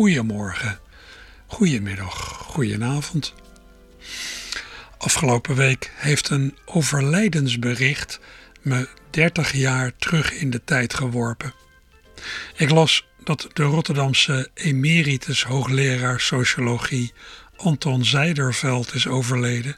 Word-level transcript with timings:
Goedemorgen, 0.00 0.78
goedemiddag, 1.46 2.14
goedenavond. 2.46 3.34
Afgelopen 4.98 5.54
week 5.54 5.92
heeft 5.94 6.28
een 6.30 6.56
overlijdensbericht 6.64 8.20
me 8.62 8.88
30 9.10 9.52
jaar 9.52 9.92
terug 9.96 10.32
in 10.32 10.50
de 10.50 10.64
tijd 10.64 10.94
geworpen. 10.94 11.54
Ik 12.56 12.70
las 12.70 13.06
dat 13.24 13.48
de 13.52 13.62
Rotterdamse 13.62 14.50
emeritus 14.54 15.42
hoogleraar 15.44 16.20
sociologie 16.20 17.12
Anton 17.56 18.04
Zijderveld 18.04 18.94
is 18.94 19.06
overleden. 19.06 19.76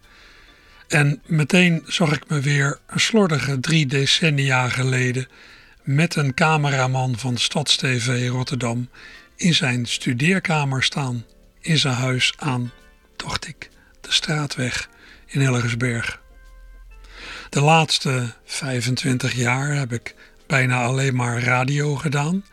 En 0.88 1.22
meteen 1.26 1.82
zag 1.86 2.12
ik 2.12 2.28
me 2.28 2.40
weer 2.40 2.78
een 2.86 3.00
slordige 3.00 3.60
drie 3.60 3.86
decennia 3.86 4.68
geleden 4.68 5.28
met 5.82 6.16
een 6.16 6.34
cameraman 6.34 7.18
van 7.18 7.36
StadsTV 7.36 8.28
Rotterdam 8.28 8.88
in 9.36 9.54
zijn 9.54 9.86
studeerkamer 9.86 10.82
staan 10.82 11.24
in 11.60 11.78
zijn 11.78 11.94
huis 11.94 12.32
aan, 12.36 12.72
dacht 13.16 13.48
ik, 13.48 13.70
de 14.00 14.12
straatweg 14.12 14.88
in 15.26 15.40
Hilgersberg. 15.40 16.20
De 17.48 17.60
laatste 17.60 18.34
25 18.44 19.34
jaar 19.34 19.74
heb 19.74 19.92
ik 19.92 20.14
bijna 20.46 20.82
alleen 20.82 21.14
maar 21.14 21.42
radio 21.42 21.96
gedaan. 21.96 22.44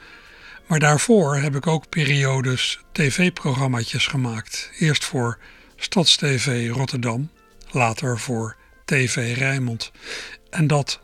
Maar 0.67 0.79
daarvoor 0.79 1.35
heb 1.35 1.55
ik 1.55 1.67
ook 1.67 1.89
periodes 1.89 2.79
tv-programma's 2.91 4.07
gemaakt. 4.07 4.71
Eerst 4.79 5.05
voor 5.05 5.37
StadsTV 5.75 6.69
Rotterdam, 6.73 7.29
later 7.71 8.19
voor 8.19 8.55
TV 8.85 9.37
Rijnmond. 9.37 9.91
En 10.49 10.67
dat, 10.67 10.99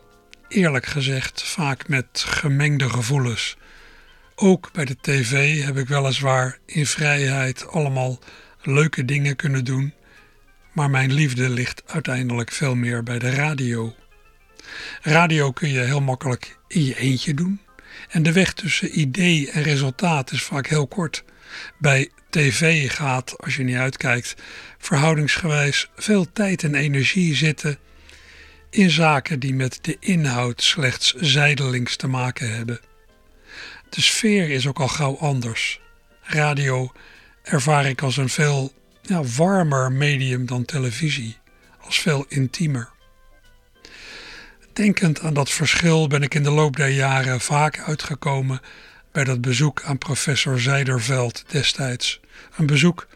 eerlijk 0.48 0.86
gezegd, 0.86 1.44
vaak 1.44 1.88
met 1.88 2.06
gemengde 2.14 2.90
gevoelens. 2.90 3.58
Ook 4.38 4.72
bij 4.72 4.86
de 4.86 4.98
tv 5.02 5.64
heb 5.64 5.78
ik 5.78 5.88
weliswaar 5.88 6.58
in 6.66 6.86
vrijheid 6.86 7.68
allemaal 7.68 8.20
leuke 8.62 9.06
dingen 9.06 9.36
kunnen 9.36 9.66
doen. 9.66 9.94
Maar 10.74 10.90
mijn 10.90 11.14
liefde 11.14 11.50
ligt 11.50 11.84
uiteindelijk 11.86 12.52
veel 12.52 12.76
meer 12.76 13.04
bij 13.04 13.20
de 13.20 13.30
radio. 13.30 13.96
Radio 15.02 15.52
kun 15.52 15.70
je 15.70 15.80
heel 15.80 16.02
makkelijk 16.02 16.58
in 16.68 16.86
je 16.86 16.98
eentje 16.98 17.34
doen. 17.34 17.62
En 18.10 18.24
de 18.24 18.32
weg 18.32 18.54
tussen 18.54 19.00
idee 19.00 19.52
en 19.52 19.64
resultaat 19.64 20.32
is 20.32 20.44
vaak 20.44 20.68
heel 20.68 20.88
kort. 20.88 21.24
Bij 21.78 22.10
tv 22.30 22.92
gaat, 22.92 23.38
als 23.38 23.56
je 23.56 23.64
niet 23.64 23.76
uitkijkt, 23.76 24.36
verhoudingsgewijs 24.78 25.90
veel 25.96 26.32
tijd 26.32 26.64
en 26.64 26.76
energie 26.76 27.36
zitten 27.36 27.78
in 28.70 28.90
zaken 28.90 29.40
die 29.40 29.54
met 29.54 29.80
de 29.82 29.98
inhoud 30.00 30.64
slechts 30.64 31.14
zijdelings 31.14 31.96
te 31.96 32.08
maken 32.08 32.56
hebben. 32.56 32.80
De 33.96 34.02
sfeer 34.02 34.50
is 34.50 34.68
ook 34.68 34.80
al 34.80 34.88
gauw 34.88 35.18
anders. 35.18 35.80
Radio 36.22 36.92
ervaar 37.44 37.86
ik 37.86 38.02
als 38.02 38.18
een 38.18 38.30
veel 38.30 38.74
ja, 39.02 39.24
warmer 39.24 39.92
medium 39.92 40.46
dan 40.46 40.66
televisie, 40.66 41.38
als 41.82 42.00
veel 42.00 42.26
intiemer. 42.28 42.90
Denkend 44.74 45.20
aan 45.20 45.34
dat 45.34 45.50
verschil 45.50 46.08
ben 46.08 46.22
ik 46.22 46.34
in 46.34 46.44
de 46.44 46.50
loop 46.50 46.76
der 46.76 46.90
jaren 46.90 47.42
vaak 47.42 47.80
uitgekomen 47.80 48.62
bij 49.12 49.24
dat 49.24 49.42
bezoek 49.42 49.82
aan 49.84 49.98
professor 49.98 50.60
Zijderveld 50.60 51.44
destijds. 51.48 52.20
Een 52.58 52.66
bezoek 52.66 53.08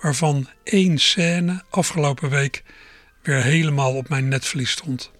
waarvan 0.00 0.48
één 0.62 0.98
scène 0.98 1.62
afgelopen 1.70 2.30
week 2.30 2.62
weer 3.22 3.42
helemaal 3.42 3.94
op 3.94 4.08
mijn 4.08 4.28
netvlies 4.28 4.70
stond. 4.70 5.10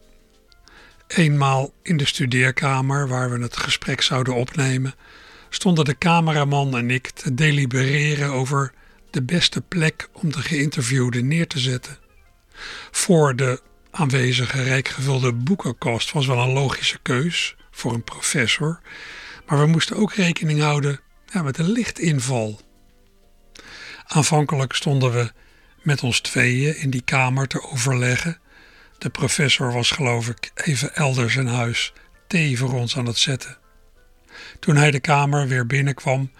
Eenmaal 1.08 1.72
in 1.82 1.96
de 1.96 2.06
studeerkamer 2.06 3.08
waar 3.08 3.30
we 3.30 3.42
het 3.42 3.56
gesprek 3.56 4.00
zouden 4.02 4.34
opnemen, 4.34 4.94
stonden 5.48 5.84
de 5.84 5.98
cameraman 5.98 6.76
en 6.76 6.90
ik 6.90 7.10
te 7.10 7.34
delibereren 7.34 8.32
over 8.32 8.72
de 9.10 9.22
beste 9.22 9.60
plek 9.60 10.08
om 10.12 10.32
de 10.32 10.42
geïnterviewde 10.42 11.22
neer 11.22 11.46
te 11.46 11.58
zetten. 11.58 11.98
Voor 12.90 13.36
de 13.36 13.60
aanwezige 13.90 14.62
rijk 14.62 14.88
gevulde 14.88 15.32
boekenkast 15.32 16.12
was 16.12 16.26
wel 16.26 16.38
een 16.38 16.52
logische 16.52 16.98
keus 17.02 17.56
voor 17.70 17.94
een 17.94 18.04
professor, 18.04 18.80
maar 19.46 19.58
we 19.58 19.66
moesten 19.66 19.96
ook 19.96 20.12
rekening 20.12 20.60
houden 20.60 21.00
ja, 21.32 21.42
met 21.42 21.56
de 21.56 21.62
lichtinval. 21.62 22.60
Aanvankelijk 24.06 24.72
stonden 24.72 25.12
we 25.12 25.32
met 25.82 26.02
ons 26.02 26.20
tweeën 26.20 26.76
in 26.76 26.90
die 26.90 27.02
kamer 27.02 27.46
te 27.46 27.62
overleggen. 27.62 28.38
De 28.98 29.10
professor 29.10 29.72
was 29.72 29.90
geloof 29.90 30.28
ik 30.28 30.50
even 30.54 30.94
elders 30.94 31.36
in 31.36 31.46
huis 31.46 31.92
thee 32.26 32.58
voor 32.58 32.72
ons 32.72 32.96
aan 32.96 33.06
het 33.06 33.18
zetten. 33.18 33.56
Toen 34.60 34.76
hij 34.76 34.90
de 34.90 35.00
kamer 35.00 35.48
weer 35.48 35.66
binnenkwam, 35.66 36.30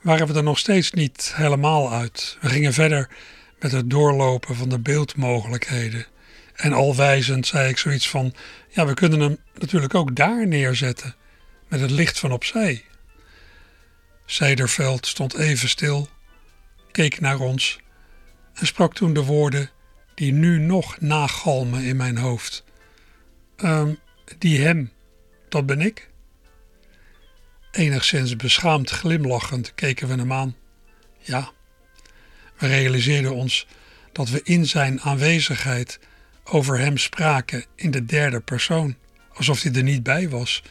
waren 0.00 0.26
we 0.26 0.34
er 0.34 0.42
nog 0.42 0.58
steeds 0.58 0.90
niet 0.90 1.32
helemaal 1.34 1.92
uit. 1.92 2.38
We 2.40 2.48
gingen 2.48 2.72
verder 2.72 3.08
met 3.60 3.72
het 3.72 3.90
doorlopen 3.90 4.56
van 4.56 4.68
de 4.68 4.78
beeldmogelijkheden. 4.78 6.06
En 6.54 6.72
alwijzend 6.72 7.46
zei 7.46 7.68
ik 7.68 7.78
zoiets 7.78 8.08
van: 8.08 8.34
ja, 8.68 8.86
we 8.86 8.94
kunnen 8.94 9.20
hem 9.20 9.38
natuurlijk 9.58 9.94
ook 9.94 10.16
daar 10.16 10.46
neerzetten, 10.46 11.14
met 11.68 11.80
het 11.80 11.90
licht 11.90 12.18
van 12.18 12.32
opzij. 12.32 12.84
Zijderveld 14.24 15.06
stond 15.06 15.34
even 15.34 15.68
stil, 15.68 16.08
keek 16.90 17.20
naar 17.20 17.38
ons 17.38 17.78
en 18.54 18.66
sprak 18.66 18.94
toen 18.94 19.12
de 19.12 19.24
woorden 19.24 19.70
die 20.14 20.32
nu 20.32 20.58
nog 20.58 21.00
nagalmen 21.00 21.82
in 21.82 21.96
mijn 21.96 22.18
hoofd. 22.18 22.64
Um, 23.56 23.98
die 24.38 24.60
hem, 24.60 24.92
dat 25.48 25.66
ben 25.66 25.80
ik? 25.80 26.10
Enigszins 27.70 28.36
beschaamd 28.36 28.90
glimlachend 28.90 29.74
keken 29.74 30.08
we 30.08 30.14
hem 30.14 30.32
aan. 30.32 30.56
Ja, 31.18 31.50
we 32.58 32.66
realiseerden 32.66 33.34
ons 33.34 33.66
dat 34.12 34.28
we 34.28 34.40
in 34.42 34.66
zijn 34.66 35.00
aanwezigheid 35.00 35.98
over 36.44 36.78
hem 36.78 36.96
spraken 36.96 37.64
in 37.74 37.90
de 37.90 38.04
derde 38.04 38.40
persoon. 38.40 38.96
Alsof 39.32 39.62
hij 39.62 39.72
er 39.72 39.82
niet 39.82 40.02
bij 40.02 40.28
was. 40.28 40.62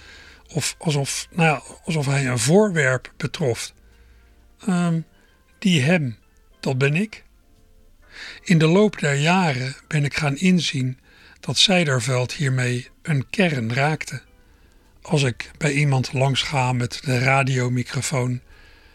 Of 0.47 0.75
alsof, 0.77 1.27
nou 1.31 1.61
alsof 1.83 2.05
hij 2.05 2.27
een 2.27 2.39
voorwerp 2.39 3.13
betrof. 3.17 3.73
Um, 4.69 5.05
die 5.59 5.81
hem, 5.81 6.17
dat 6.59 6.77
ben 6.77 6.95
ik. 6.95 7.23
In 8.43 8.57
de 8.57 8.67
loop 8.67 8.99
der 8.99 9.15
jaren 9.15 9.75
ben 9.87 10.03
ik 10.05 10.17
gaan 10.17 10.37
inzien 10.37 10.99
dat 11.39 11.57
Zijderveld 11.57 12.33
hiermee 12.33 12.89
een 13.01 13.29
kern 13.29 13.73
raakte. 13.73 14.21
Als 15.01 15.23
ik 15.23 15.51
bij 15.57 15.71
iemand 15.71 16.13
langs 16.13 16.41
ga 16.41 16.73
met 16.73 16.99
de 17.03 17.19
radiomicrofoon, 17.19 18.41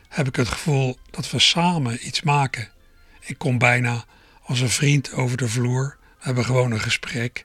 heb 0.08 0.26
ik 0.26 0.36
het 0.36 0.48
gevoel 0.48 0.98
dat 1.10 1.30
we 1.30 1.38
samen 1.38 2.06
iets 2.06 2.22
maken. 2.22 2.68
Ik 3.20 3.38
kom 3.38 3.58
bijna 3.58 4.04
als 4.42 4.60
een 4.60 4.70
vriend 4.70 5.12
over 5.12 5.36
de 5.36 5.48
vloer 5.48 5.96
hebben 6.18 6.44
gewoon 6.44 6.70
een 6.70 6.80
gesprek. 6.80 7.44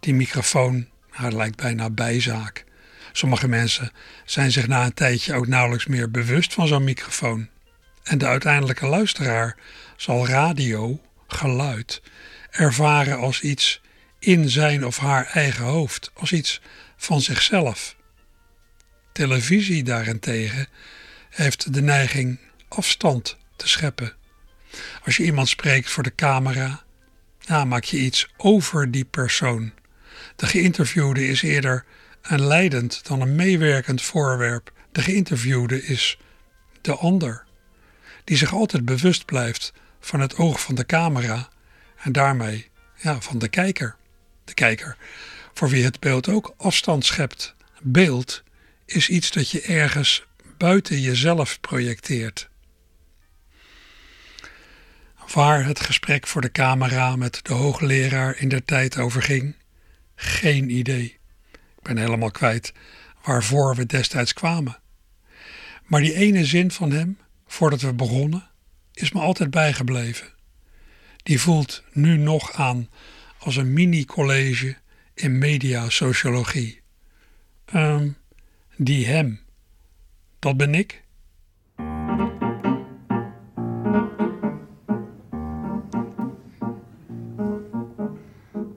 Die 0.00 0.14
microfoon 0.14 0.88
nou, 1.18 1.32
lijkt 1.32 1.56
bijna 1.56 1.90
bijzaak. 1.90 2.64
Sommige 3.12 3.48
mensen 3.48 3.90
zijn 4.24 4.52
zich 4.52 4.66
na 4.66 4.84
een 4.84 4.94
tijdje 4.94 5.34
ook 5.34 5.46
nauwelijks 5.46 5.86
meer 5.86 6.10
bewust 6.10 6.54
van 6.54 6.66
zo'n 6.66 6.84
microfoon. 6.84 7.48
En 8.02 8.18
de 8.18 8.26
uiteindelijke 8.26 8.86
luisteraar 8.86 9.56
zal 9.96 10.26
radio, 10.26 11.00
geluid, 11.32 12.02
ervaren 12.50 13.18
als 13.18 13.40
iets 13.40 13.80
in 14.18 14.48
zijn 14.48 14.86
of 14.86 14.98
haar 14.98 15.26
eigen 15.26 15.64
hoofd, 15.64 16.10
als 16.14 16.32
iets 16.32 16.60
van 16.96 17.20
zichzelf. 17.20 17.96
Televisie 19.12 19.82
daarentegen 19.82 20.66
heeft 21.30 21.74
de 21.74 21.82
neiging 21.82 22.38
afstand 22.68 23.36
te 23.56 23.68
scheppen. 23.68 24.12
Als 25.04 25.16
je 25.16 25.24
iemand 25.24 25.48
spreekt 25.48 25.90
voor 25.90 26.02
de 26.02 26.14
camera, 26.14 26.84
maak 27.48 27.84
je 27.84 27.98
iets 27.98 28.28
over 28.36 28.90
die 28.90 29.04
persoon. 29.04 29.72
De 30.36 30.46
geïnterviewde 30.46 31.26
is 31.28 31.42
eerder 31.42 31.84
een 32.22 32.46
leidend 32.46 33.06
dan 33.06 33.20
een 33.20 33.34
meewerkend 33.34 34.02
voorwerp. 34.02 34.72
De 34.92 35.02
geïnterviewde 35.02 35.84
is 35.84 36.18
de 36.80 36.94
ander, 36.94 37.44
die 38.24 38.36
zich 38.36 38.52
altijd 38.52 38.84
bewust 38.84 39.24
blijft 39.24 39.72
van 40.06 40.20
het 40.20 40.36
oog 40.36 40.60
van 40.60 40.74
de 40.74 40.86
camera 40.86 41.48
en 41.96 42.12
daarmee 42.12 42.70
ja, 42.96 43.20
van 43.20 43.38
de 43.38 43.48
kijker. 43.48 43.96
De 44.44 44.54
kijker, 44.54 44.96
voor 45.52 45.68
wie 45.68 45.84
het 45.84 46.00
beeld 46.00 46.28
ook 46.28 46.54
afstand 46.56 47.04
schept. 47.04 47.54
Beeld 47.80 48.42
is 48.84 49.08
iets 49.08 49.30
dat 49.30 49.50
je 49.50 49.60
ergens 49.60 50.24
buiten 50.56 51.00
jezelf 51.00 51.60
projecteert. 51.60 52.50
Waar 55.34 55.64
het 55.64 55.80
gesprek 55.80 56.26
voor 56.26 56.40
de 56.40 56.52
camera 56.52 57.16
met 57.16 57.40
de 57.42 57.52
hoogleraar 57.52 58.38
in 58.38 58.48
der 58.48 58.64
tijd 58.64 58.98
over 58.98 59.22
ging, 59.22 59.54
geen 60.14 60.70
idee. 60.70 61.18
Ik 61.52 61.82
ben 61.82 61.96
helemaal 61.96 62.30
kwijt 62.30 62.72
waarvoor 63.22 63.76
we 63.76 63.86
destijds 63.86 64.32
kwamen. 64.32 64.80
Maar 65.84 66.00
die 66.00 66.14
ene 66.14 66.44
zin 66.44 66.70
van 66.70 66.90
hem, 66.90 67.18
voordat 67.46 67.80
we 67.80 67.92
begonnen, 67.92 68.50
is 68.92 69.12
me 69.12 69.20
altijd 69.20 69.50
bijgebleven. 69.50 70.26
Die 71.22 71.40
voelt 71.40 71.82
nu 71.92 72.16
nog 72.16 72.52
aan 72.52 72.88
als 73.38 73.56
een 73.56 73.72
mini-college 73.72 74.76
in 75.14 75.38
mediasociologie. 75.38 76.80
Um, 77.74 78.16
die 78.76 79.06
hem, 79.06 79.40
dat 80.38 80.56
ben 80.56 80.74
ik. 80.74 81.02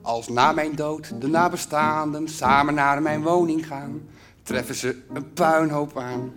Als 0.02 0.28
na 0.28 0.52
mijn 0.52 0.74
dood 0.74 1.20
de 1.20 1.26
nabestaanden 1.26 2.28
samen 2.28 2.74
naar 2.74 3.02
mijn 3.02 3.22
woning 3.22 3.66
gaan, 3.66 4.00
treffen 4.42 4.74
ze 4.74 5.02
een 5.14 5.32
puinhoop 5.32 5.98
aan. 5.98 6.32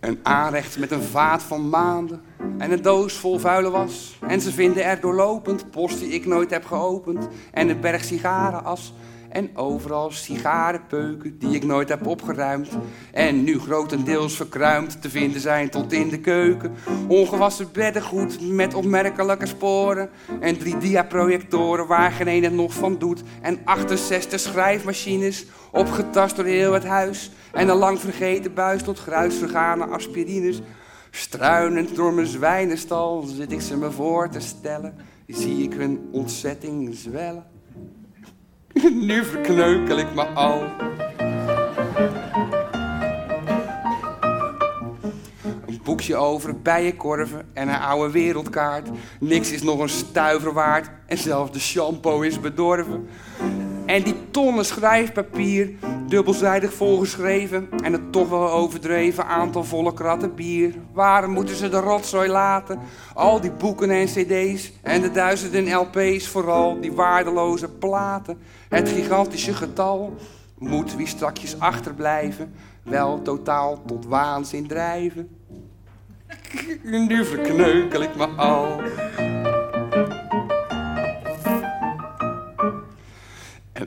Een 0.00 0.18
aanrecht 0.22 0.78
met 0.78 0.90
een 0.90 1.02
vaat 1.02 1.42
van 1.42 1.68
maanden 1.68 2.22
en 2.58 2.72
een 2.72 2.82
doos 2.82 3.14
vol 3.14 3.38
vuile 3.38 3.70
was. 3.70 4.18
En 4.26 4.40
ze 4.40 4.52
vinden 4.52 4.84
er 4.84 5.00
doorlopend 5.00 5.70
post 5.70 5.98
die 5.98 6.08
ik 6.08 6.26
nooit 6.26 6.50
heb 6.50 6.64
geopend 6.64 7.28
en 7.52 7.68
een 7.68 7.80
berg 7.80 8.04
sigarenas 8.04 8.94
en 9.30 9.56
overal 9.56 10.10
sigarenpeuken 10.10 11.38
die 11.38 11.54
ik 11.54 11.64
nooit 11.64 11.88
heb 11.88 12.06
opgeruimd. 12.06 12.68
En 13.12 13.44
nu 13.44 13.58
grotendeels 13.58 14.36
verkruimd 14.36 15.02
te 15.02 15.10
vinden 15.10 15.40
zijn 15.40 15.70
tot 15.70 15.92
in 15.92 16.08
de 16.08 16.20
keuken. 16.20 16.74
Ongewassen 17.08 17.68
beddengoed 17.72 18.50
met 18.50 18.74
opmerkelijke 18.74 19.46
sporen. 19.46 20.10
En 20.40 20.58
drie 20.58 20.78
diaprojectoren 20.78 21.86
waar 21.86 22.12
geen 22.12 22.28
een 22.28 22.42
het 22.42 22.52
nog 22.52 22.74
van 22.74 22.98
doet. 22.98 23.22
En 23.40 23.58
68 23.64 24.40
schrijfmachines 24.40 25.46
opgetast 25.72 26.36
door 26.36 26.44
heel 26.44 26.72
het 26.72 26.84
huis. 26.84 27.30
En 27.52 27.68
een 27.68 27.76
lang 27.76 28.00
vergeten 28.00 28.54
buis 28.54 28.82
tot 28.82 28.98
gruisvergane 28.98 29.86
aspirines. 29.86 30.60
Struinend 31.10 31.96
door 31.96 32.12
mijn 32.12 32.26
zwijnenstal 32.26 33.22
zit 33.22 33.52
ik 33.52 33.60
ze 33.60 33.76
me 33.76 33.90
voor 33.90 34.28
te 34.28 34.40
stellen. 34.40 34.94
Zie 35.26 35.62
ik 35.62 35.72
hun 35.72 36.08
ontzetting 36.12 36.94
zwellen. 36.94 37.49
Nu 39.08 39.24
verkneukel 39.24 39.98
ik 39.98 40.14
me 40.14 40.22
al. 40.22 40.62
Een 45.66 45.80
boekje 45.84 46.16
over 46.16 46.60
bijenkorven 46.60 47.48
en 47.52 47.68
een 47.68 47.80
oude 47.80 48.12
wereldkaart. 48.12 48.88
Niks 49.20 49.52
is 49.52 49.62
nog 49.62 49.80
een 49.80 49.88
stuiver 49.88 50.52
waard 50.52 50.90
en 51.06 51.18
zelfs 51.18 51.52
de 51.52 51.60
shampoo 51.60 52.20
is 52.20 52.40
bedorven. 52.40 53.08
En 53.90 54.02
die 54.02 54.14
tonnen 54.30 54.64
schrijfpapier, 54.64 55.70
dubbelzijdig 56.06 56.72
volgeschreven 56.72 57.68
en 57.82 57.92
het 57.92 58.12
toch 58.12 58.28
wel 58.28 58.50
overdreven 58.50 59.26
aantal 59.26 59.64
volle 59.64 59.94
kratten 59.94 60.34
bier. 60.34 60.74
Waarom 60.92 61.32
moeten 61.32 61.56
ze 61.56 61.68
de 61.68 61.80
rotzooi 61.80 62.28
laten? 62.28 62.78
Al 63.14 63.40
die 63.40 63.50
boeken 63.50 63.90
en 63.90 64.06
cd's 64.06 64.72
en 64.82 65.02
de 65.02 65.10
duizenden 65.10 65.74
lp's, 65.74 66.28
vooral 66.28 66.80
die 66.80 66.92
waardeloze 66.92 67.68
platen. 67.68 68.38
Het 68.68 68.88
gigantische 68.88 69.54
getal 69.54 70.14
moet 70.58 70.96
wie 70.96 71.06
strakjes 71.06 71.58
achterblijven, 71.58 72.54
wel 72.82 73.22
totaal 73.22 73.82
tot 73.86 74.06
waanzin 74.06 74.66
drijven. 74.66 75.28
Nu 77.08 77.24
verkneukel 77.24 78.02
ik 78.02 78.16
me 78.16 78.26
al. 78.26 78.80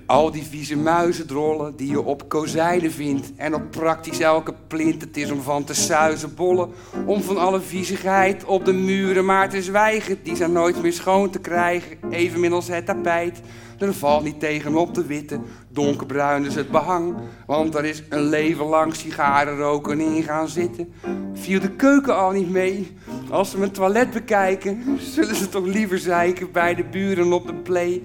Al 0.05 0.31
die 0.31 0.43
vieze 0.43 0.77
muizendrollen 0.77 1.75
die 1.75 1.89
je 1.89 2.01
op 2.01 2.29
kozijnen 2.29 2.91
vindt. 2.91 3.31
En 3.35 3.55
op 3.55 3.71
praktisch 3.71 4.19
elke 4.19 4.53
plint. 4.67 5.01
Het 5.01 5.17
is 5.17 5.31
om 5.31 5.41
van 5.41 5.63
te 5.63 5.73
suizen 5.73 6.35
bollen. 6.35 6.69
Om 7.05 7.21
van 7.21 7.37
alle 7.37 7.61
viezigheid 7.61 8.45
op 8.45 8.65
de 8.65 8.73
muren 8.73 9.25
maar 9.25 9.49
te 9.49 9.61
zwijgen. 9.61 10.17
Die 10.23 10.35
zijn 10.35 10.51
nooit 10.51 10.81
meer 10.81 10.93
schoon 10.93 11.29
te 11.29 11.39
krijgen. 11.39 11.97
Evenmin 12.09 12.53
als 12.53 12.67
het 12.67 12.85
tapijt. 12.85 13.41
Er 13.79 13.93
valt 13.93 14.23
niet 14.23 14.39
tegen 14.39 14.75
op 14.75 14.93
de 14.93 15.05
witte. 15.05 15.39
Donkerbruin 15.69 16.45
is 16.45 16.55
het 16.55 16.71
behang. 16.71 17.15
Want 17.45 17.75
er 17.75 17.85
is 17.85 18.03
een 18.09 18.23
leven 18.23 18.65
lang 18.65 18.95
sigaren 18.95 19.57
roken 19.57 19.99
in 19.99 20.23
gaan 20.23 20.47
zitten. 20.47 20.93
Viel 21.33 21.59
de 21.59 21.71
keuken 21.71 22.17
al 22.17 22.31
niet 22.31 22.49
mee. 22.49 22.97
Als 23.29 23.51
ze 23.51 23.57
mijn 23.57 23.71
toilet 23.71 24.11
bekijken. 24.11 24.83
Zullen 25.13 25.35
ze 25.35 25.49
toch 25.49 25.65
liever 25.65 25.99
zeiken 25.99 26.51
bij 26.51 26.75
de 26.75 26.83
buren 26.83 27.33
op 27.33 27.47
de 27.47 27.53
play. 27.53 28.03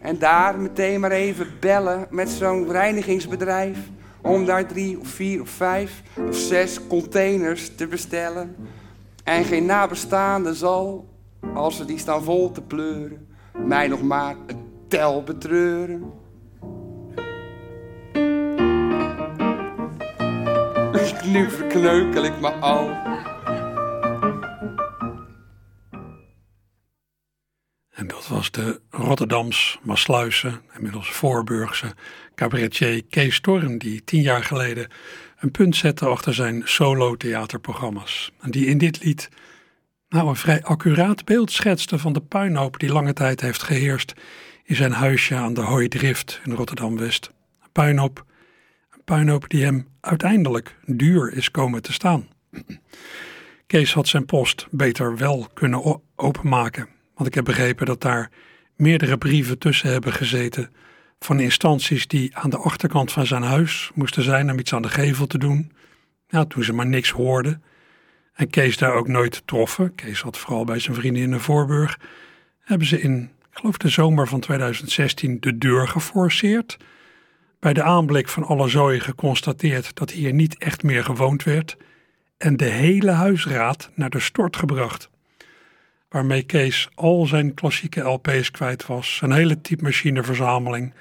En 0.00 0.18
daar 0.18 0.58
meteen 0.58 1.00
maar 1.00 1.10
even 1.10 1.46
bellen 1.60 2.06
met 2.10 2.28
zo'n 2.28 2.70
reinigingsbedrijf. 2.70 3.78
Om 4.22 4.44
daar 4.44 4.66
drie 4.66 5.00
of 5.00 5.08
vier 5.08 5.40
of 5.40 5.48
vijf 5.48 6.02
of 6.28 6.36
zes 6.36 6.86
containers 6.86 7.74
te 7.74 7.86
bestellen. 7.86 8.56
En 9.24 9.44
geen 9.44 9.66
nabestaande 9.66 10.54
zal, 10.54 11.08
als 11.54 11.76
ze 11.76 11.84
die 11.84 11.98
staan 11.98 12.22
vol 12.22 12.52
te 12.52 12.62
pleuren, 12.62 13.26
mij 13.66 13.88
nog 13.88 14.02
maar 14.02 14.36
een 14.46 14.64
tel 14.88 15.22
betreuren. 15.22 16.12
Nu 21.24 21.50
verkneukel 21.50 22.24
ik 22.24 22.40
me 22.40 22.48
al. 22.48 22.90
Was 28.30 28.50
de 28.50 28.80
Rotterdams, 28.90 29.78
Maasluise, 29.82 30.60
inmiddels 30.74 31.10
Voorburgse 31.10 31.94
cabaretier 32.34 33.04
Kees 33.04 33.34
Storm, 33.34 33.78
die 33.78 34.04
tien 34.04 34.22
jaar 34.22 34.44
geleden 34.44 34.88
een 35.38 35.50
punt 35.50 35.76
zette 35.76 36.06
achter 36.06 36.34
zijn 36.34 36.62
solo-theaterprogramma's. 36.64 38.32
En 38.40 38.50
die 38.50 38.66
in 38.66 38.78
dit 38.78 39.04
lied 39.04 39.28
nou 40.08 40.28
een 40.28 40.36
vrij 40.36 40.62
accuraat 40.62 41.24
beeld 41.24 41.52
schetste 41.52 41.98
van 41.98 42.12
de 42.12 42.20
puinhoop 42.20 42.78
die 42.78 42.92
lange 42.92 43.12
tijd 43.12 43.40
heeft 43.40 43.62
geheerst 43.62 44.12
in 44.64 44.76
zijn 44.76 44.92
huisje 44.92 45.34
aan 45.34 45.54
de 45.54 45.60
Hooidrift 45.60 46.40
in 46.44 46.52
Rotterdam-West. 46.52 47.30
Een 47.62 47.72
puinhoop, 47.72 48.24
een 48.90 49.04
puinhoop 49.04 49.48
die 49.48 49.64
hem 49.64 49.88
uiteindelijk 50.00 50.76
duur 50.86 51.32
is 51.32 51.50
komen 51.50 51.82
te 51.82 51.92
staan. 51.92 52.28
Kees 53.66 53.92
had 53.92 54.08
zijn 54.08 54.26
post 54.26 54.66
beter 54.70 55.16
wel 55.16 55.48
kunnen 55.54 56.00
openmaken 56.16 56.88
want 57.20 57.32
ik 57.32 57.38
heb 57.38 57.44
begrepen 57.56 57.86
dat 57.86 58.00
daar 58.00 58.30
meerdere 58.76 59.18
brieven 59.18 59.58
tussen 59.58 59.90
hebben 59.90 60.12
gezeten 60.12 60.70
van 61.18 61.40
instanties 61.40 62.06
die 62.06 62.36
aan 62.36 62.50
de 62.50 62.56
achterkant 62.56 63.12
van 63.12 63.26
zijn 63.26 63.42
huis 63.42 63.90
moesten 63.94 64.22
zijn 64.22 64.50
om 64.50 64.58
iets 64.58 64.74
aan 64.74 64.82
de 64.82 64.88
gevel 64.88 65.26
te 65.26 65.38
doen. 65.38 65.72
Toen 66.48 66.64
ze 66.64 66.72
maar 66.72 66.86
niks 66.86 67.10
hoorden. 67.10 67.62
En 68.34 68.50
Kees 68.50 68.76
daar 68.76 68.94
ook 68.94 69.08
nooit 69.08 69.42
troffen. 69.44 69.94
Kees 69.94 70.20
had 70.20 70.38
vooral 70.38 70.64
bij 70.64 70.78
zijn 70.78 70.96
vrienden 70.96 71.22
in 71.22 71.30
de 71.30 71.38
Voorburg. 71.38 71.98
Hebben 72.60 72.86
ze 72.86 73.00
in, 73.00 73.30
ik 73.50 73.58
geloof 73.58 73.76
de 73.76 73.88
zomer 73.88 74.28
van 74.28 74.40
2016, 74.40 75.40
de 75.40 75.58
deur 75.58 75.88
geforceerd. 75.88 76.76
Bij 77.58 77.72
de 77.72 77.82
aanblik 77.82 78.28
van 78.28 78.44
alle 78.44 78.68
zooi 78.68 79.00
geconstateerd 79.00 79.94
dat 79.94 80.10
hier 80.10 80.32
niet 80.32 80.58
echt 80.58 80.82
meer 80.82 81.04
gewoond 81.04 81.42
werd. 81.42 81.76
En 82.38 82.56
de 82.56 82.64
hele 82.64 83.10
huisraad 83.10 83.90
naar 83.94 84.10
de 84.10 84.20
stort 84.20 84.56
gebracht 84.56 85.10
waarmee 86.10 86.42
Kees 86.42 86.88
al 86.94 87.26
zijn 87.26 87.54
klassieke 87.54 88.00
LP's 88.00 88.50
kwijt 88.50 88.86
was, 88.86 89.16
zijn 89.16 89.32
hele 89.32 89.60
typemachineverzameling 89.60 90.94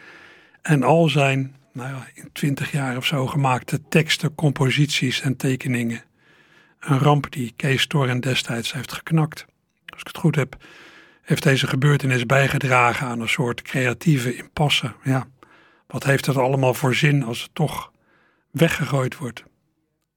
en 0.62 0.84
al 0.84 1.10
zijn, 1.10 1.56
nou 1.74 1.89
ja, 1.89 2.08
in 2.13 2.30
twintig 2.32 2.72
jaar 2.72 2.98
of 2.98 3.06
zo 3.06 3.28
gemaakte 3.28 3.82
teksten, 3.89 4.36
composities 4.36 5.22
en 5.22 5.36
tekeningen. 5.36 6.04
Een 6.80 7.00
ramp 7.00 7.32
die 7.32 7.54
Kees 7.56 7.88
Toren 7.88 8.20
destijds 8.20 8.74
heeft 8.74 8.92
geknakt. 8.92 9.46
Als 9.86 10.00
ik 10.00 10.08
het 10.08 10.18
goed 10.18 10.36
heb, 10.36 10.58
heeft 11.22 11.44
deze 11.44 11.68
gebeurtenis 11.68 12.25
bijgedragen 12.25 13.08
aan 13.08 13.22
een 13.22 13.30
soort 13.30 13.62
creatieve 13.62 14.36
impasse. 14.36 14.94
Ja, 15.04 15.28
wat 15.88 16.04
heeft 16.04 16.25
het 16.25 16.38
allemaal 16.38 16.74
voor 16.74 16.96
zin 16.96 17.24
als 17.24 17.42
het 17.42 17.50
toch 17.54 17.92
weggegooid 18.51 19.18
wordt? 19.18 19.44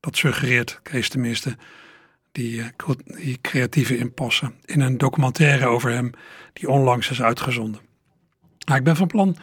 Dat 0.01 0.17
suggereert 0.17 0.81
Kees 0.83 1.09
tenminste 1.09 1.57
die, 2.33 2.61
eh, 2.61 2.95
die 3.05 3.39
creatieve 3.41 3.97
impasse 3.97 4.53
in 4.65 4.81
een 4.81 4.99
documentaire 4.99 5.67
over 5.67 5.91
hem 5.91 6.11
die 6.53 6.69
onlangs 6.69 7.11
is 7.11 7.23
uitgezonden. 7.23 7.81
Nou, 8.65 8.79
ik 8.79 8.85
ben 8.85 8.97
van 8.97 9.07
plan 9.07 9.37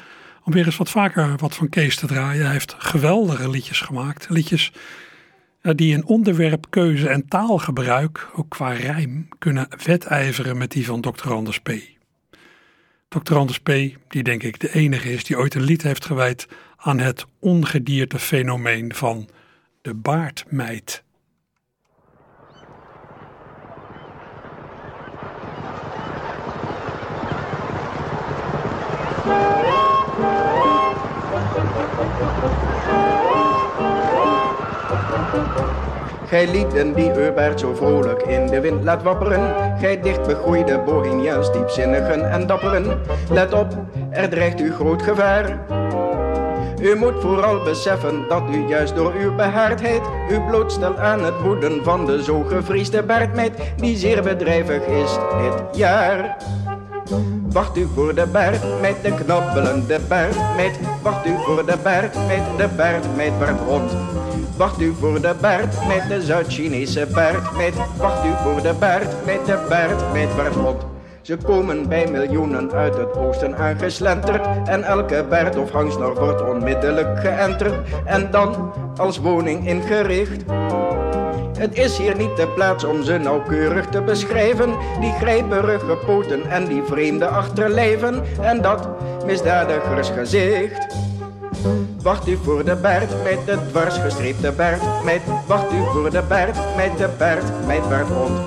om 0.43 0.53
weer 0.53 0.65
eens 0.65 0.77
wat 0.77 0.89
vaker 0.89 1.37
wat 1.37 1.55
van 1.55 1.69
Kees 1.69 1.95
te 1.95 2.07
draaien. 2.07 2.43
Hij 2.43 2.51
heeft 2.51 2.75
geweldige 2.77 3.49
liedjes 3.49 3.81
gemaakt. 3.81 4.29
Liedjes 4.29 4.71
uh, 5.61 5.73
die 5.75 5.93
in 5.93 6.05
onderwerp, 6.05 6.65
keuze 6.69 7.09
en 7.09 7.27
taalgebruik, 7.27 8.29
ook 8.35 8.49
qua 8.49 8.71
rijm, 8.71 9.27
kunnen 9.39 9.67
wedijveren 9.83 10.57
met 10.57 10.71
die 10.71 10.85
van 10.85 11.01
Dr. 11.01 11.31
Anders 11.31 11.59
P. 11.59 11.71
Dr. 13.07 13.35
Anders 13.35 13.59
P., 13.59 13.71
die 14.07 14.23
denk 14.23 14.43
ik 14.43 14.59
de 14.59 14.73
enige 14.73 15.13
is 15.13 15.23
die 15.23 15.37
ooit 15.37 15.55
een 15.55 15.63
lied 15.63 15.81
heeft 15.81 16.05
gewijd 16.05 16.47
aan 16.77 16.99
het 16.99 17.25
ongedierte 17.39 18.19
fenomeen 18.19 18.93
van 18.93 19.29
de 19.81 19.93
baardmeid. 19.93 21.03
Gij 36.29 36.51
lieden 36.51 36.93
die 36.93 37.13
Eubert 37.13 37.59
zo 37.59 37.73
vrolijk 37.75 38.21
in 38.21 38.47
de 38.47 38.59
wind 38.59 38.83
laat 38.83 39.03
wapperen. 39.03 39.55
Gij 39.79 40.01
dicht 40.01 40.27
begroeide 40.27 40.79
bohemians, 40.79 41.51
diepzinnigen 41.51 42.31
en 42.31 42.47
dapperen. 42.47 43.01
Let 43.31 43.53
op, 43.53 43.67
er 44.09 44.29
dreigt 44.29 44.59
u 44.59 44.73
groot 44.73 45.01
gevaar. 45.01 45.59
U 46.81 46.95
moet 46.95 47.21
vooral 47.21 47.63
beseffen 47.63 48.27
dat 48.27 48.43
u 48.51 48.67
juist 48.67 48.95
door 48.95 49.13
uw 49.13 49.35
behaardheid 49.35 50.01
u 50.31 50.39
blootstelt 50.39 50.97
aan 50.97 51.23
het 51.23 51.41
woeden 51.41 51.83
van 51.83 52.05
de 52.05 52.23
zo 52.23 52.43
gevriesde 52.43 53.03
baardmeid 53.03 53.53
die 53.75 53.97
zeer 53.97 54.23
bedrijvig 54.23 54.85
is 54.85 55.17
dit 55.41 55.77
jaar. 55.77 56.37
Wacht 57.51 57.77
u 57.77 57.87
voor 57.95 58.15
de 58.15 58.25
baard 58.25 58.81
met 58.81 58.95
de 59.01 59.13
knabbelende 59.13 59.99
baardmeid. 60.07 60.79
Wacht 61.01 61.25
u 61.25 61.35
voor 61.45 61.65
de 61.65 61.77
baard 61.83 62.15
met 62.15 62.57
de 62.57 62.67
baardmeid 62.75 63.33
wordt 63.37 63.61
rond. 63.67 63.91
Wacht 64.57 64.81
u 64.81 64.93
voor 64.99 65.21
de 65.21 65.35
baard 65.41 65.87
met 65.87 66.03
de 66.07 66.21
Zuid-Chinese 66.21 67.07
baardmeid. 67.13 67.73
Wacht 67.97 68.25
u 68.25 68.29
voor 68.43 68.61
de 68.61 68.73
baard 68.79 69.25
met 69.25 69.45
de 69.45 69.65
baardmeid 69.69 70.35
wordt 70.35 70.55
rond. 70.55 70.81
Ze 71.21 71.37
komen 71.37 71.87
bij 71.87 72.07
miljoenen 72.11 72.71
uit 72.71 72.97
het 72.97 73.17
oosten 73.17 73.57
aangeslenterd. 73.57 74.47
En 74.65 74.83
elke 74.83 75.25
baard 75.29 75.57
of 75.57 75.71
hangsnor 75.71 76.19
wordt 76.19 76.49
onmiddellijk 76.49 77.19
geënterd. 77.19 77.73
En 78.05 78.31
dan 78.31 78.71
als 78.97 79.17
woning 79.17 79.67
ingericht. 79.67 80.43
Het 81.59 81.77
is 81.77 81.97
hier 81.97 82.15
niet 82.15 82.37
de 82.37 82.47
plaats 82.47 82.83
om 82.83 83.03
ze 83.03 83.17
nauwkeurig 83.17 83.85
te 83.85 84.01
beschrijven. 84.01 84.69
Die 84.99 85.11
grijperige 85.11 85.97
poten 86.05 86.49
en 86.49 86.65
die 86.65 86.83
vreemde 86.83 87.27
achterlijven. 87.27 88.23
En 88.41 88.61
dat 88.61 88.87
misdadigersgezicht. 89.25 90.95
Wacht 92.01 92.27
u 92.27 92.37
voor 92.43 92.65
de 92.65 92.75
baard 92.75 93.23
met 93.23 93.45
de 93.45 93.57
dwarsgestreepte 93.69 94.51
baard. 94.51 94.81
Met, 95.03 95.21
wacht 95.47 95.71
u 95.73 95.83
voor 95.93 96.11
de 96.11 96.21
baard 96.27 96.57
met 96.75 96.97
de 96.97 97.09
baard 97.17 97.65
met 97.67 98.07
rond. 98.09 98.39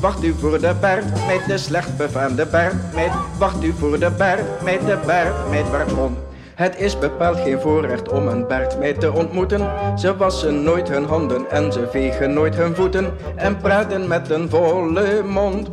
Wacht 0.00 0.24
u 0.24 0.34
voor 0.40 0.60
de 0.60 0.74
baard 0.80 1.04
met 1.04 1.40
de 1.46 1.58
slecht 1.58 1.96
befaamde 1.96 2.46
baard. 2.46 2.94
Met, 2.94 3.10
wacht 3.38 3.64
u 3.64 3.72
voor 3.78 3.98
de 3.98 4.10
baard 4.10 4.62
met 4.62 4.80
de 4.86 4.98
baard 5.06 5.50
met 5.50 5.92
rond. 5.96 6.25
Het 6.56 6.78
is 6.78 6.98
bepaald 6.98 7.38
geen 7.38 7.60
voorrecht 7.60 8.08
om 8.08 8.26
een 8.26 8.46
baard 8.46 8.78
mee 8.78 8.96
te 8.96 9.12
ontmoeten. 9.12 9.70
Ze 9.98 10.16
wassen 10.16 10.62
nooit 10.62 10.88
hun 10.88 11.04
handen 11.04 11.50
en 11.50 11.72
ze 11.72 11.88
vegen 11.90 12.32
nooit 12.32 12.54
hun 12.54 12.74
voeten. 12.74 13.14
En 13.34 13.56
praten 13.56 14.08
met 14.08 14.30
een 14.30 14.48
volle 14.50 15.22
mond. 15.22 15.68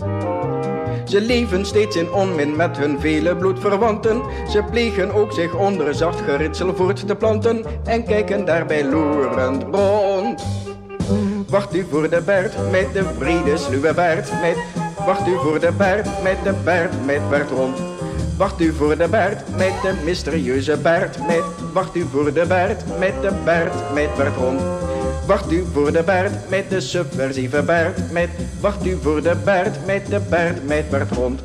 Ze 1.06 1.22
leven 1.22 1.66
steeds 1.66 1.96
in 1.96 2.12
onmin 2.12 2.56
met 2.56 2.78
hun 2.78 3.00
vele 3.00 3.36
bloedverwanten. 3.36 4.22
Ze 4.50 4.63
plegen 4.72 5.13
ook 5.13 5.32
zich 5.32 5.56
onder 5.56 5.96
zacht 5.96 6.22
geritsel 6.22 6.75
voort 6.75 7.08
te 7.08 7.16
planten. 7.16 7.66
En 7.84 8.04
kijken 8.04 8.46
daarbij 8.46 8.86
loerend 8.86 9.63
rond. 9.72 10.44
Wacht 11.50 11.75
u 11.75 11.86
voor 11.90 12.10
de 12.10 12.22
baard 12.22 12.72
met 12.72 12.94
de 12.94 13.04
vrede 13.04 13.58
sluwe 13.58 13.94
baard. 13.94 14.32
Met, 14.42 14.58
wacht 15.06 15.28
u 15.28 15.38
voor 15.38 15.60
de 15.60 15.72
baard 15.72 16.24
met 16.24 16.38
de 16.44 16.54
baard 16.63 17.06
met 17.06 17.30
baard 17.30 17.50
rond. 17.50 17.92
Wacht 18.38 18.62
u 18.62 18.74
voor 18.74 18.98
de 18.98 19.08
baard 19.08 19.58
met 19.58 19.74
de 19.82 19.94
mysterieuze 20.04 20.78
baard. 20.78 21.28
Met, 21.28 21.44
wacht 21.74 21.96
u 21.96 22.06
voor 22.12 22.34
de 22.34 22.46
baard 22.46 23.00
met 23.00 23.22
de 23.22 23.32
baard 23.46 23.94
met 23.94 24.16
baard 24.18 24.36
rond. 24.36 24.62
Wacht 25.28 25.52
u 25.52 25.66
voor 25.74 25.92
de 25.92 26.04
baard 26.04 26.50
met 26.50 26.70
de 26.70 26.82
subversieve 26.82 27.63
baard. 27.63 28.12
Met, 28.12 28.30
wacht 28.60 28.86
u 28.86 28.98
voor 29.02 29.22
de 29.22 29.36
baard 29.46 29.86
met 29.86 30.08
de 30.08 30.20
baard 30.30 30.68
met 30.68 30.90
baard 30.90 31.12
rond. 31.12 31.42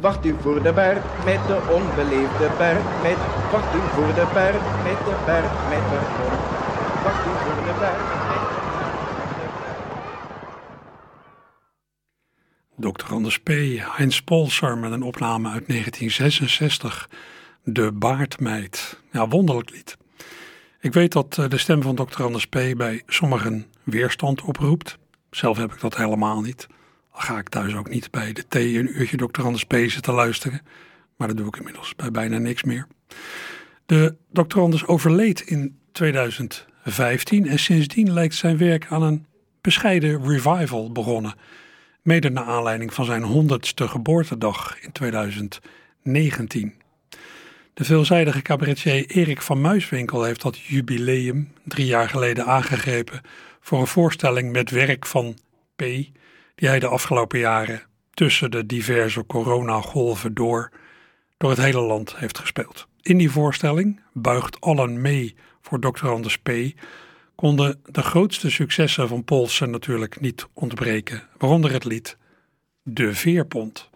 Wacht 0.00 0.24
u 0.24 0.34
voor 0.42 0.62
de 0.62 0.72
baard 0.72 1.04
met 1.24 1.38
de 1.46 1.58
onbeleefde 1.70 2.48
baard. 2.58 2.84
Met, 3.02 3.16
wacht 3.52 3.74
u 3.74 3.80
voor 3.94 4.14
de 4.14 4.26
baard 4.34 4.62
met 4.84 4.98
de 5.06 5.14
baard 5.26 5.52
met 5.68 5.84
baard 5.90 6.10
rond. 6.20 6.40
Wacht 7.04 7.26
u 7.26 7.32
voor 7.44 7.64
de 7.66 7.80
baard. 7.80 8.19
Dr. 12.80 13.12
Anders 13.12 13.38
P. 13.38 13.48
Heinz 13.96 14.20
Polser 14.20 14.78
met 14.78 14.92
een 14.92 15.02
opname 15.02 15.48
uit 15.48 15.66
1966. 15.66 17.10
De 17.64 17.92
Baardmeid. 17.92 19.00
Ja, 19.12 19.28
wonderlijk 19.28 19.70
lied. 19.70 19.96
Ik 20.80 20.92
weet 20.92 21.12
dat 21.12 21.38
eh, 21.38 21.48
de 21.48 21.58
stem 21.58 21.82
van 21.82 21.94
Dr. 21.94 22.22
Anders 22.22 22.46
P. 22.46 22.58
bij 22.76 23.02
sommigen 23.06 23.66
weerstand 23.82 24.42
oproept. 24.42 24.98
Zelf 25.30 25.56
heb 25.56 25.72
ik 25.72 25.80
dat 25.80 25.96
helemaal 25.96 26.40
niet. 26.40 26.66
Al 27.10 27.20
ga 27.20 27.38
ik 27.38 27.48
thuis 27.48 27.74
ook 27.74 27.88
niet 27.88 28.10
bij 28.10 28.32
de 28.32 28.46
thee 28.48 28.78
een 28.78 29.00
uurtje 29.00 29.16
Dr. 29.16 29.42
Anders 29.42 29.64
P. 29.64 29.74
zitten 29.86 30.14
luisteren. 30.14 30.60
Maar 31.16 31.28
dat 31.28 31.36
doe 31.36 31.46
ik 31.46 31.56
inmiddels 31.56 31.94
bij 31.96 32.10
bijna 32.10 32.38
niks 32.38 32.62
meer. 32.62 32.86
De 33.86 34.16
Dr. 34.32 34.60
Anders 34.60 34.86
overleed 34.86 35.40
in 35.40 35.78
2015 35.92 37.46
en 37.46 37.58
sindsdien 37.58 38.12
lijkt 38.12 38.34
zijn 38.34 38.58
werk 38.58 38.86
aan 38.88 39.02
een 39.02 39.26
bescheiden 39.60 40.28
revival 40.28 40.92
begonnen 40.92 41.34
mede 42.02 42.30
naar 42.30 42.44
aanleiding 42.44 42.94
van 42.94 43.04
zijn 43.04 43.22
100ste 43.22 43.84
geboortedag 43.84 44.80
in 44.80 44.92
2019. 44.92 46.74
De 47.74 47.84
veelzijdige 47.84 48.42
cabaretier 48.42 49.06
Erik 49.06 49.42
van 49.42 49.60
Muiswinkel 49.60 50.22
heeft 50.22 50.42
dat 50.42 50.58
jubileum 50.58 51.52
drie 51.64 51.86
jaar 51.86 52.08
geleden 52.08 52.46
aangegrepen 52.46 53.20
voor 53.60 53.80
een 53.80 53.86
voorstelling 53.86 54.52
met 54.52 54.70
werk 54.70 55.06
van 55.06 55.38
P, 55.76 55.78
die 56.54 56.68
hij 56.68 56.78
de 56.78 56.86
afgelopen 56.86 57.38
jaren 57.38 57.82
tussen 58.14 58.50
de 58.50 58.66
diverse 58.66 59.26
coronagolven 59.26 60.34
door 60.34 60.70
door 61.36 61.50
het 61.50 61.58
hele 61.58 61.80
land 61.80 62.16
heeft 62.16 62.38
gespeeld. 62.38 62.86
In 63.02 63.18
die 63.18 63.30
voorstelling 63.30 64.00
buigt 64.12 64.60
allen 64.60 65.00
mee 65.00 65.34
voor 65.60 65.80
Dr. 65.80 66.08
Anders 66.08 66.38
P 66.38 66.50
konden 67.40 67.80
de 67.84 68.02
grootste 68.02 68.50
successen 68.50 69.08
van 69.08 69.24
Polsen 69.24 69.70
natuurlijk 69.70 70.20
niet 70.20 70.46
ontbreken, 70.52 71.22
waaronder 71.38 71.72
het 71.72 71.84
lied 71.84 72.16
De 72.82 73.14
Veerpont. 73.14 73.88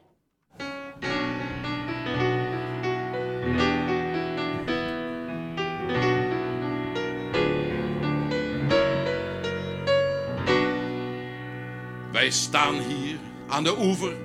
Wij 12.13 12.31
staan 12.31 12.75
hier 12.75 13.19
aan 13.49 13.65
de 13.65 13.79
oever 13.79 14.17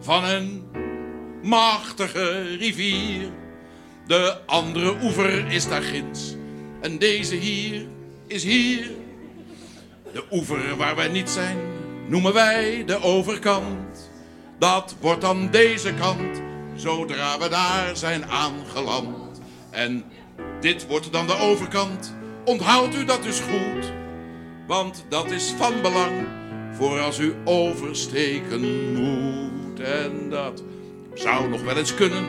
van 0.00 0.24
een 0.24 0.62
machtige 1.42 2.56
rivier. 2.56 3.30
De 4.06 4.38
andere 4.46 5.02
oever 5.02 5.46
is 5.46 5.68
daar 5.68 5.82
ginds 5.82 6.36
en 6.80 6.98
deze 6.98 7.34
hier 7.34 7.93
is 8.26 8.44
hier. 8.44 8.90
De 10.12 10.24
oever 10.30 10.76
waar 10.76 10.96
wij 10.96 11.08
niet 11.08 11.30
zijn, 11.30 11.56
noemen 12.08 12.32
wij 12.32 12.82
de 12.86 13.02
overkant. 13.02 14.10
Dat 14.58 14.96
wordt 15.00 15.20
dan 15.20 15.50
deze 15.50 15.94
kant, 15.94 16.42
zodra 16.74 17.38
we 17.38 17.48
daar 17.48 17.96
zijn 17.96 18.24
aangeland. 18.24 19.40
En 19.70 20.04
dit 20.60 20.86
wordt 20.86 21.12
dan 21.12 21.26
de 21.26 21.38
overkant, 21.38 22.14
onthoudt 22.44 22.94
u 22.94 23.04
dat 23.04 23.22
dus 23.22 23.40
goed. 23.40 23.92
Want 24.66 25.04
dat 25.08 25.30
is 25.30 25.54
van 25.56 25.72
belang 25.82 26.26
voor 26.72 27.00
als 27.00 27.18
u 27.18 27.34
oversteken 27.44 28.92
moet. 28.92 29.80
En 29.80 30.30
dat 30.30 30.62
zou 31.14 31.48
nog 31.48 31.62
wel 31.62 31.76
eens 31.76 31.94
kunnen, 31.94 32.24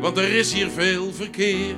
want 0.00 0.16
er 0.16 0.32
is 0.32 0.52
hier 0.52 0.70
veel 0.70 1.12
verkeer. 1.12 1.74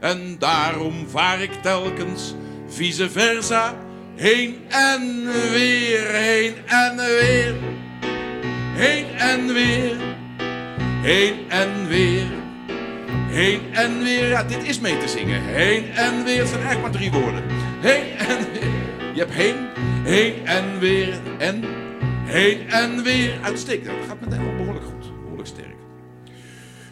En 0.00 0.36
daarom 0.38 1.08
vaar 1.08 1.42
ik 1.42 1.52
telkens 1.52 2.34
vice 2.70 3.10
versa. 3.10 3.74
Heen 4.16 4.56
en 4.68 5.24
weer, 5.50 6.06
heen 6.06 6.54
en 6.66 6.96
weer. 6.96 7.54
Heen 8.74 9.06
en 9.18 9.52
weer, 9.52 9.96
heen 11.02 11.34
en 11.48 11.88
weer. 11.88 12.26
Heen 13.30 13.60
en 13.72 14.02
weer, 14.02 14.28
ja, 14.28 14.42
dit 14.44 14.64
is 14.64 14.80
mee 14.80 14.98
te 14.98 15.08
zingen. 15.08 15.42
Heen 15.42 15.90
en 15.90 16.24
weer, 16.24 16.38
het 16.38 16.48
zijn 16.48 16.62
eigenlijk 16.62 16.80
maar 16.80 16.90
drie 16.90 17.10
woorden. 17.10 17.42
Heen 17.80 18.18
en 18.18 18.52
weer, 18.52 19.14
je 19.14 19.20
hebt 19.20 19.32
heen, 19.32 19.56
heen 20.04 20.46
en 20.46 20.78
weer 20.78 21.18
en 21.38 21.64
heen 22.24 22.70
en 22.70 23.02
weer. 23.02 23.38
Uitstekend, 23.42 23.86
dat 23.98 24.08
gaat 24.08 24.20
met 24.20 24.32
helemaal 24.32 24.56
behoorlijk 24.56 24.84
goed, 24.84 25.22
behoorlijk 25.22 25.48
sterk. 25.48 25.76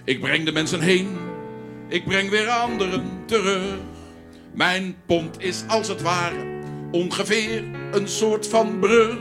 Ik 0.04 0.20
breng 0.20 0.44
de 0.44 0.52
mensen 0.52 0.80
heen, 0.80 1.16
ik 1.88 2.04
breng 2.04 2.30
weer 2.30 2.48
anderen 2.48 3.22
terug. 3.26 3.74
Mijn 4.58 4.96
pont 5.06 5.40
is 5.40 5.64
als 5.66 5.88
het 5.88 6.02
ware 6.02 6.60
ongeveer 6.90 7.64
een 7.92 8.08
soort 8.08 8.46
van 8.46 8.78
brug. 8.78 9.18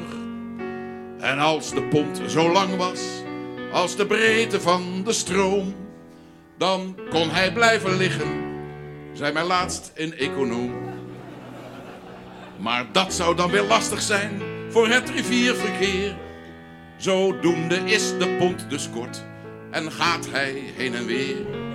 En 1.19 1.39
als 1.39 1.73
de 1.73 1.83
pont 1.83 2.21
zo 2.27 2.51
lang 2.51 2.75
was 2.75 3.01
als 3.71 3.95
de 3.95 4.05
breedte 4.05 4.61
van 4.61 5.03
de 5.03 5.13
stroom, 5.13 5.75
dan 6.57 6.97
kon 7.09 7.29
hij 7.29 7.53
blijven 7.53 7.97
liggen, 7.97 8.43
zei 9.13 9.33
mij 9.33 9.43
laatst 9.43 9.91
een 9.95 10.13
econoom. 10.13 10.73
Maar 12.59 12.85
dat 12.91 13.13
zou 13.13 13.35
dan 13.35 13.51
weer 13.51 13.63
lastig 13.63 14.01
zijn 14.01 14.41
voor 14.69 14.87
het 14.87 15.09
rivierverkeer. 15.09 16.15
Zodoende 16.97 17.75
is 17.75 18.17
de 18.17 18.35
pont 18.39 18.69
dus 18.69 18.89
kort 18.89 19.25
en 19.71 19.91
gaat 19.91 20.27
hij 20.31 20.63
heen 20.75 20.95
en 20.95 21.05
weer. 21.05 21.66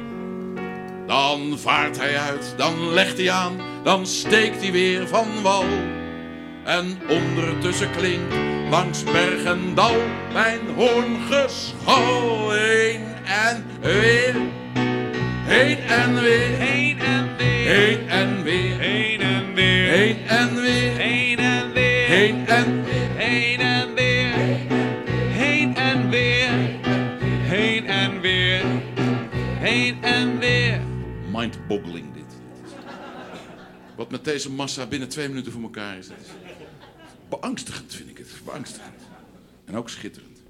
Dan 1.12 1.58
vaart 1.58 1.98
hij 1.98 2.18
uit, 2.18 2.54
dan 2.56 2.92
legt 2.92 3.18
hij 3.18 3.30
aan, 3.30 3.56
dan 3.82 4.06
steekt 4.06 4.62
hij 4.62 4.72
weer 4.72 5.08
van 5.08 5.42
wal. 5.42 5.64
En 6.64 6.98
ondertussen 7.08 7.90
klinkt 7.90 8.34
langs 8.70 9.04
berg 9.04 9.44
en 9.44 9.74
dal 9.74 9.96
mijn 10.32 10.60
hoorngeschal. 10.76 12.50
Heen 12.50 13.00
en 13.24 13.64
weer, 13.80 14.34
heen 15.44 15.78
en 15.78 16.22
weer, 16.22 16.58
Heen 16.58 17.00
en 17.00 17.36
weer, 17.36 17.58
heen 17.68 18.08
en 18.08 18.44
weer, 18.44 18.78
heen 18.80 19.20
en 19.20 19.54
weer, 19.54 19.90
heen 19.90 20.18
en 20.28 20.54
weer, 20.54 20.96
heen 20.96 21.38
en 21.38 21.72
weer, 21.72 22.06
heen 22.08 22.40
en 22.40 22.74
weer. 22.74 23.08
heen 23.18 23.60
en 23.60 23.94
weer, 23.94 24.32
heen 25.30 25.76
en 25.76 26.10
weer, 26.10 26.50
heen 27.42 27.86
en 27.86 28.20
weer, 28.20 28.62
heen 29.60 30.02
en 30.02 30.24
weer. 30.24 30.31
Mind-boggling 31.42 32.12
dit. 32.14 32.40
Wat 33.96 34.10
met 34.10 34.24
deze 34.24 34.50
massa 34.50 34.86
binnen 34.86 35.08
twee 35.08 35.28
minuten 35.28 35.52
voor 35.52 35.62
elkaar 35.62 35.98
is. 35.98 36.08
Beangstigend 37.28 37.94
vind 37.94 38.10
ik 38.10 38.18
het. 38.18 38.28
Beangstigend. 38.44 39.00
En 39.64 39.76
ook 39.76 39.88
schitterend. 39.88 40.42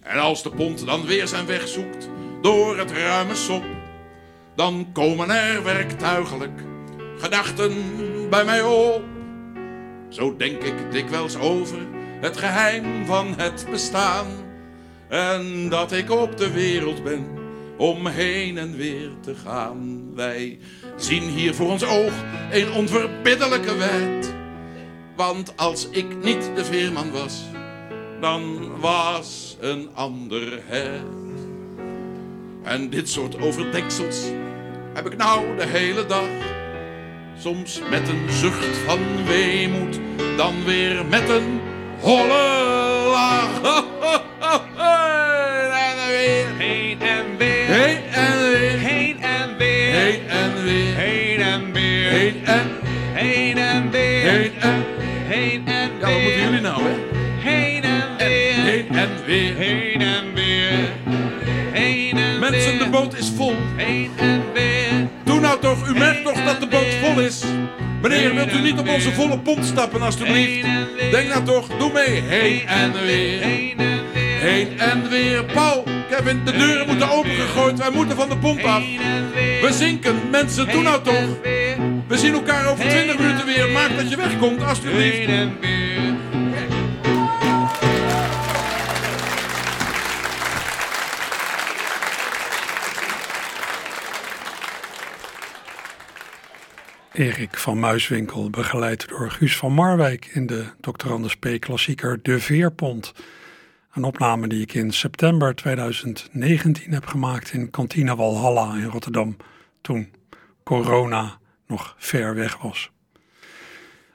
En 0.00 0.18
als 0.18 0.42
de 0.42 0.50
pont 0.50 0.86
dan 0.86 1.06
weer 1.06 1.28
zijn 1.28 1.46
weg 1.46 1.68
zoekt 1.68 2.08
door 2.42 2.78
het 2.78 2.90
ruime 2.90 3.34
sop, 3.34 3.64
dan 4.56 4.88
komen 4.92 5.30
er 5.30 5.64
werktuigelijk 5.64 6.60
gedachten 7.18 7.72
bij 8.30 8.44
mij 8.44 8.62
op. 8.62 9.02
Zo 10.08 10.36
denk 10.36 10.62
ik 10.62 10.92
dikwijls 10.92 11.36
over 11.36 11.78
het 12.20 12.36
geheim 12.36 13.06
van 13.06 13.34
het 13.36 13.66
bestaan. 13.70 14.26
En 15.08 15.68
dat 15.68 15.92
ik 15.92 16.10
op 16.10 16.36
de 16.36 16.50
wereld 16.50 17.02
ben 17.02 17.37
om 17.78 18.06
heen 18.06 18.58
en 18.58 18.76
weer 18.76 19.10
te 19.20 19.34
gaan. 19.34 20.10
Wij 20.14 20.58
zien 20.96 21.22
hier 21.22 21.54
voor 21.54 21.70
ons 21.70 21.84
oog 21.84 22.12
een 22.50 22.72
onverbiddelijke 22.72 23.76
wet. 23.76 24.34
Want 25.16 25.56
als 25.56 25.88
ik 25.90 26.06
niet 26.22 26.50
de 26.54 26.64
veerman 26.64 27.10
was, 27.10 27.42
dan 28.20 28.70
was 28.80 29.56
een 29.60 29.88
ander 29.94 30.62
het. 30.66 31.02
En 32.62 32.90
dit 32.90 33.08
soort 33.08 33.40
overdeksels 33.40 34.22
heb 34.94 35.06
ik 35.06 35.16
nou 35.16 35.56
de 35.56 35.66
hele 35.66 36.06
dag. 36.06 36.28
Soms 37.38 37.80
met 37.90 38.08
een 38.08 38.30
zucht 38.30 38.76
van 38.76 38.98
weemoed, 39.26 40.00
dan 40.36 40.64
weer 40.64 41.06
met 41.06 41.28
een 41.28 41.60
holle 42.00 42.66
lach. 43.10 43.86
En 46.68 47.36
weer 47.38 47.66
Heen 47.66 47.98
en 48.12 48.48
weer, 48.48 48.78
heen 48.78 49.22
en 49.22 49.56
weer, 49.58 49.92
heen 49.92 50.28
en 50.28 50.62
weer, 50.64 50.94
heen 50.94 51.40
en 51.40 51.72
weer, 51.72 51.72
heen 51.72 51.72
en 51.72 51.72
weer, 51.72 52.10
heen 52.10 52.44
en, 52.44 52.70
heen 53.12 53.58
en 53.58 53.90
weer, 53.90 54.30
heen 54.30 54.52
en. 54.60 54.84
heen 55.28 55.66
en 55.66 55.90
Ja, 56.00 56.10
wat 56.10 56.10
moeten 56.10 56.30
weer, 56.30 56.44
jullie 56.44 56.60
nou, 56.60 56.82
hè? 56.82 56.94
heen 57.50 57.84
en 57.84 58.16
weer, 58.18 58.54
Heen 58.54 58.88
en 58.90 59.08
weer. 59.26 59.54
heen 59.56 60.00
en 60.00 60.34
weer, 60.34 60.92
heen 61.72 62.16
en 62.16 62.38
Mensen, 62.38 62.70
weer, 62.70 62.78
de 62.78 62.88
boot 62.90 63.18
is 63.18 63.30
vol. 63.36 63.54
heen 63.76 64.10
en 64.16 64.42
weer. 64.54 65.08
Doe 65.24 65.40
nou 65.40 65.60
toch, 65.60 65.88
u 65.88 65.98
merkt 65.98 66.24
toch 66.24 66.44
dat 66.44 66.60
de 66.60 66.66
boot 66.66 66.94
vol 67.02 67.20
is. 67.20 67.44
Meneer, 68.02 68.34
wilt 68.34 68.52
u 68.52 68.60
niet 68.60 68.78
op 68.78 68.88
onze 68.88 69.12
volle 69.12 69.38
pont 69.38 69.64
stappen, 69.64 70.02
alstublieft? 70.02 70.66
Denk 71.10 71.28
nou 71.28 71.44
toch, 71.44 71.66
doe 71.78 71.92
mee. 71.92 72.20
Heen 72.22 72.66
en 72.66 72.92
weer. 72.92 73.42
Heen 73.42 73.78
en 73.78 74.00
weer. 74.12 74.17
Heen 74.38 74.78
en 74.78 75.08
weer. 75.08 75.44
Paul, 75.44 75.84
Kevin, 76.10 76.44
de 76.44 76.52
deuren 76.52 76.86
moeten 76.86 77.10
opengegooid. 77.10 77.78
Wij 77.78 77.90
moeten 77.90 78.16
van 78.16 78.28
de 78.28 78.36
pont 78.36 78.64
af. 78.64 78.82
We 79.60 79.68
zinken. 79.70 80.30
Mensen, 80.30 80.70
doe 80.70 80.82
nou 80.82 81.02
toch. 81.02 81.40
We 82.08 82.18
zien 82.18 82.32
elkaar 82.32 82.70
over 82.70 82.88
20 82.88 83.16
Heen 83.16 83.26
minuten 83.26 83.46
weer. 83.46 83.68
Maak 83.68 83.96
dat 83.96 84.10
je 84.10 84.16
wegkomt, 84.16 84.62
alstublieft. 84.62 85.16
Heen 85.16 85.28
en 85.28 85.60
weer. 85.60 85.78
Erik 97.12 97.56
van 97.56 97.80
Muiswinkel, 97.80 98.50
begeleid 98.50 99.08
door 99.08 99.30
Guus 99.30 99.56
van 99.56 99.72
Marwijk 99.72 100.30
in 100.32 100.46
de 100.46 100.64
Dr. 100.80 101.12
Anders 101.12 101.36
P. 101.36 101.48
klassieker 101.58 102.18
De 102.22 102.38
Veerpont. 102.38 103.12
Een 103.98 104.04
opname 104.04 104.46
die 104.46 104.62
ik 104.62 104.74
in 104.74 104.92
september 104.92 105.54
2019 105.54 106.92
heb 106.92 107.06
gemaakt 107.06 107.52
in 107.52 107.70
Kantine 107.70 108.16
Walhalla 108.16 108.74
in 108.74 108.84
Rotterdam, 108.84 109.36
toen 109.80 110.12
corona 110.64 111.38
nog 111.66 111.94
ver 111.98 112.34
weg 112.34 112.56
was. 112.56 112.90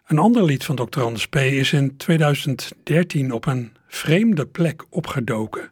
Een 0.06 0.18
ander 0.18 0.44
lied 0.44 0.66
van 0.66 0.76
Dr. 0.76 1.02
Anders 1.02 1.28
P. 1.28 1.36
is 1.36 1.74
in 1.74 1.98
2013 1.98 3.32
op 3.32 3.46
een 3.46 3.74
vreemde 3.88 4.46
plek 4.46 4.86
opgedoken. 4.90 5.72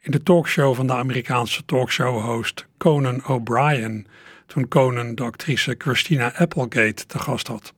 In 0.00 0.10
de 0.10 0.22
talkshow 0.22 0.74
van 0.74 0.86
de 0.86 0.94
Amerikaanse 0.94 1.64
talkshow-host 1.64 2.66
Conan 2.76 3.26
O'Brien, 3.26 4.06
toen 4.46 4.68
Conan 4.68 5.14
de 5.14 5.22
actrice 5.22 5.74
Christina 5.78 6.34
Applegate 6.34 7.06
te 7.06 7.18
gast 7.18 7.46
had. 7.46 7.74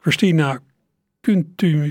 Christina 0.00 0.60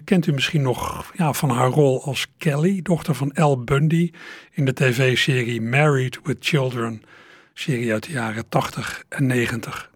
kent 0.04 0.28
u 0.28 0.32
misschien 0.32 0.62
nog 0.62 1.12
ja, 1.16 1.34
van 1.34 1.50
haar 1.50 1.70
rol 1.70 2.04
als 2.04 2.28
Kelly, 2.38 2.82
dochter 2.82 3.16
van 3.16 3.34
Al 3.34 3.64
Bundy, 3.64 4.12
in 4.52 4.66
de 4.66 4.74
tv-serie 4.74 5.62
Married 5.62 6.20
with 6.24 6.38
Children, 6.40 7.02
serie 7.54 7.92
uit 7.92 8.04
de 8.04 8.12
jaren 8.12 8.50
80 8.50 9.04
en 9.10 9.26
90. 9.26 9.92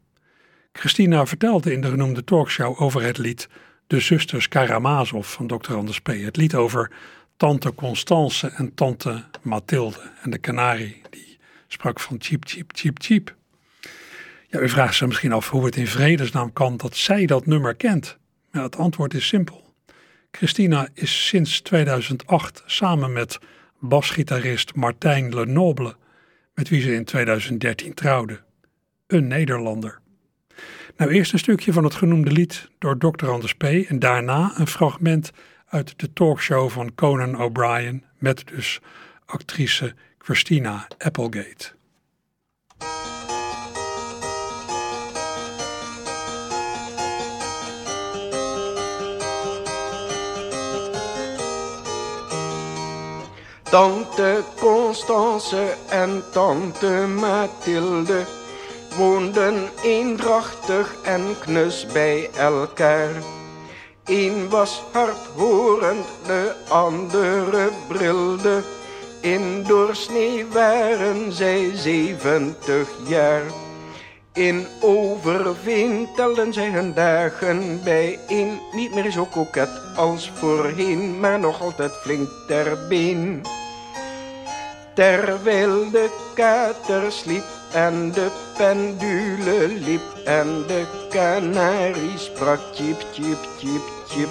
Christina 0.71 1.25
vertelde 1.25 1.73
in 1.73 1.81
de 1.81 1.89
genoemde 1.89 2.23
talkshow 2.23 2.81
over 2.81 3.01
het 3.01 3.17
lied 3.17 3.49
De 3.87 3.99
Zusters 3.99 4.47
Karamazov 4.47 5.27
van 5.27 5.47
Dr. 5.47 5.73
Anders 5.73 5.99
P. 5.99 6.07
Het 6.07 6.37
lied 6.37 6.55
over 6.55 6.91
tante 7.37 7.75
Constance 7.75 8.47
en 8.47 8.73
tante 8.73 9.23
Mathilde 9.41 10.11
en 10.21 10.29
de 10.29 10.37
kanarie 10.37 11.01
die 11.09 11.37
sprak 11.67 11.99
van 11.99 12.15
cheep, 12.19 12.43
cheep, 12.45 12.71
cheep, 12.75 12.97
cheep. 13.01 13.35
Ja, 14.47 14.59
u 14.59 14.69
vraagt 14.69 14.95
zich 14.95 15.07
misschien 15.07 15.31
af 15.31 15.49
hoe 15.49 15.65
het 15.65 15.75
in 15.75 15.87
vredesnaam 15.87 16.53
kan 16.53 16.77
dat 16.77 16.95
zij 16.95 17.25
dat 17.25 17.45
nummer 17.45 17.75
kent. 17.75 18.17
Ja, 18.53 18.63
het 18.63 18.77
antwoord 18.77 19.13
is 19.13 19.27
simpel. 19.27 19.73
Christina 20.31 20.87
is 20.93 21.27
sinds 21.27 21.61
2008 21.61 22.63
samen 22.65 23.13
met 23.13 23.39
basgitarist 23.79 24.75
Martijn 24.75 25.35
Lenoble, 25.35 25.95
met 26.53 26.69
wie 26.69 26.81
ze 26.81 26.93
in 26.93 27.05
2013 27.05 27.93
trouwde. 27.93 28.41
Een 29.07 29.27
Nederlander. 29.27 29.99
Nou, 30.97 31.11
eerst 31.11 31.33
een 31.33 31.39
stukje 31.39 31.73
van 31.73 31.83
het 31.83 31.95
genoemde 31.95 32.31
lied 32.31 32.69
door 32.79 32.97
Dr. 32.97 33.29
Anders 33.29 33.53
P. 33.53 33.63
en 33.63 33.99
daarna 33.99 34.53
een 34.55 34.67
fragment 34.67 35.31
uit 35.67 35.99
de 35.99 36.13
talkshow 36.13 36.69
van 36.69 36.95
Conan 36.95 37.41
O'Brien 37.41 38.03
met 38.17 38.47
dus 38.47 38.79
actrice 39.25 39.95
Christina 40.17 40.87
Applegate. 40.97 41.71
Tante 53.73 54.43
Constance 54.59 55.75
en 55.89 56.23
tante 56.31 57.07
Mathilde 57.07 58.25
woonden 58.97 59.69
eendrachtig 59.83 60.95
en 61.03 61.35
knus 61.39 61.85
bij 61.85 62.29
elkaar. 62.37 63.11
Eén 64.05 64.49
was 64.49 64.81
hardhorend, 64.91 66.05
de 66.25 66.53
andere 66.69 67.69
brilde. 67.87 68.61
In 69.21 69.63
doorsnee 69.67 70.45
waren 70.45 71.31
zij 71.31 71.71
zeventig 71.75 72.89
jaar. 73.07 73.62
In 74.33 74.67
Overveen 74.81 76.07
telden 76.15 76.53
zij 76.53 76.69
hun 76.69 76.93
dagen 76.93 77.83
bijeen. 77.83 78.59
Niet 78.71 78.93
meer 78.93 79.11
zo 79.11 79.25
koket 79.25 79.69
als 79.95 80.31
voorheen, 80.33 81.19
maar 81.19 81.39
nog 81.39 81.61
altijd 81.61 81.91
flink 81.91 82.29
ter 82.47 82.87
been. 82.87 83.41
Terwijl 84.93 85.91
de 85.91 86.31
kater 86.35 87.11
sliep 87.11 87.43
en 87.73 88.11
de 88.11 88.31
pendule 88.57 89.67
liep 89.67 90.17
en 90.25 90.63
de 90.67 90.85
kanarie 91.09 92.17
sprak 92.17 92.59
chip, 92.73 93.05
chip, 93.13 93.39
chip, 93.59 93.81
chip. 94.07 94.29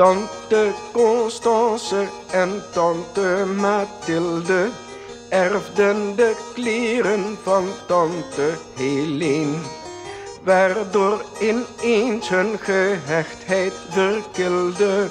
Tante 0.00 0.72
Constance 0.92 2.08
en 2.32 2.62
tante 2.72 3.44
Mathilde 3.46 4.70
erfden 5.28 6.16
de 6.16 6.36
kleren 6.54 7.38
van 7.42 7.68
tante 7.86 8.58
Helene 8.74 9.56
waardoor 10.44 11.24
ineens 11.40 12.28
hun 12.28 12.58
gehechtheid 12.58 13.72
verkilde. 13.88 15.08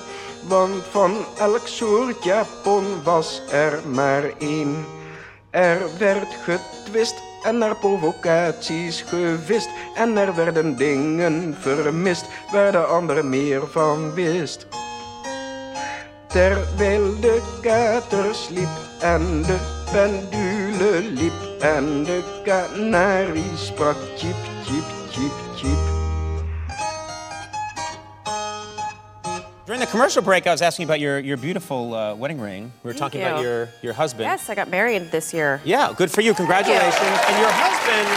Want 0.48 0.84
van 0.92 1.26
elk 1.38 1.68
soort 1.68 2.24
japon 2.24 2.86
was 3.04 3.42
er 3.52 3.88
maar 3.88 4.24
één. 4.38 4.86
Er 5.50 5.80
werd 5.98 6.34
getwist 6.44 7.29
en 7.44 7.58
naar 7.58 7.76
provocaties 7.76 9.02
gevist. 9.02 9.70
En 9.96 10.18
er 10.18 10.36
werden 10.36 10.76
dingen 10.76 11.56
vermist 11.60 12.26
waar 12.52 12.72
de 12.72 12.84
ander 12.84 13.26
meer 13.26 13.68
van 13.68 14.14
wist. 14.14 14.68
Terwijl 16.28 17.20
de 17.20 17.42
kater 17.62 18.36
sliep 18.36 18.70
en 19.00 19.42
de 19.42 19.58
pendule 19.92 21.02
liep 21.02 21.62
en 21.62 22.04
de 22.04 22.42
kanarie 22.44 23.56
sprak 23.56 23.98
chip, 24.18 24.36
chip, 24.66 24.84
chip, 25.12 25.49
During 29.70 29.82
the 29.82 29.86
commercial 29.86 30.24
break, 30.24 30.48
I 30.48 30.52
was 30.52 30.64
asking 30.64 30.86
about 30.86 31.00
your, 31.00 31.20
your 31.20 31.38
beautiful 31.38 31.94
uh, 31.94 32.16
wedding 32.16 32.42
ring. 32.42 32.72
We 32.84 32.88
were 32.88 32.98
talking 32.98 33.22
about 33.22 33.44
your, 33.44 33.70
your 33.84 33.94
husband. 33.94 34.24
Yes, 34.24 34.50
I 34.50 34.56
got 34.56 34.68
married 34.72 35.12
this 35.12 35.32
year. 35.32 35.62
Yeah, 35.64 35.94
good 35.96 36.10
for 36.10 36.22
you. 36.22 36.34
Congratulations. 36.34 36.96
And 36.96 37.40
your 37.40 37.52
husband. 37.54 38.10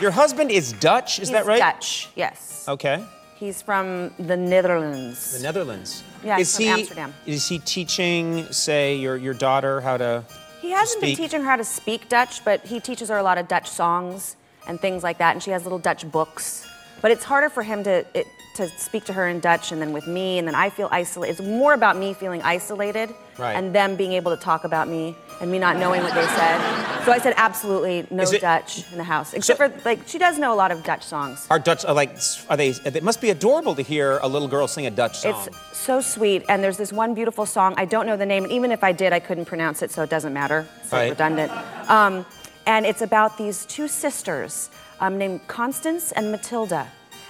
Your 0.00 0.12
husband 0.12 0.50
is 0.50 0.72
Dutch, 0.72 1.18
is 1.18 1.28
He's 1.28 1.32
that 1.32 1.44
right? 1.44 1.58
Dutch, 1.58 2.08
yes. 2.16 2.64
Okay. 2.68 3.04
He's 3.36 3.60
from 3.60 4.14
the 4.18 4.34
Netherlands. 4.34 5.36
The 5.36 5.42
Netherlands. 5.42 6.04
Yeah, 6.24 6.38
is 6.38 6.56
from 6.56 6.64
he, 6.64 6.70
Amsterdam. 6.70 7.14
Is 7.26 7.46
he 7.46 7.58
teaching, 7.58 8.50
say, 8.50 8.96
your, 8.96 9.18
your 9.18 9.34
daughter 9.34 9.82
how 9.82 9.98
to. 9.98 10.24
He 10.62 10.70
hasn't 10.70 11.02
been 11.02 11.14
teaching 11.14 11.42
her 11.42 11.46
how 11.46 11.56
to 11.56 11.64
speak 11.64 12.08
Dutch, 12.08 12.42
but 12.46 12.64
he 12.64 12.80
teaches 12.80 13.10
her 13.10 13.18
a 13.18 13.22
lot 13.22 13.36
of 13.36 13.46
Dutch 13.46 13.68
songs 13.68 14.36
and 14.66 14.80
things 14.80 15.02
like 15.02 15.18
that, 15.18 15.34
and 15.34 15.42
she 15.42 15.50
has 15.50 15.64
little 15.64 15.78
Dutch 15.78 16.10
books. 16.10 16.66
But 17.00 17.10
it's 17.10 17.24
harder 17.24 17.48
for 17.48 17.62
him 17.62 17.82
to 17.84 18.04
it, 18.14 18.26
to 18.56 18.68
speak 18.68 19.04
to 19.04 19.12
her 19.12 19.28
in 19.28 19.40
Dutch, 19.40 19.70
and 19.72 19.80
then 19.80 19.92
with 19.92 20.06
me, 20.06 20.38
and 20.38 20.46
then 20.46 20.54
I 20.56 20.70
feel 20.70 20.88
isolated. 20.90 21.30
It's 21.32 21.40
more 21.40 21.72
about 21.72 21.96
me 21.96 22.12
feeling 22.14 22.42
isolated, 22.42 23.14
Right. 23.38 23.54
and 23.54 23.72
them 23.74 23.94
being 23.96 24.12
able 24.12 24.36
to 24.36 24.42
talk 24.42 24.64
about 24.64 24.88
me, 24.88 25.16
and 25.40 25.50
me 25.50 25.58
not 25.58 25.76
knowing 25.76 26.02
what 26.02 26.12
they 26.14 26.26
said. 26.26 26.60
So 27.04 27.12
I 27.12 27.18
said 27.18 27.32
absolutely 27.36 28.06
no 28.10 28.24
it- 28.24 28.40
Dutch 28.40 28.84
in 28.92 28.98
the 28.98 29.04
house, 29.04 29.32
except 29.34 29.56
for 29.56 29.72
like 29.84 30.00
she 30.06 30.18
does 30.18 30.36
know 30.38 30.52
a 30.52 30.58
lot 30.62 30.72
of 30.72 30.82
Dutch 30.82 31.04
songs. 31.04 31.46
Are 31.48 31.58
Dutch, 31.58 31.84
are 31.84 31.94
like, 31.94 32.10
are 32.50 32.56
they. 32.56 32.70
It 32.84 33.02
must 33.02 33.20
be 33.20 33.30
adorable 33.30 33.74
to 33.76 33.82
hear 33.82 34.18
a 34.18 34.28
little 34.28 34.48
girl 34.48 34.66
sing 34.68 34.84
a 34.86 34.90
Dutch 34.90 35.20
song. 35.20 35.34
It's 35.46 35.78
so 35.78 36.00
sweet, 36.02 36.44
and 36.48 36.62
there's 36.62 36.76
this 36.76 36.92
one 36.92 37.14
beautiful 37.14 37.46
song. 37.46 37.74
I 37.78 37.84
don't 37.86 38.04
know 38.04 38.16
the 38.16 38.26
name, 38.26 38.42
and 38.44 38.52
even 38.52 38.72
if 38.72 38.82
I 38.84 38.92
did, 38.92 39.12
I 39.12 39.20
couldn't 39.20 39.46
pronounce 39.46 39.80
it, 39.80 39.90
so 39.90 40.02
it 40.02 40.10
doesn't 40.10 40.34
matter. 40.34 40.66
It's 40.82 40.92
like 40.92 41.00
Right. 41.00 41.10
redundant. 41.10 41.52
Um, 41.88 42.26
and 42.66 42.84
it's 42.84 43.00
about 43.00 43.38
these 43.38 43.64
two 43.64 43.88
sisters 43.88 44.68
um, 45.00 45.18
named 45.18 45.46
Constance 45.48 46.12
and 46.12 46.30
Matilda. 46.30 46.86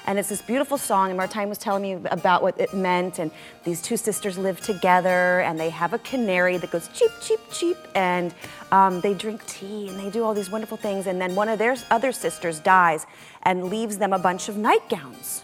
And 0.06 0.18
it's 0.18 0.30
this 0.30 0.42
beautiful 0.42 0.78
song, 0.78 1.11
and 1.11 1.16
Martine 1.16 1.48
was 1.48 1.59
telling 1.59 1.83
me 1.83 1.92
about 2.11 2.42
what 2.42 2.59
it 2.59 2.72
meant. 2.74 3.18
And 3.18 3.30
these 3.64 3.83
two 3.83 3.96
sisters 3.96 4.38
live 4.38 4.61
together, 4.61 5.40
and 5.40 5.61
they 5.61 5.68
have 5.70 5.92
a 5.92 5.98
canary 5.98 6.56
that 6.56 6.70
goes 6.70 6.88
cheep, 6.88 7.11
cheep, 7.20 7.38
cheep. 7.52 7.76
And 7.94 8.35
um, 8.72 9.00
they 9.02 9.12
drink 9.14 9.44
tea, 9.46 9.88
and 9.88 10.00
they 10.00 10.11
do 10.11 10.24
all 10.24 10.33
these 10.35 10.50
wonderful 10.50 10.78
things. 10.78 11.06
And 11.06 11.20
then 11.20 11.35
one 11.35 11.48
of 11.48 11.59
their 11.59 11.76
other 11.90 12.12
sisters 12.12 12.61
dies 12.61 13.06
and 13.42 13.66
leaves 13.66 13.98
them 13.98 14.12
a 14.12 14.18
bunch 14.18 14.48
of 14.48 14.56
nightgowns. 14.56 15.42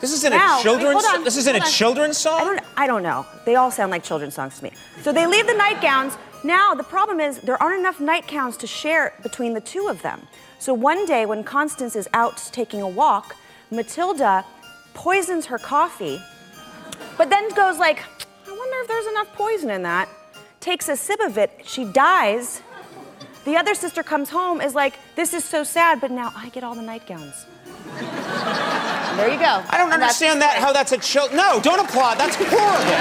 this 0.00 0.12
isn't 0.12 0.32
Now, 0.32 0.58
a 0.58 0.62
children's. 0.62 1.04
on, 1.04 1.22
this 1.22 1.36
isn't 1.36 1.54
a 1.54 1.60
on. 1.60 1.66
children's 1.70 2.16
song. 2.16 2.40
I 2.40 2.44
don't, 2.44 2.60
I 2.78 2.86
don't 2.86 3.02
know. 3.02 3.26
They 3.44 3.56
all 3.56 3.70
sound 3.70 3.90
like 3.90 4.02
children's 4.04 4.34
songs 4.34 4.56
to 4.58 4.64
me. 4.64 4.72
So 5.02 5.12
they 5.12 5.26
leave 5.26 5.46
the 5.46 5.54
nightgowns. 5.54 6.16
Now 6.42 6.72
the 6.74 6.84
problem 6.84 7.20
is 7.20 7.40
there 7.40 7.60
aren't 7.62 7.80
enough 7.80 8.00
nightgowns 8.00 8.56
to 8.58 8.66
share 8.66 9.12
between 9.22 9.54
the 9.54 9.60
two 9.60 9.88
of 9.88 10.02
them. 10.02 10.26
So 10.58 10.74
one 10.74 11.06
day 11.06 11.24
when 11.24 11.44
Constance 11.44 11.94
is 11.94 12.08
out 12.12 12.36
taking 12.52 12.82
a 12.82 12.88
walk, 12.88 13.36
Matilda 13.70 14.44
poisons 14.94 15.46
her 15.46 15.58
coffee, 15.58 16.20
but 17.16 17.30
then 17.30 17.48
goes 17.54 17.78
like, 17.78 18.02
I 18.46 18.50
wonder 18.50 18.76
if 18.80 18.88
there's 18.88 19.06
enough 19.06 19.32
poison 19.34 19.70
in 19.70 19.82
that. 19.82 20.08
Takes 20.60 20.88
a 20.88 20.96
sip 20.96 21.20
of 21.20 21.38
it, 21.38 21.50
she 21.64 21.84
dies. 21.84 22.62
The 23.44 23.56
other 23.56 23.74
sister 23.74 24.02
comes 24.02 24.30
home, 24.30 24.60
is 24.60 24.74
like, 24.74 24.94
this 25.14 25.32
is 25.32 25.44
so 25.44 25.62
sad, 25.62 26.00
but 26.00 26.10
now 26.10 26.32
I 26.34 26.48
get 26.48 26.64
all 26.64 26.74
the 26.74 26.82
nightgowns. 26.82 27.46
there 27.96 29.30
you 29.32 29.38
go. 29.38 29.62
I 29.70 29.78
don't 29.78 29.92
And 29.92 30.02
understand 30.02 30.42
that. 30.42 30.58
How 30.58 30.72
that's 30.72 30.92
a 30.92 30.98
child? 30.98 31.32
No, 31.32 31.60
don't 31.62 31.80
applaud. 31.80 32.18
That's 32.18 32.34
horrible. 32.36 32.98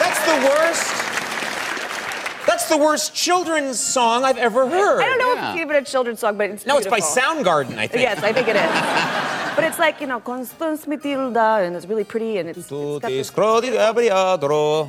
That's 0.00 0.20
the 0.24 0.48
worst. 0.48 1.05
That's 2.46 2.68
the 2.68 2.76
worst 2.76 3.14
children's 3.14 3.80
song 3.80 4.24
I've 4.24 4.38
ever 4.38 4.68
heard. 4.68 5.00
I 5.02 5.06
don't 5.06 5.18
know 5.18 5.32
if 5.32 5.38
it's 5.50 5.60
even 5.60 5.76
a 5.76 5.82
children's 5.84 6.20
song, 6.20 6.36
but 6.38 6.50
it's 6.50 6.64
No, 6.66 6.78
it's 6.78 6.86
by. 6.86 7.00
Soundgarden, 7.00 7.76
I 7.76 7.86
think. 7.86 8.02
Yes, 8.02 8.22
I 8.22 8.32
think 8.32 8.48
it 8.48 8.56
is. 8.56 8.70
but 9.56 9.64
it's 9.64 9.78
like 9.78 10.00
you 10.00 10.06
know, 10.06 10.20
Constance 10.20 10.86
Matilda, 10.86 11.64
and 11.64 11.74
it's 11.74 11.86
really 11.86 12.04
pretty, 12.04 12.38
and 12.38 12.48
it's, 12.48 12.58
it's 12.58 12.70
got 12.70 13.02
this, 13.02 13.30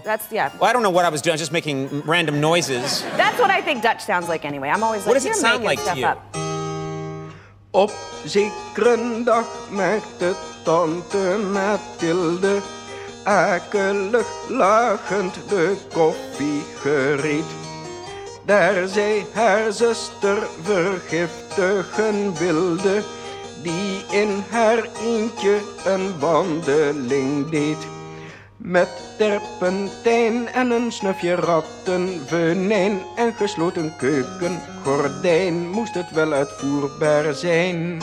that's 0.04 0.32
yeah. 0.32 0.52
Well, 0.60 0.70
I 0.70 0.74
don't 0.74 0.84
know 0.84 0.90
what 0.90 1.06
I 1.06 1.10
was 1.10 1.22
doing. 1.22 1.34
I 1.34 1.36
was 1.36 1.42
just 1.42 1.52
making 1.52 2.02
random 2.02 2.40
noises. 2.40 3.02
That's 3.18 3.40
what 3.40 3.50
I 3.50 3.62
think 3.62 3.82
Dutch 3.82 4.04
sounds 4.04 4.28
like 4.28 4.46
anyway. 4.46 4.70
I'm 4.70 4.84
always 4.84 5.06
What 5.06 5.14
like, 5.14 5.24
does 5.24 5.26
it 5.26 5.30
you're 5.30 5.36
sound 5.36 5.64
making 5.64 5.66
like 5.66 5.80
to 5.80 5.84
stuff 5.86 5.98
you? 5.98 6.06
up. 6.06 6.20
Op 7.74 7.92
zekere 8.26 9.24
dag 9.26 9.46
maakte 9.72 10.36
tante 10.64 11.38
Mathilde 11.38 12.62
akelig 13.28 14.28
lachend 14.50 15.36
de 15.50 15.76
koffie 15.94 16.64
gereed. 16.82 17.46
Daar 18.46 18.88
zij 18.88 19.26
haar 19.34 19.72
zuster 19.72 20.38
vergiftigen 20.64 22.34
wilde, 22.38 23.02
die 23.64 24.06
in 24.12 24.44
haar 24.50 24.88
eentje 25.02 25.60
een 25.86 26.20
wandeling 26.20 27.50
deed. 27.50 27.88
Met 28.58 28.90
terpentijn 29.18 30.48
en 30.48 30.72
een 30.72 30.92
snufje 30.92 31.36
rattenvenijn 31.36 33.02
en 33.16 33.34
gesloten 33.34 33.94
keukengordijn 33.98 35.70
moest 35.70 35.94
het 35.94 36.12
wel 36.12 36.34
uitvoerbaar 36.34 37.34
zijn. 37.34 38.02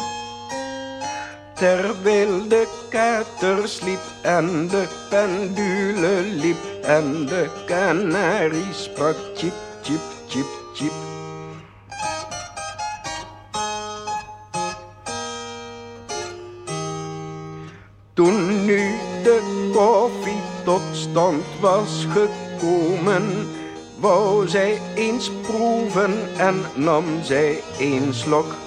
Terwijl 1.65 2.49
de 2.49 2.67
kater 2.89 3.69
sliep 3.69 4.01
en 4.23 4.69
de 4.69 4.85
pendule 5.11 6.21
liep 6.21 6.57
en 6.83 7.27
de 7.27 7.49
kanarie 7.67 8.73
sprak 8.73 9.17
chip, 9.35 9.53
chip, 9.83 10.01
chip, 10.29 10.47
chip. 10.75 10.93
Toen 18.15 18.65
nu 18.65 18.99
de 19.23 19.71
koffie 19.73 20.43
tot 20.65 20.83
stand 20.93 21.45
was 21.61 22.07
gekomen, 22.11 23.49
wou 24.01 24.49
zij 24.49 24.81
eens 24.95 25.31
proeven 25.43 26.15
en 26.37 26.63
nam 26.75 27.05
zij 27.23 27.61
een 27.79 28.15
slok. 28.15 28.64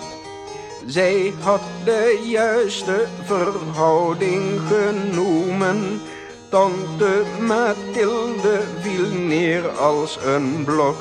Zij 0.87 1.33
had 1.39 1.61
de 1.83 2.25
juiste 2.29 3.05
verhouding 3.23 4.59
genomen. 4.67 6.01
Tante 6.49 7.23
Mathilde 7.39 8.61
viel 8.81 9.19
neer 9.19 9.69
als 9.69 10.17
een 10.25 10.63
blok. 10.65 10.95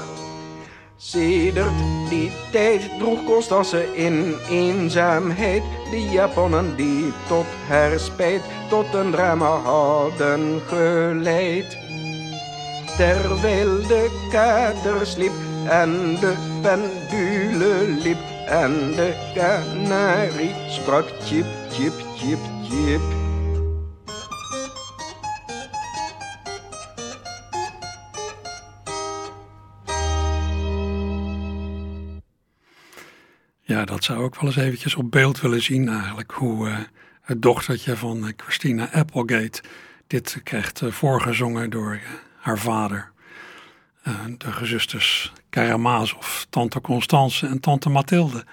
Sedert 0.97 1.79
die 2.09 2.31
tijd 2.51 2.99
droeg 2.99 3.25
Constance 3.25 3.95
in 3.95 4.35
eenzaamheid 4.51 5.63
de 5.91 6.03
japonnen 6.11 6.77
die 6.77 7.13
tot 7.29 7.47
haar 7.69 7.99
spijt 7.99 8.43
tot 8.69 8.95
een 8.95 9.11
drama 9.11 9.59
hadden 9.59 10.61
geleid. 10.67 11.79
Terwijl 12.97 13.87
de 13.87 14.27
kater 14.31 15.07
sliep 15.07 15.35
en 15.69 16.17
de 16.21 16.35
pendule 16.63 17.83
liep 18.03 18.36
en 18.47 18.73
de 18.91 19.33
kanarie 19.35 20.55
sprak 20.69 21.05
chip, 21.21 21.47
chip, 21.71 21.93
chip, 22.17 22.39
chip. 22.71 23.01
Ja, 33.61 33.85
dat 33.85 34.05
zou 34.05 34.27
ik 34.27 34.35
wel 34.35 34.45
eens 34.45 34.57
eventjes 34.57 34.95
op 34.95 35.11
beeld 35.11 35.41
willen 35.41 35.63
zien 35.63 35.89
eigenlijk. 35.89 36.33
Hoe 36.33 36.69
eh, 36.69 36.79
het 37.21 37.43
dochtertje 37.43 37.97
van 37.97 38.27
eh, 38.27 38.33
Christina 38.37 38.93
Applegate 38.93 39.63
dit 40.07 40.41
krijgt 40.43 40.83
eh, 40.83 40.91
voorgezongen 40.91 41.71
door 41.71 42.01
haar 42.41 42.59
vader. 42.59 43.15
Eh, 44.07 44.15
de 44.39 44.53
gezusters 44.53 45.33
Karamazov, 45.51 46.43
tante 46.51 46.81
Constance 46.81 47.47
en 47.47 47.61
tante 47.61 47.89
Mathilde. 47.89 48.45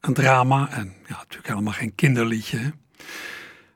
Een 0.00 0.14
drama 0.14 0.70
en 0.70 0.94
ja, 1.06 1.16
natuurlijk 1.16 1.48
helemaal 1.48 1.72
geen 1.72 1.94
kinderliedje. 1.94 2.72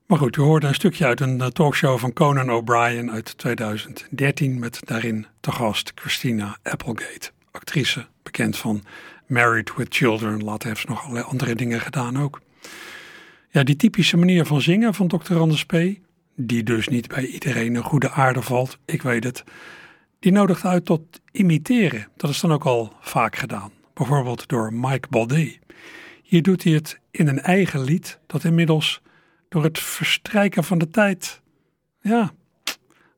Maar 0.07 0.19
goed, 0.19 0.37
u 0.37 0.41
hoorde 0.41 0.67
een 0.67 0.75
stukje 0.75 1.07
uit 1.07 1.21
een 1.21 1.41
eh, 1.41 1.47
talkshow 1.47 1.99
van 1.99 2.13
Conan 2.13 2.51
O'Brien 2.51 3.11
uit 3.11 3.39
2013 3.39 4.59
met 4.59 4.81
daarin 4.85 5.27
te 5.41 5.53
gast 5.53 5.93
Christina 5.95 6.59
Applegate, 6.63 7.31
actrice, 7.51 8.07
bekend 8.23 8.57
van 8.57 8.85
Married 9.27 9.75
with 9.77 9.95
Children. 9.95 10.45
Later 10.45 10.69
heeft 10.69 10.89
nog 10.89 11.03
allerlei 11.03 11.25
andere 11.25 11.55
dingen 11.55 11.81
gedaan 11.81 12.19
ook. 12.19 12.41
Ja, 13.51 13.63
die 13.63 13.77
typische 13.77 14.17
manier 14.17 14.47
van 14.47 14.63
zingen 14.63 14.95
van 14.95 15.09
Dr. 15.09 15.37
Anders 15.37 15.67
die 16.37 16.63
dus 16.63 16.89
niet 16.89 17.09
bij 17.09 17.27
iedereen 17.27 17.75
een 17.75 17.83
goede 17.83 18.11
aarde 18.11 18.43
valt, 18.43 18.79
ik 18.85 19.03
weet 19.03 19.25
het, 19.25 19.45
die 20.23 20.33
nodigt 20.33 20.65
uit 20.65 20.85
tot 20.85 21.21
imiteren. 21.33 22.09
Dat 22.17 22.31
is 22.31 22.41
dan 22.41 22.53
ook 22.53 22.65
al 22.65 22.93
vaak 23.01 23.37
gedaan. 23.37 23.73
bijvoorbeeld 23.95 24.49
door 24.49 24.73
Mike 24.75 25.09
Baldé. 25.11 25.59
Hier 26.23 26.43
doet 26.43 26.65
hij 26.65 26.73
het 26.73 27.01
in 27.11 27.29
een 27.29 27.41
eigen 27.41 27.81
lied 27.81 28.19
dat 28.27 28.45
inmiddels 28.45 29.03
door 29.49 29.63
het 29.65 29.79
verstrijken 29.79 30.65
van 30.65 30.79
de 30.79 30.89
tijd, 30.89 31.41
ja, 32.01 32.33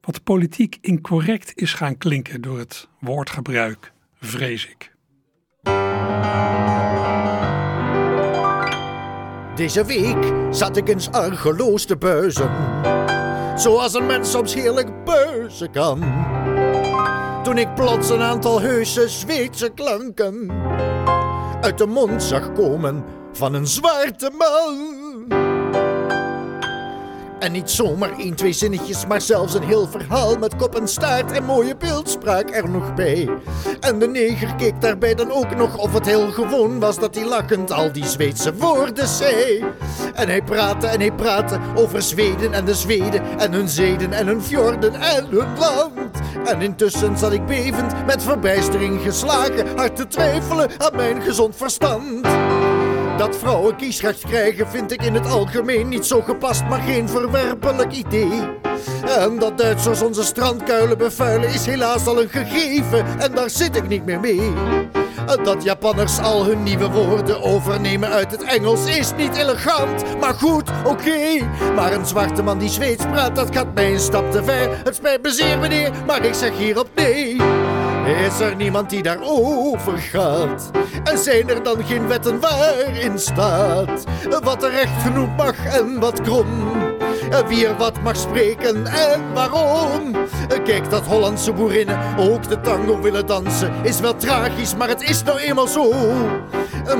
wat 0.01 0.23
politiek 0.23 0.79
incorrect 0.81 1.53
is 1.55 1.73
gaan 1.73 1.99
klinken 1.99 2.41
door 2.41 2.59
het 2.59 2.89
woordgebruik, 3.01 3.93
vrees 4.21 4.67
ik. 4.67 4.93
Deze 9.55 9.85
week 9.85 10.55
zat 10.55 10.77
ik 10.77 10.89
eens 10.89 11.11
argeloos 11.11 11.85
te 11.85 11.97
buizen. 11.97 12.51
Zoals 13.59 13.95
een 13.95 14.07
mens 14.07 14.31
soms 14.31 14.55
heerlijk 14.55 15.05
buizen 15.05 15.71
kan. 15.71 16.03
Toen 17.43 17.59
ik 17.59 17.75
plots 17.75 18.11
een 18.11 18.23
aantal 18.23 18.61
heuse 18.61 19.09
Zweedse 19.09 19.71
klanken 19.75 20.51
uit 21.61 21.79
de 21.79 21.87
mond 21.87 22.23
zag 22.23 22.53
komen 22.53 23.05
van 23.33 23.55
een 23.55 23.67
zwarte 23.67 24.31
man. 24.39 25.04
En 27.45 27.53
niet 27.53 27.71
zomaar 27.71 28.19
één, 28.19 28.35
twee 28.35 28.53
zinnetjes, 28.53 29.07
maar 29.07 29.21
zelfs 29.21 29.55
een 29.55 29.63
heel 29.63 29.89
verhaal 29.89 30.37
met 30.39 30.57
kop 30.57 30.75
en 30.75 30.89
staart 30.89 31.33
en 31.33 31.45
mooie 31.45 31.77
beeldspraak 31.77 32.51
er 32.51 32.71
nog 32.71 32.95
bij. 32.95 33.29
En 33.81 33.99
de 33.99 34.09
neger 34.09 34.55
keek 34.55 34.81
daarbij 34.81 35.15
dan 35.15 35.33
ook 35.33 35.57
nog 35.57 35.77
of 35.79 35.93
het 35.93 36.07
heel 36.07 36.31
gewoon 36.31 36.81
was 36.81 36.99
dat 36.99 37.15
hij 37.15 37.25
lachend 37.25 37.73
al 37.73 37.93
die 37.93 38.07
Zweedse 38.07 38.55
woorden 38.55 39.09
zei. 39.09 39.65
En 40.15 40.29
hij 40.29 40.43
praatte 40.43 40.87
en 40.87 41.01
hij 41.01 41.13
praatte 41.13 41.59
over 41.75 42.03
Zweden 42.03 42.53
en 42.53 42.65
de 42.65 42.75
Zweden 42.75 43.39
en 43.39 43.53
hun 43.53 43.69
zeden 43.69 44.13
en 44.13 44.27
hun 44.27 44.43
fjorden 44.43 44.95
en 44.95 45.27
hun 45.31 45.59
land. 45.59 46.19
En 46.45 46.63
intussen 46.63 47.19
zat 47.19 47.33
ik 47.33 47.47
bevend 47.47 48.07
met 48.07 48.23
verbijstering 48.23 49.01
geslagen, 49.01 49.77
hard 49.77 49.97
te 49.97 50.07
twijfelen 50.07 50.71
aan 50.79 50.97
mijn 50.97 51.23
gezond 51.23 51.57
verstand. 51.57 52.27
Dat 53.17 53.37
vrouwen 53.37 53.77
kiesrecht 53.77 54.21
krijgen 54.21 54.69
vind 54.69 54.93
ik 54.93 55.03
in 55.03 55.15
het 55.15 55.27
algemeen 55.27 55.89
niet 55.89 56.07
zo 56.07 56.21
gepast, 56.21 56.65
maar 56.65 56.81
geen 56.81 57.09
verwerpelijk 57.09 57.93
idee. 57.93 58.43
En 59.19 59.39
dat 59.39 59.59
Duitsers 59.59 60.03
onze 60.03 60.23
strandkuilen 60.23 60.99
bevuilen 60.99 61.49
is 61.49 61.67
helaas 61.67 62.07
al 62.07 62.21
een 62.21 62.29
gegeven 62.29 63.19
en 63.19 63.33
daar 63.35 63.51
zit 63.51 63.77
ik 63.77 63.89
niet 63.89 64.05
meer 64.05 64.21
mee. 64.21 64.53
Dat 65.43 65.63
Japanners 65.63 66.19
al 66.19 66.45
hun 66.45 66.63
nieuwe 66.63 66.91
woorden 66.91 67.43
overnemen 67.43 68.09
uit 68.09 68.31
het 68.31 68.43
Engels 68.43 68.87
is 68.87 69.13
niet 69.17 69.37
elegant, 69.37 70.19
maar 70.21 70.35
goed, 70.35 70.71
oké. 70.85 71.39
Maar 71.75 71.93
een 71.93 72.07
zwarte 72.07 72.43
man 72.43 72.59
die 72.59 72.69
Zweeds 72.69 73.05
praat, 73.05 73.37
dat 73.37 73.55
gaat 73.55 73.75
mij 73.75 73.93
een 73.93 74.01
stap 74.01 74.33
te 74.33 74.45
ver. 74.45 74.79
Het 74.85 74.95
spijt 74.95 75.23
me 75.23 75.31
zeer, 75.31 75.59
meneer, 75.59 75.91
maar 76.07 76.25
ik 76.25 76.35
zeg 76.35 76.57
hierop 76.57 76.89
nee. 76.95 77.37
Is 78.07 78.41
er 78.41 78.57
niemand 78.57 78.91
die 78.91 79.03
daarover 79.03 79.99
gaat? 79.99 80.71
En 81.05 81.19
zijn 81.19 81.49
er 81.49 81.63
dan 81.63 81.85
geen 81.85 82.09
wetten 82.09 82.41
waarin 82.41 83.19
staat 83.19 84.05
wat 84.43 84.63
er 84.63 84.71
recht 84.71 85.03
genoeg 85.03 85.37
mag 85.37 85.65
en 85.65 86.01
wat 86.01 86.21
krom? 86.21 86.47
Wie 87.49 87.67
er 87.67 87.77
wat 87.77 88.03
mag 88.03 88.17
spreken 88.17 88.87
en 88.87 89.33
waarom? 89.33 90.17
Kijk, 90.65 90.91
dat 90.91 91.07
Hollandse 91.07 91.53
boerinnen 91.53 91.99
ook 92.19 92.49
de 92.49 92.61
tango 92.61 93.01
willen 93.01 93.27
dansen 93.27 93.73
is 93.83 94.01
wel 94.01 94.17
tragisch, 94.17 94.77
maar 94.77 94.89
het 94.89 95.03
is 95.03 95.23
nou 95.23 95.39
eenmaal 95.39 95.67
zo. 95.67 95.93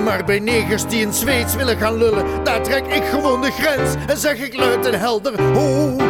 Maar 0.05 0.25
bij 0.25 0.39
negers 0.39 0.87
die 0.87 1.01
in 1.01 1.13
Zweeds 1.13 1.55
willen 1.55 1.77
gaan 1.77 1.97
lullen, 1.97 2.45
daar 2.45 2.63
trek 2.63 2.87
ik 2.87 3.05
gewoon 3.05 3.41
de 3.41 3.51
grens 3.51 3.95
en 4.07 4.17
zeg 4.17 4.39
ik 4.39 4.57
luid 4.57 4.87
en 4.87 4.99
helder: 4.99 5.43
ho. 5.43 6.04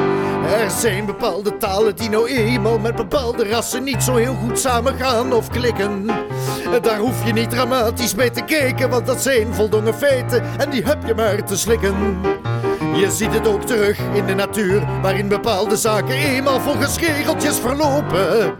Er 0.52 0.70
zijn 0.70 1.07
bepaalde 1.07 1.57
talen 1.57 1.96
die 1.96 2.09
nou 2.09 2.28
eenmaal 2.28 2.78
met 2.78 2.96
bepaalde 2.96 3.48
rassen 3.48 3.85
niet 3.85 4.02
zo 4.02 4.14
heel 4.14 4.35
goed 4.35 4.59
samengaan 4.59 5.33
of 5.33 5.48
klikken. 5.48 6.07
Daar 6.83 6.98
hoef 6.98 7.26
je 7.26 7.33
niet 7.33 7.50
dramatisch 7.50 8.14
bij 8.14 8.30
te 8.30 8.42
kijken, 8.42 8.90
want 8.90 9.07
dat 9.07 9.22
zijn 9.22 9.54
voldongen 9.54 9.94
feiten 9.94 10.42
en 10.59 10.70
die 10.70 10.85
heb 10.85 11.07
je 11.07 11.14
maar 11.14 11.44
te 11.44 11.57
slikken. 11.57 12.20
Je 12.94 13.11
ziet 13.11 13.33
het 13.33 13.48
ook 13.48 13.62
terug 13.62 13.98
in 14.14 14.26
de 14.26 14.35
natuur, 14.35 14.83
waarin 15.02 15.28
bepaalde 15.28 15.76
zaken 15.76 16.14
eenmaal 16.14 16.61
volgens 16.61 16.98
regeltjes 16.98 17.59
verlopen. 17.59 18.54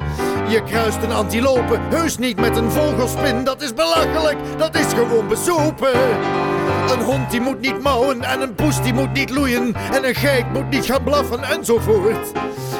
Je 0.49 0.63
kruist 0.63 1.03
een 1.03 1.13
antilope, 1.13 1.79
heus 1.91 2.19
niet 2.19 2.41
met 2.41 2.57
een 2.57 2.71
vogelspin, 2.71 3.45
dat 3.45 3.63
is 3.63 3.75
belachelijk, 3.75 4.37
dat 4.57 4.75
is 4.75 4.93
gewoon 4.93 5.29
besopen. 5.29 5.93
Een 6.91 7.01
hond 7.01 7.31
die 7.31 7.41
moet 7.41 7.61
niet 7.61 7.83
mouwen 7.83 8.23
en 8.23 8.41
een 8.41 8.55
poes 8.55 8.83
die 8.83 8.95
moet 8.95 9.13
niet 9.13 9.31
loeien 9.31 9.75
en 9.93 10.09
een 10.09 10.15
geit 10.15 10.53
moet 10.53 10.71
niet 10.71 10.85
gaan 10.85 11.05
blaffen 11.05 11.43
enzovoort. 11.43 12.33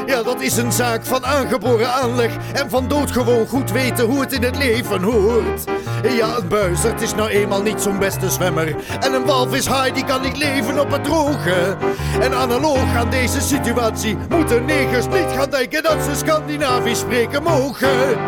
Ja, 0.07 0.23
dat 0.23 0.41
is 0.41 0.57
een 0.57 0.73
zaak 0.73 1.05
van 1.05 1.25
aangeboren 1.25 1.93
aanleg 1.93 2.37
en 2.53 2.71
van 2.71 2.89
doodgewoon 2.89 3.47
goed 3.47 3.71
weten 3.71 4.05
hoe 4.05 4.21
het 4.21 4.33
in 4.33 4.43
het 4.43 4.57
leven 4.57 5.03
hoort. 5.03 5.65
Ja, 6.09 6.37
een 6.37 6.49
buizerd 6.49 7.03
is 7.03 7.15
nou 7.15 7.29
eenmaal 7.29 7.63
niet 7.63 7.81
zo'n 7.81 7.99
beste 7.99 8.31
zwemmer 8.31 8.77
en 9.01 9.13
een 9.13 9.25
walvishaai 9.25 9.93
die 9.93 10.05
kan 10.05 10.23
niet 10.23 10.37
leven 10.37 10.81
op 10.81 10.91
het 10.91 11.05
droge. 11.05 11.77
En 12.21 12.35
analoog 12.35 12.97
aan 12.97 13.11
deze 13.11 13.41
situatie 13.41 14.17
moeten 14.29 14.65
negers 14.65 15.07
niet 15.07 15.33
gaan 15.37 15.51
denken 15.51 15.83
dat 15.83 16.03
ze 16.03 16.15
Scandinavisch 16.15 16.99
spreken 16.99 17.43
mogen. 17.43 18.19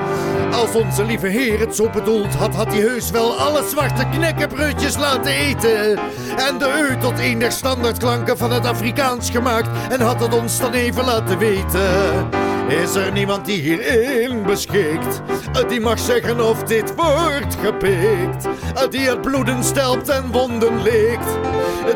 Als 0.52 0.74
onze 0.74 1.04
lieve 1.04 1.26
heer 1.26 1.60
het 1.60 1.76
zo 1.76 1.90
bedoeld 1.90 2.34
had, 2.34 2.54
had 2.54 2.66
hij 2.66 2.80
heus 2.80 3.10
wel 3.10 3.38
alle 3.38 3.62
zwarte 3.68 4.06
knekkenbreudjes 4.08 4.96
laten 4.96 5.32
eten. 5.32 5.98
En 6.36 6.58
de 6.58 6.88
eu 6.88 6.98
tot 7.00 7.18
een 7.18 7.38
der 7.38 7.52
standaardklanken 7.52 8.38
van 8.38 8.52
het 8.52 8.66
Afrikaans 8.66 9.30
gemaakt 9.30 9.68
en 9.92 10.00
had 10.00 10.20
het 10.20 10.34
ons 10.34 10.58
dan 10.58 10.72
even 10.72 11.04
laten 11.04 11.38
weten. 11.38 12.45
Is 12.68 12.94
er 12.94 13.12
niemand 13.12 13.46
die 13.46 13.60
hierin 13.60 14.42
beschikt? 14.42 15.20
Die 15.68 15.80
mag 15.80 15.98
zeggen 15.98 16.48
of 16.48 16.62
dit 16.62 16.94
wordt 16.94 17.56
gepikt. 17.62 18.48
Die 18.90 19.08
het 19.08 19.20
bloeden 19.20 19.64
stelpt 19.64 20.08
en 20.08 20.32
wonden 20.32 20.82
leekt. 20.82 21.28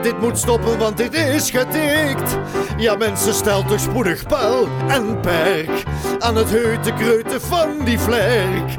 Dit 0.03 0.21
moet 0.21 0.39
stoppen, 0.39 0.79
want 0.79 0.97
dit 0.97 1.15
is 1.15 1.51
getikt. 1.51 2.39
Ja, 2.77 2.97
mensen, 2.97 3.35
stelt 3.35 3.69
toch 3.69 3.81
spoedig 3.81 4.27
paal 4.27 4.69
en 4.89 5.21
perk 5.21 5.83
aan 6.19 6.37
het 6.37 6.51
heute 6.51 6.93
kreuten 6.93 7.41
van 7.41 7.85
die 7.85 7.99
vlerk. 7.99 8.71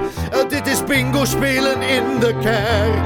Dit 0.50 0.68
is 0.68 0.84
bingo 0.84 1.26
spelen 1.26 1.82
in 1.82 2.20
de 2.20 2.36
kerk. 2.42 3.04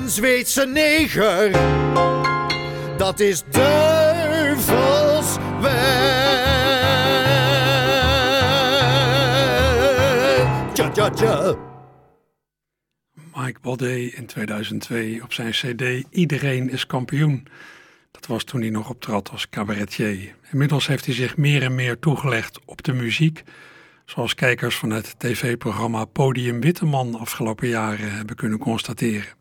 Een 0.00 0.08
Zweedse 0.08 0.66
neger, 0.66 1.50
dat 2.96 3.20
is 3.20 3.42
duivels 3.50 5.36
werk. 5.60 6.11
Mike 13.34 13.60
Baldé 13.60 13.96
in 13.96 14.26
2002 14.26 15.22
op 15.22 15.32
zijn 15.32 15.50
cd 15.50 16.04
Iedereen 16.10 16.70
is 16.70 16.86
kampioen. 16.86 17.46
Dat 18.10 18.26
was 18.26 18.44
toen 18.44 18.60
hij 18.60 18.70
nog 18.70 18.90
optrad 18.90 19.30
als 19.30 19.48
cabaretier. 19.48 20.34
Inmiddels 20.50 20.86
heeft 20.86 21.04
hij 21.04 21.14
zich 21.14 21.36
meer 21.36 21.62
en 21.62 21.74
meer 21.74 21.98
toegelegd 21.98 22.58
op 22.64 22.82
de 22.82 22.92
muziek, 22.92 23.42
zoals 24.04 24.34
kijkers 24.34 24.76
van 24.76 24.90
het 24.90 25.14
tv-programma 25.18 26.04
Podium 26.04 26.60
Witteman 26.60 27.14
afgelopen 27.14 27.68
jaren 27.68 28.12
hebben 28.12 28.36
kunnen 28.36 28.58
constateren. 28.58 29.34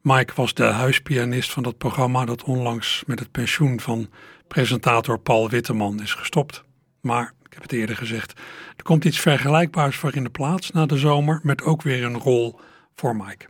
Mike 0.00 0.32
was 0.36 0.54
de 0.54 0.64
huispianist 0.64 1.52
van 1.52 1.62
dat 1.62 1.78
programma 1.78 2.24
dat 2.24 2.44
onlangs 2.44 3.02
met 3.06 3.18
het 3.18 3.30
pensioen 3.30 3.80
van 3.80 4.10
presentator 4.48 5.18
Paul 5.18 5.50
Witteman 5.50 6.02
is 6.02 6.14
gestopt. 6.14 6.64
Maar, 7.00 7.32
ik 7.46 7.52
heb 7.52 7.62
het 7.62 7.72
eerder 7.72 7.96
gezegd, 7.96 8.32
er 8.76 8.82
komt 8.82 9.04
iets 9.04 9.20
vergelijkbaars 9.20 9.96
voor 9.96 10.16
in 10.16 10.24
de 10.24 10.30
plaats 10.30 10.70
na 10.70 10.86
de 10.86 10.98
zomer 10.98 11.40
met 11.42 11.62
ook 11.62 11.82
weer 11.82 12.04
een 12.04 12.18
rol 12.18 12.58
voor 12.94 13.16
Mike. 13.16 13.46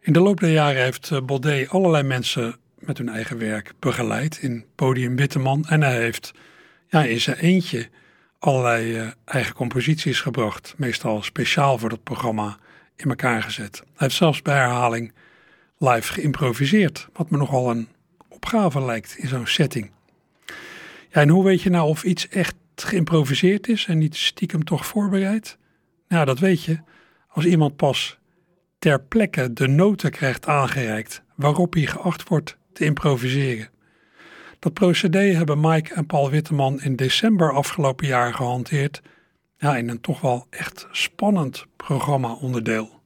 In 0.00 0.12
de 0.12 0.20
loop 0.20 0.40
der 0.40 0.50
jaren 0.50 0.82
heeft 0.82 1.10
eh, 1.10 1.20
Baudet 1.20 1.68
allerlei 1.68 2.02
mensen 2.02 2.56
met 2.78 2.98
hun 2.98 3.08
eigen 3.08 3.38
werk 3.38 3.72
begeleid 3.78 4.38
in 4.38 4.64
Podium 4.74 5.16
Witteman. 5.16 5.64
En 5.68 5.82
hij 5.82 6.00
heeft 6.00 6.32
ja, 6.88 7.04
in 7.04 7.20
zijn 7.20 7.36
eentje 7.36 7.88
allerlei 8.38 9.00
uh, 9.00 9.08
eigen 9.24 9.54
composities 9.54 10.20
gebracht. 10.20 10.74
Meestal 10.76 11.22
speciaal 11.22 11.78
voor 11.78 11.88
dat 11.88 12.02
programma 12.02 12.58
in 12.96 13.08
elkaar 13.08 13.42
gezet. 13.42 13.76
Hij 13.76 13.92
heeft 13.96 14.14
zelfs 14.14 14.42
bij 14.42 14.54
herhaling 14.54 15.12
live 15.78 16.12
geïmproviseerd. 16.12 17.08
Wat 17.12 17.30
me 17.30 17.36
nogal 17.36 17.70
een 17.70 17.88
opgave 18.28 18.84
lijkt 18.84 19.16
in 19.18 19.28
zo'n 19.28 19.46
setting. 19.46 19.90
Ja, 21.08 21.20
en 21.20 21.28
hoe 21.28 21.44
weet 21.44 21.62
je 21.62 21.70
nou 21.70 21.88
of 21.88 22.04
iets 22.04 22.28
echt 22.28 22.54
geïmproviseerd 22.84 23.68
is 23.68 23.86
en 23.86 23.98
niet 23.98 24.16
stiekem 24.16 24.64
toch 24.64 24.86
voorbereid? 24.86 25.58
Nou, 26.08 26.24
dat 26.24 26.38
weet 26.38 26.62
je 26.62 26.78
als 27.28 27.44
iemand 27.44 27.76
pas 27.76 28.18
ter 28.78 29.02
plekke 29.02 29.52
de 29.52 29.68
noten 29.68 30.10
krijgt 30.10 30.46
aangereikt 30.46 31.22
waarop 31.34 31.74
hij 31.74 31.86
geacht 31.86 32.28
wordt 32.28 32.56
te 32.72 32.84
improviseren. 32.84 33.68
Dat 34.58 34.72
procedé 34.72 35.18
hebben 35.20 35.60
Mike 35.60 35.94
en 35.94 36.06
Paul 36.06 36.30
Witteman 36.30 36.80
in 36.80 36.96
december 36.96 37.52
afgelopen 37.52 38.06
jaar 38.06 38.34
gehanteerd 38.34 39.02
in 39.58 39.88
een 39.88 40.00
toch 40.00 40.20
wel 40.20 40.46
echt 40.50 40.88
spannend 40.90 41.66
programma-onderdeel. 41.76 42.99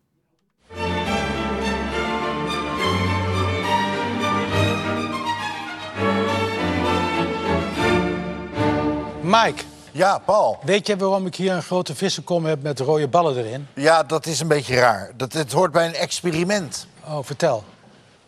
Mike, 9.43 9.63
Ja, 9.93 10.19
Paul. 10.19 10.59
Weet 10.63 10.87
je 10.87 10.97
waarom 10.97 11.27
ik 11.27 11.35
hier 11.35 11.53
een 11.53 11.63
grote 11.63 11.95
vissenkom 11.95 12.45
heb 12.45 12.63
met 12.63 12.81
rode 12.81 13.09
ballen 13.09 13.37
erin? 13.37 13.69
Ja, 13.75 14.03
dat 14.03 14.27
is 14.27 14.41
een 14.41 14.49
beetje 14.49 14.75
raar. 14.75 15.11
Dat, 15.17 15.33
het 15.33 15.53
hoort 15.53 15.73
bij 15.73 15.87
een 15.87 15.95
experiment. 15.95 16.87
Oh, 17.07 17.19
vertel. 17.23 17.65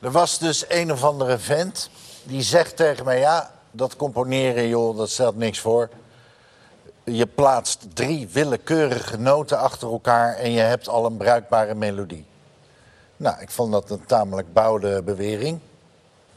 Er 0.01 0.11
was 0.11 0.39
dus 0.39 0.65
een 0.69 0.93
of 0.93 1.05
andere 1.05 1.39
vent 1.39 1.91
die 2.23 2.43
zegt 2.43 2.77
tegen 2.77 3.05
mij... 3.05 3.19
ja, 3.19 3.51
dat 3.71 3.97
componeren, 3.97 4.69
joh, 4.69 4.97
dat 4.97 5.11
stelt 5.11 5.37
niks 5.37 5.59
voor. 5.59 5.89
Je 7.05 7.27
plaatst 7.27 7.87
drie 7.93 8.29
willekeurige 8.33 9.19
noten 9.19 9.59
achter 9.59 9.89
elkaar... 9.91 10.35
en 10.35 10.51
je 10.51 10.61
hebt 10.61 10.89
al 10.89 11.07
een 11.07 11.17
bruikbare 11.17 11.75
melodie. 11.75 12.27
Nou, 13.17 13.41
ik 13.41 13.51
vond 13.51 13.73
dat 13.73 13.91
een 13.91 14.07
tamelijk 14.07 14.53
bouwde 14.53 15.03
bewering. 15.03 15.59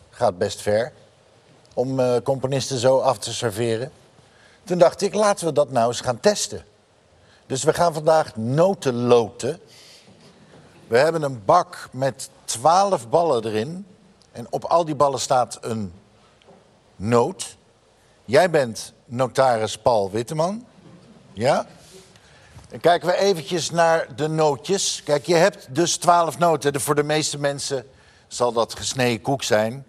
Gaat 0.10 0.38
best 0.38 0.62
ver 0.62 0.92
om 1.74 2.00
eh, 2.00 2.16
componisten 2.24 2.78
zo 2.78 3.00
af 3.00 3.18
te 3.18 3.34
serveren. 3.34 3.92
Toen 4.64 4.78
dacht 4.78 5.02
ik, 5.02 5.14
laten 5.14 5.46
we 5.46 5.54
dat 5.54 5.72
nou 5.72 5.88
eens 5.88 6.02
gaan 6.02 6.20
testen. 6.20 6.66
Dus 7.46 7.64
we 7.64 7.74
gaan 7.74 7.94
vandaag 7.94 8.36
noten 8.36 8.94
loten. 8.94 9.60
We 10.88 10.98
hebben 10.98 11.22
een 11.22 11.46
bak 11.46 11.90
met 11.92 12.30
twaalf 12.46 13.10
ballen 13.10 13.46
erin. 13.46 13.86
En 14.32 14.48
op 14.50 14.64
al 14.64 14.86
die 14.86 14.96
ballen 14.96 15.20
staat 15.20 15.58
een 15.62 15.94
noot. 16.96 17.58
Jij 18.26 18.50
bent 18.50 18.94
notaris 19.06 19.78
Paul 19.78 20.12
Witteman. 20.12 20.66
Ja? 21.34 21.66
Dan 22.70 22.80
kijken 22.80 23.08
we 23.08 23.16
eventjes 23.16 23.70
naar 23.70 24.16
de 24.16 24.28
nootjes. 24.28 25.02
Kijk, 25.04 25.26
je 25.26 25.36
hebt 25.36 25.76
dus 25.76 25.98
twaalf 25.98 26.38
noten. 26.38 26.82
Voor 26.82 26.96
de 26.96 27.04
meeste 27.04 27.40
mensen 27.40 27.88
zal 28.28 28.52
dat 28.52 28.76
gesneden 28.76 29.22
koek 29.22 29.44
zijn. 29.44 29.86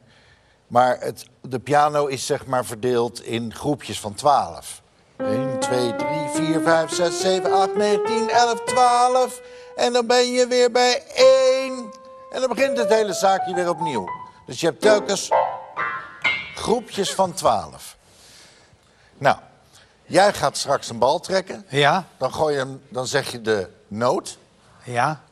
Maar 0.71 1.01
het, 1.01 1.25
de 1.41 1.59
piano 1.59 2.07
is 2.07 2.27
zeg 2.27 2.47
maar 2.47 2.65
verdeeld 2.65 3.23
in 3.25 3.55
groepjes 3.55 4.01
van 4.01 4.15
12. 4.15 4.83
1, 5.17 5.59
2, 5.59 5.97
3, 5.97 6.29
4, 6.29 6.61
5, 6.61 6.95
6, 6.95 7.21
7, 7.21 7.53
8, 7.53 7.77
9, 7.77 8.05
10, 8.05 8.31
11, 8.31 8.61
12. 8.65 9.41
En 9.77 9.93
dan 9.93 10.07
ben 10.07 10.33
je 10.33 10.47
weer 10.47 10.71
bij 10.71 11.03
1. 11.15 11.91
En 12.31 12.41
dan 12.41 12.49
begint 12.49 12.79
het 12.79 12.89
hele 12.89 13.13
zaakje 13.13 13.55
weer 13.55 13.69
opnieuw. 13.69 14.09
Dus 14.47 14.61
je 14.61 14.67
hebt 14.67 14.81
telkens 14.81 15.29
groepjes 16.55 17.15
van 17.15 17.33
12. 17.33 17.97
Nou, 19.19 19.37
jij 20.05 20.33
gaat 20.33 20.57
straks 20.57 20.89
een 20.89 20.99
bal 20.99 21.21
trekken. 21.21 21.65
Ja. 21.69 22.05
Dan, 22.17 22.35
gooi 22.35 22.53
je 22.55 22.59
hem, 22.61 22.83
dan 22.89 23.07
zeg 23.07 23.33
je 23.33 23.41
de 23.41 23.69
noot. 23.89 24.39
Ja. 24.85 25.23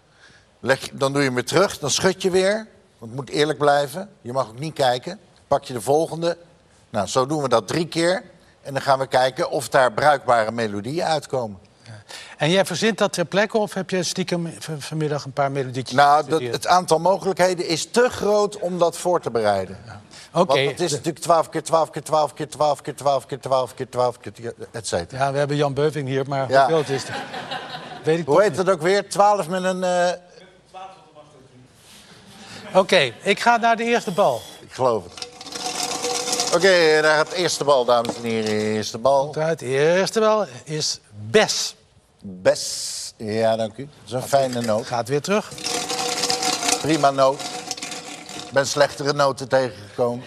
Leg, 0.60 0.90
dan 0.92 1.12
doe 1.12 1.20
je 1.20 1.26
hem 1.26 1.34
weer 1.34 1.44
terug, 1.44 1.78
dan 1.78 1.90
schud 1.90 2.22
je 2.22 2.30
weer. 2.30 2.66
Want 2.98 3.10
het 3.12 3.20
moet 3.20 3.30
eerlijk 3.30 3.58
blijven. 3.58 4.10
Je 4.20 4.32
mag 4.32 4.48
ook 4.48 4.58
niet 4.58 4.74
kijken. 4.74 5.20
Pak 5.48 5.64
je 5.64 5.72
de 5.72 5.80
volgende. 5.80 6.36
Nou, 6.90 7.06
zo 7.06 7.26
doen 7.26 7.42
we 7.42 7.48
dat 7.48 7.66
drie 7.68 7.86
keer. 7.88 8.22
En 8.62 8.72
dan 8.72 8.82
gaan 8.82 8.98
we 8.98 9.06
kijken 9.06 9.50
of 9.50 9.68
daar 9.68 9.92
bruikbare 9.92 10.50
melodieën 10.52 11.04
uitkomen. 11.04 11.58
En 12.36 12.50
jij 12.50 12.64
verzint 12.64 12.98
dat 12.98 13.12
ter 13.12 13.24
plekke 13.24 13.58
of 13.58 13.74
heb 13.74 13.90
je 13.90 14.02
stiekem 14.02 14.54
vanmiddag 14.78 15.24
een 15.24 15.32
paar 15.32 15.50
melodietjes 15.50 15.96
Nou, 15.96 16.28
dat, 16.28 16.40
het 16.42 16.66
aantal 16.66 16.98
mogelijkheden 16.98 17.66
is 17.66 17.90
te 17.90 18.08
groot 18.10 18.58
om 18.58 18.78
dat 18.78 18.96
voor 18.98 19.20
te 19.20 19.30
bereiden. 19.30 19.78
Oké. 20.32 20.54
Want 20.54 20.70
het 20.70 20.80
is 20.80 20.90
natuurlijk 20.90 21.18
12 21.18 21.48
keer 21.48 21.62
12 21.62 21.90
keer 21.90 22.02
12 22.02 22.34
keer 22.34 22.46
12 22.46 22.80
keer 22.82 22.94
12 22.94 23.26
keer 23.26 23.40
12 23.40 23.74
keer 23.74 23.88
12 23.88 24.18
keer, 24.18 24.54
et 24.70 24.86
cetera. 24.86 25.24
Ja, 25.24 25.32
we 25.32 25.38
hebben 25.38 25.56
Jan 25.56 25.74
Beuving 25.74 26.08
hier, 26.08 26.28
maar 26.28 26.50
Ja. 26.50 26.58
hoeveel 26.60 26.78
het 26.78 26.88
is 26.88 27.02
het? 27.02 27.16
Weet 28.04 28.18
ik 28.18 28.26
Hoe 28.26 28.42
heet 28.42 28.56
het 28.56 28.70
ook 28.70 28.80
weer? 28.82 29.08
12 29.10 29.48
met 29.48 29.64
een... 29.64 29.84
eh, 29.84 30.08
Oké, 32.74 33.12
ik 33.22 33.40
ga 33.40 33.56
naar 33.56 33.76
de 33.76 33.84
eerste 33.84 34.10
bal. 34.10 34.40
ik 34.60 34.72
geloof 34.72 35.04
het. 35.04 35.27
Oké, 36.54 37.00
daar 37.02 37.16
gaat 37.16 37.30
de 37.30 37.36
eerste 37.36 37.64
bal, 37.64 37.84
dames 37.84 38.16
en 38.16 38.22
heren. 38.22 38.50
Eerste 38.50 38.98
bal. 38.98 39.34
Het 39.34 39.60
eerste 39.60 40.20
bal 40.20 40.46
is 40.64 41.00
Bes. 41.30 41.76
Bes. 42.20 43.14
Ja, 43.16 43.56
dank 43.56 43.76
u. 43.76 43.82
Dat 43.84 44.06
is 44.06 44.12
een 44.12 44.22
fijne 44.28 44.60
noot. 44.60 44.86
Gaat 44.86 45.08
weer 45.08 45.20
terug. 45.20 45.52
Prima 46.80 47.10
noot. 47.10 47.40
Ik 48.46 48.52
ben 48.52 48.66
slechtere 48.66 49.12
noten 49.12 49.48
tegengekomen. 49.48 50.24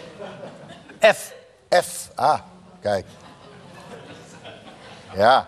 F. 1.05 1.33
F. 1.75 2.09
Ah, 2.15 2.39
kijk. 2.81 3.05
Ja. 5.15 5.47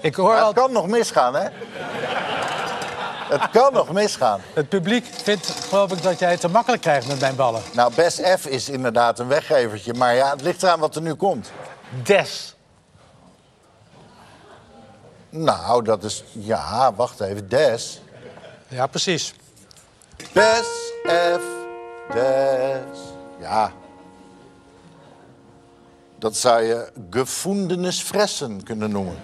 Ik 0.00 0.14
hoor 0.14 0.38
al, 0.38 0.46
het 0.46 0.56
kan 0.56 0.72
nog 0.72 0.86
misgaan, 0.86 1.34
hè? 1.34 1.48
Het 3.28 3.50
kan 3.50 3.72
nog 3.72 3.92
misgaan. 3.92 4.40
het 4.54 4.68
publiek 4.68 5.06
vindt, 5.06 5.46
geloof 5.68 5.92
ik, 5.92 6.02
dat 6.02 6.18
jij 6.18 6.30
het 6.30 6.40
te 6.40 6.48
makkelijk 6.48 6.82
krijgt 6.82 7.06
met 7.06 7.20
mijn 7.20 7.36
ballen. 7.36 7.62
Nou, 7.72 7.94
best 7.94 8.20
F 8.20 8.46
is 8.46 8.68
inderdaad 8.68 9.18
een 9.18 9.28
weggevertje. 9.28 9.94
Maar 9.94 10.14
ja, 10.14 10.30
het 10.30 10.42
ligt 10.42 10.62
eraan 10.62 10.80
wat 10.80 10.96
er 10.96 11.02
nu 11.02 11.14
komt. 11.14 11.52
Des. 12.02 12.56
Nou, 15.30 15.84
dat 15.84 16.04
is... 16.04 16.24
Ja, 16.32 16.94
wacht 16.94 17.20
even. 17.20 17.48
Des. 17.48 18.00
Ja, 18.68 18.86
precies. 18.86 19.34
Bes, 20.32 20.92
F, 21.06 21.42
des. 22.12 22.98
Ja. 23.40 23.72
Dat 26.18 26.36
zou 26.36 26.62
je 26.62 26.92
gefundenes 27.10 28.02
fressen 28.02 28.62
kunnen 28.62 28.90
noemen. 28.90 29.16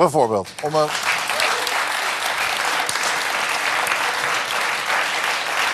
Bijvoorbeeld. 0.00 0.48
Om 0.62 0.74
een... 0.74 0.88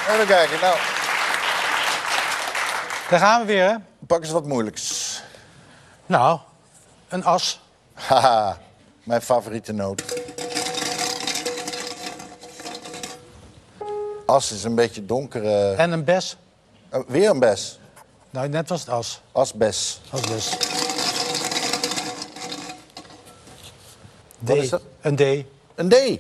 Even 0.09 0.27
kijken, 0.27 0.61
nou, 0.61 0.77
Daar 3.11 3.21
gaan 3.21 3.41
we 3.41 3.47
weer, 3.47 3.69
hè? 3.69 3.75
pak 4.07 4.23
eens 4.23 4.31
wat 4.31 4.45
moeilijks. 4.45 5.23
Nou, 6.07 6.39
een 7.09 7.25
as. 7.25 7.61
Haha, 7.95 8.59
mijn 9.03 9.23
favoriete 9.23 9.73
noot. 9.73 10.03
As 14.27 14.53
is 14.53 14.65
een 14.65 14.75
beetje 14.75 15.07
donkere... 15.07 15.75
En 15.75 15.93
een 15.93 16.05
bes. 16.05 16.37
Oh, 16.91 17.09
weer 17.09 17.31
een 17.31 17.39
bes. 17.39 17.79
Nou, 18.31 18.49
net 18.49 18.69
was 18.69 18.81
het 18.81 18.89
as. 18.89 19.21
Asbes. 19.33 20.01
Als 20.11 20.21
bes. 20.21 20.57
D. 24.36 24.36
Wat 24.47 24.57
is 24.57 24.69
dat? 24.69 24.83
Een 25.01 25.17
D. 25.17 25.45
Een 25.75 25.89
D. 25.89 26.19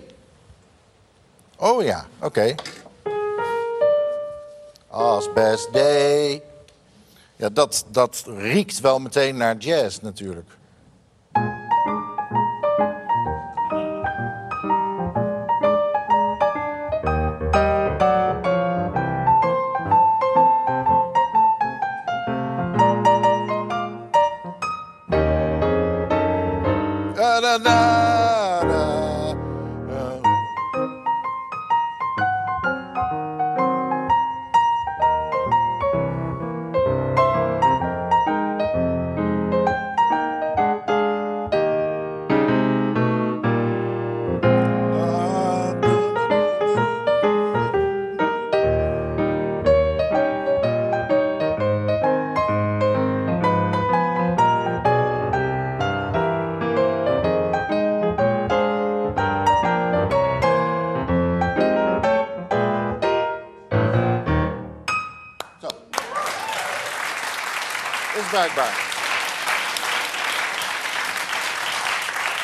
Oh 1.56 1.82
ja, 1.82 2.06
oké. 2.20 2.54
Asbest 4.88 5.72
D. 5.72 5.76
Ja, 7.36 7.48
dat, 7.52 7.84
dat 7.90 8.24
riekt 8.26 8.80
wel 8.80 8.98
meteen 8.98 9.36
naar 9.36 9.56
jazz 9.56 9.98
natuurlijk. 10.00 10.50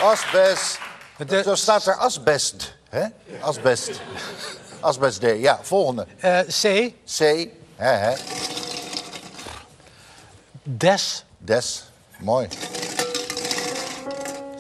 Asbest. 0.01 0.79
Zo 1.45 1.55
staat 1.55 1.87
er 1.87 1.97
asbest, 1.97 2.75
hè? 2.89 3.05
Asbest. 3.41 4.01
Asbest 4.81 5.21
D. 5.21 5.25
Ja, 5.25 5.59
volgende. 5.63 6.07
Eh, 6.21 6.39
C. 6.39 6.93
C. 7.17 7.49
Des. 10.63 11.25
Des. 11.39 11.85
Mooi. 12.19 12.49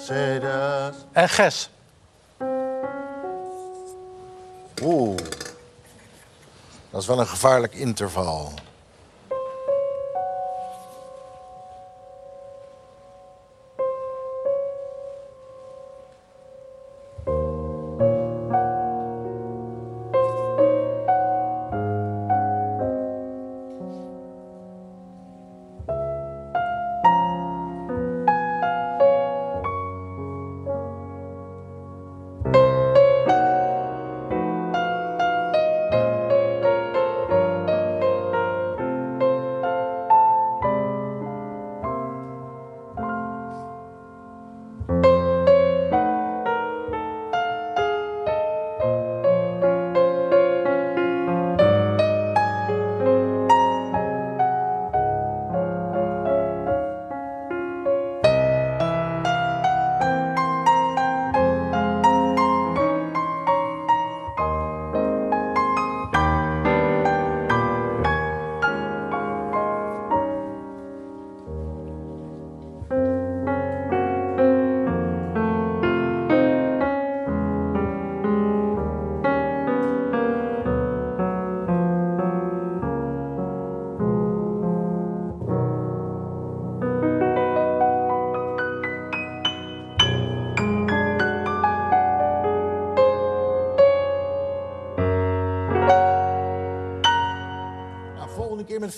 C, 0.06 0.08
des. 0.40 0.94
En 1.12 1.28
Ges. 1.28 1.70
Oeh. 4.82 5.16
Dat 6.90 7.00
is 7.00 7.06
wel 7.06 7.20
een 7.20 7.26
gevaarlijk 7.26 7.74
interval. 7.74 8.52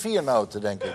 Vier 0.05 0.23
noten, 0.23 0.61
denk 0.61 0.83
ik. 0.83 0.95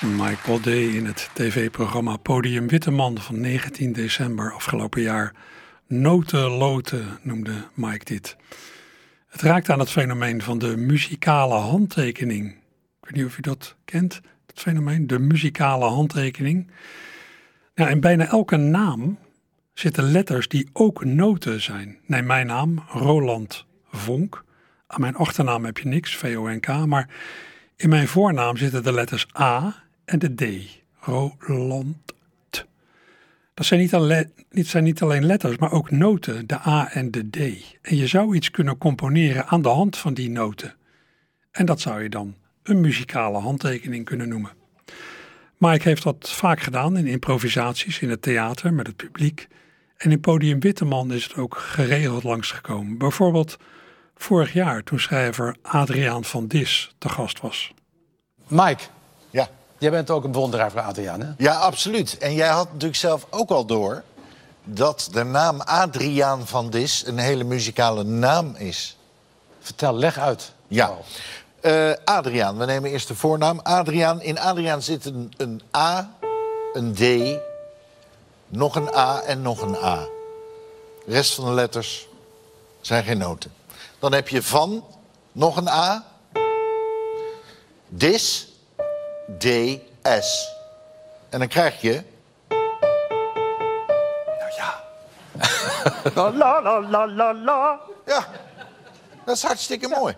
Michael 0.00 0.60
Day 0.60 0.82
in 0.82 1.06
het 1.06 1.30
tv-programma 1.32 2.16
Podium 2.16 2.68
Witteman 2.68 3.18
van 3.18 3.40
19 3.40 3.92
december 3.92 4.52
afgelopen 4.52 5.02
jaar. 5.02 5.34
Notenloten 5.86 7.18
noemde 7.22 7.52
Mike 7.74 8.04
dit. 8.04 8.36
Het 9.28 9.40
raakt 9.40 9.70
aan 9.70 9.78
het 9.78 9.90
fenomeen 9.90 10.42
van 10.42 10.58
de 10.58 10.76
muzikale 10.76 11.54
handtekening. 11.54 12.50
Ik 12.50 12.56
weet 13.00 13.14
niet 13.14 13.24
of 13.24 13.38
u 13.38 13.40
dat 13.40 13.74
kent, 13.84 14.20
dat 14.46 14.58
fenomeen, 14.58 15.06
de 15.06 15.18
muzikale 15.18 15.84
handtekening. 15.84 16.70
Nou, 17.74 17.90
in 17.90 18.00
bijna 18.00 18.26
elke 18.26 18.56
naam 18.56 19.18
zitten 19.78 20.04
letters 20.04 20.48
die 20.48 20.68
ook 20.72 21.04
noten 21.04 21.60
zijn. 21.60 21.98
Neem 22.06 22.26
mijn 22.26 22.46
naam, 22.46 22.84
Roland 22.88 23.66
Vonk. 23.90 24.44
Aan 24.86 25.00
mijn 25.00 25.16
achternaam 25.16 25.64
heb 25.64 25.78
je 25.78 25.88
niks, 25.88 26.16
V-O-N-K, 26.16 26.86
maar 26.86 27.08
in 27.76 27.88
mijn 27.88 28.08
voornaam 28.08 28.56
zitten 28.56 28.82
de 28.82 28.92
letters 28.92 29.26
A 29.40 29.84
en 30.04 30.18
de 30.18 30.34
D. 30.34 30.44
Roland. 31.38 31.96
Dat 33.54 33.66
zijn 33.66 33.80
niet, 33.80 33.94
alleen, 33.94 34.32
zijn 34.50 34.84
niet 34.84 35.02
alleen 35.02 35.26
letters, 35.26 35.56
maar 35.56 35.72
ook 35.72 35.90
noten, 35.90 36.46
de 36.46 36.66
A 36.66 36.90
en 36.92 37.10
de 37.10 37.30
D. 37.30 37.36
En 37.82 37.96
je 37.96 38.06
zou 38.06 38.34
iets 38.34 38.50
kunnen 38.50 38.78
componeren 38.78 39.46
aan 39.46 39.62
de 39.62 39.68
hand 39.68 39.96
van 39.96 40.14
die 40.14 40.30
noten. 40.30 40.74
En 41.50 41.66
dat 41.66 41.80
zou 41.80 42.02
je 42.02 42.08
dan 42.08 42.34
een 42.62 42.80
muzikale 42.80 43.38
handtekening 43.38 44.04
kunnen 44.04 44.28
noemen. 44.28 44.50
Mike 45.58 45.88
heeft 45.88 46.02
dat 46.02 46.30
vaak 46.30 46.60
gedaan 46.60 46.96
in 46.96 47.06
improvisaties 47.06 48.00
in 48.00 48.10
het 48.10 48.22
theater 48.22 48.74
met 48.74 48.86
het 48.86 48.96
publiek. 48.96 49.48
En 49.98 50.10
in 50.10 50.20
Podium 50.20 50.60
Witteman 50.60 51.12
is 51.12 51.24
het 51.24 51.36
ook 51.36 51.56
geregeld 51.58 52.24
langsgekomen. 52.24 52.98
Bijvoorbeeld 52.98 53.56
vorig 54.16 54.52
jaar 54.52 54.82
toen 54.82 55.00
schrijver 55.00 55.56
Adriaan 55.62 56.24
van 56.24 56.46
Dis 56.46 56.94
te 56.98 57.08
gast 57.08 57.40
was. 57.40 57.72
Mike. 58.46 58.82
Ja. 59.30 59.48
Jij 59.78 59.90
bent 59.90 60.10
ook 60.10 60.24
een 60.24 60.32
bewonderaar 60.32 60.70
van 60.70 60.84
Adriaan, 60.84 61.20
hè? 61.20 61.30
Ja, 61.36 61.52
absoluut. 61.54 62.18
En 62.18 62.34
jij 62.34 62.48
had 62.48 62.66
natuurlijk 62.66 62.98
zelf 62.98 63.26
ook 63.30 63.50
al 63.50 63.64
door... 63.64 64.02
dat 64.64 65.08
de 65.12 65.24
naam 65.24 65.60
Adriaan 65.60 66.46
van 66.46 66.70
Dis 66.70 67.06
een 67.06 67.18
hele 67.18 67.44
muzikale 67.44 68.04
naam 68.04 68.54
is. 68.56 68.96
Vertel, 69.60 69.94
leg 69.94 70.18
uit. 70.18 70.52
Ja. 70.68 70.92
Eh, 71.60 71.92
Adriaan, 72.04 72.58
we 72.58 72.64
nemen 72.64 72.90
eerst 72.90 73.08
de 73.08 73.14
voornaam. 73.14 73.60
Adriaan, 73.62 74.22
in 74.22 74.38
Adriaan 74.38 74.82
zit 74.82 75.04
een, 75.04 75.32
een 75.36 75.62
A, 75.76 76.10
een 76.72 76.92
D, 76.94 77.00
nog 78.48 78.76
een 78.76 78.94
A 78.94 79.20
en 79.20 79.42
nog 79.42 79.60
een 79.60 79.76
A. 79.76 79.96
De 81.04 81.12
rest 81.12 81.34
van 81.34 81.44
de 81.44 81.50
letters 81.50 82.08
zijn 82.80 83.04
geen 83.04 83.18
noten. 83.18 83.54
Dan 83.98 84.12
heb 84.12 84.28
je 84.28 84.42
van, 84.42 84.84
nog 85.32 85.56
een 85.56 85.68
A. 85.68 86.04
Dis, 87.88 88.48
D, 89.38 89.44
S. 90.02 90.48
En 91.28 91.38
dan 91.38 91.48
krijg 91.48 91.80
je... 91.80 92.02
Nou 94.38 94.52
ja. 94.56 94.84
la 96.32 96.62
la 96.62 96.80
la 96.80 97.08
la 97.08 97.34
la. 97.34 97.80
Ja, 98.06 98.26
dat 99.24 99.36
is 99.36 99.42
hartstikke 99.42 99.88
mooi. 99.88 100.16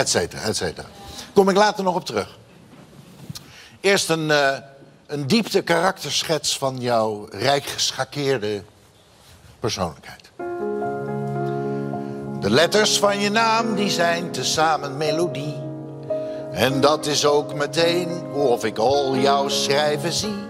Et 0.00 0.08
cetera, 0.08 0.40
et 0.42 0.56
cetera. 0.56 0.86
Kom 1.32 1.48
ik 1.48 1.56
later 1.56 1.84
nog 1.84 1.94
op 1.94 2.04
terug. 2.04 2.38
Eerst 3.80 4.08
een, 4.08 4.30
eh, 4.30 4.56
een 5.06 5.26
diepte 5.26 5.62
karakterschets 5.62 6.58
van 6.58 6.80
jouw 6.80 7.26
rijk 7.30 7.64
geschakeerde 7.64 8.62
persoonlijkheid. 9.60 10.30
De 12.40 12.50
letters 12.50 12.98
van 12.98 13.18
je 13.18 13.30
naam 13.30 13.74
die 13.74 13.90
zijn 13.90 14.30
tezamen 14.30 14.96
melodie. 14.96 15.54
En 16.52 16.80
dat 16.80 17.06
is 17.06 17.26
ook 17.26 17.54
meteen 17.54 18.32
of 18.32 18.64
ik 18.64 18.78
al 18.78 19.16
jouw 19.16 19.48
schrijven 19.48 20.12
zie. 20.12 20.48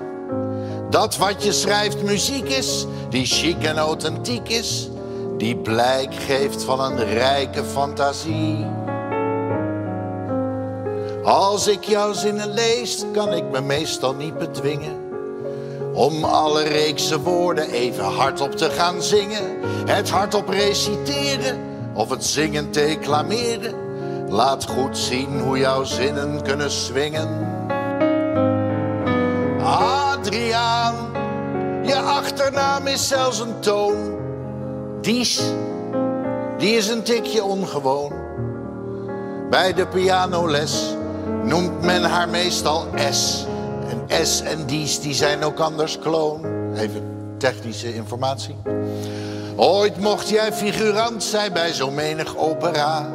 Dat 0.90 1.16
wat 1.16 1.44
je 1.44 1.52
schrijft 1.52 2.02
muziek 2.02 2.48
is, 2.48 2.86
die 3.08 3.26
chic 3.26 3.62
en 3.62 3.78
authentiek 3.78 4.48
is, 4.48 4.88
die 5.36 5.56
blijk 5.56 6.14
geeft 6.14 6.62
van 6.62 6.80
een 6.80 7.04
rijke 7.04 7.64
fantasie. 7.64 8.66
Als 11.24 11.68
ik 11.68 11.84
jouw 11.84 12.12
zinnen 12.12 12.50
lees, 12.50 13.04
kan 13.12 13.32
ik 13.32 13.44
me 13.50 13.60
meestal 13.60 14.14
niet 14.14 14.38
bedwingen. 14.38 15.08
Om 15.94 16.24
alle 16.24 16.62
reekse 16.62 17.20
woorden 17.20 17.70
even 17.70 18.04
hardop 18.04 18.52
te 18.52 18.70
gaan 18.70 19.02
zingen. 19.02 19.58
Het 19.86 20.10
hardop 20.10 20.48
reciteren 20.48 21.60
of 21.94 22.10
het 22.10 22.24
zingend 22.24 22.74
declameren. 22.74 23.74
Laat 24.28 24.66
goed 24.66 24.98
zien 24.98 25.40
hoe 25.40 25.58
jouw 25.58 25.84
zinnen 25.84 26.42
kunnen 26.42 26.70
swingen. 26.70 27.28
Adriaan, 29.62 30.94
je 31.82 31.96
achternaam 31.96 32.86
is 32.86 33.08
zelfs 33.08 33.40
een 33.40 33.60
toon. 33.60 34.18
Dies, 35.00 35.42
die 36.58 36.76
is 36.76 36.88
een 36.88 37.02
tikje 37.02 37.44
ongewoon. 37.44 38.12
Bij 39.50 39.74
de 39.74 39.86
pianoles 39.86 40.98
noemt 41.50 41.82
men 41.82 42.02
haar 42.02 42.28
meestal 42.28 42.86
S. 43.10 43.46
En 43.88 44.26
S 44.26 44.42
en 44.42 44.66
Dies, 44.66 45.00
die 45.00 45.14
zijn 45.14 45.44
ook 45.44 45.58
anders 45.58 45.98
kloon. 45.98 46.44
Even 46.76 47.02
technische 47.38 47.94
informatie. 47.94 48.56
Ooit 49.56 49.96
mocht 49.96 50.28
jij 50.28 50.52
figurant 50.52 51.22
zijn 51.22 51.52
bij 51.52 51.72
zo 51.72 51.90
menig 51.90 52.36
opera. 52.36 53.08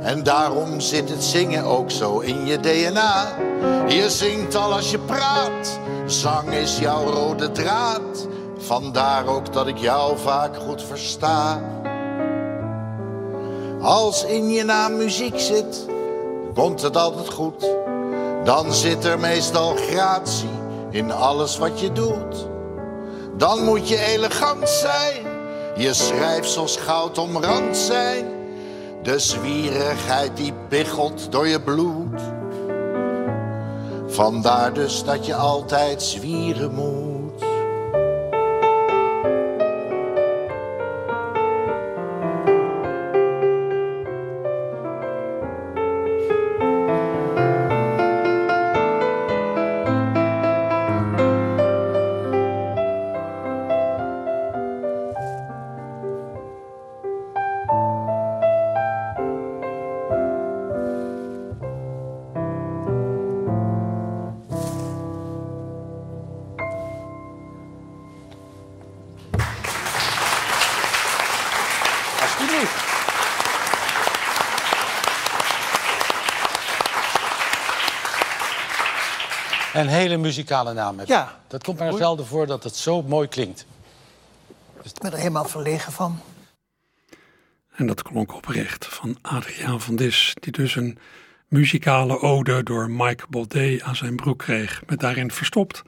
En 0.00 0.22
daarom 0.22 0.80
zit 0.80 1.08
het 1.08 1.24
zingen 1.24 1.64
ook 1.64 1.90
zo 1.90 2.18
in 2.18 2.46
je 2.46 2.60
DNA. 2.60 3.24
Je 3.88 4.10
zingt 4.10 4.54
al 4.54 4.72
als 4.72 4.90
je 4.90 4.98
praat. 4.98 5.78
Zang 6.06 6.50
is 6.50 6.78
jouw 6.78 7.04
rode 7.06 7.52
draad. 7.52 8.26
Vandaar 8.58 9.26
ook 9.26 9.52
dat 9.52 9.66
ik 9.66 9.76
jou 9.78 10.18
vaak 10.18 10.56
goed 10.56 10.82
versta. 10.82 11.60
Als 13.80 14.24
in 14.24 14.50
je 14.50 14.64
naam 14.64 14.96
muziek 14.96 15.40
zit, 15.40 15.86
komt 16.56 16.82
het 16.82 16.96
altijd 16.96 17.28
goed. 17.32 17.74
Dan 18.44 18.72
zit 18.72 19.04
er 19.04 19.18
meestal 19.18 19.74
gratie 19.76 20.48
in 20.90 21.12
alles 21.12 21.58
wat 21.58 21.80
je 21.80 21.92
doet. 21.92 22.48
Dan 23.36 23.64
moet 23.64 23.88
je 23.88 23.98
elegant 23.98 24.68
zijn, 24.68 25.22
je 25.76 25.94
schrijfsels 25.94 26.76
goud 26.76 27.18
omrand 27.18 27.76
zijn. 27.76 28.24
De 29.02 29.18
zwierigheid 29.18 30.36
die 30.36 30.52
biggelt 30.68 31.32
door 31.32 31.48
je 31.48 31.60
bloed. 31.60 32.20
Vandaar 34.06 34.72
dus 34.72 35.04
dat 35.04 35.26
je 35.26 35.34
altijd 35.34 36.02
zwieren 36.02 36.74
moet. 36.74 37.05
Een 79.76 79.88
hele 79.88 80.16
muzikale 80.16 80.72
naam 80.72 80.98
heb 80.98 81.06
je. 81.06 81.12
Ja. 81.12 81.40
Dat 81.48 81.62
komt 81.64 81.78
maar 81.78 81.92
zelden 81.92 82.26
voor 82.26 82.46
dat 82.46 82.64
het 82.64 82.76
zo 82.76 83.02
mooi 83.02 83.28
klinkt. 83.28 83.66
Ik 84.82 84.92
ben 85.00 85.12
er 85.12 85.18
helemaal 85.18 85.44
verlegen 85.44 85.92
van. 85.92 86.20
En 87.74 87.86
dat 87.86 88.02
klonk 88.02 88.34
oprecht 88.34 88.86
van 88.86 89.18
Adriaan 89.22 89.80
van 89.80 89.96
Dis, 89.96 90.36
die 90.40 90.52
dus 90.52 90.76
een 90.76 90.98
muzikale 91.48 92.20
ode 92.20 92.62
door 92.62 92.90
Mike 92.90 93.24
Baudet 93.28 93.82
aan 93.82 93.96
zijn 93.96 94.16
broek 94.16 94.38
kreeg, 94.38 94.82
met 94.86 95.00
daarin 95.00 95.30
verstopt 95.30 95.82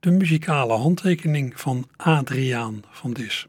de 0.00 0.10
muzikale 0.10 0.72
handtekening 0.72 1.60
van 1.60 1.88
Adriaan 1.96 2.82
van 2.90 3.12
Dis. 3.12 3.46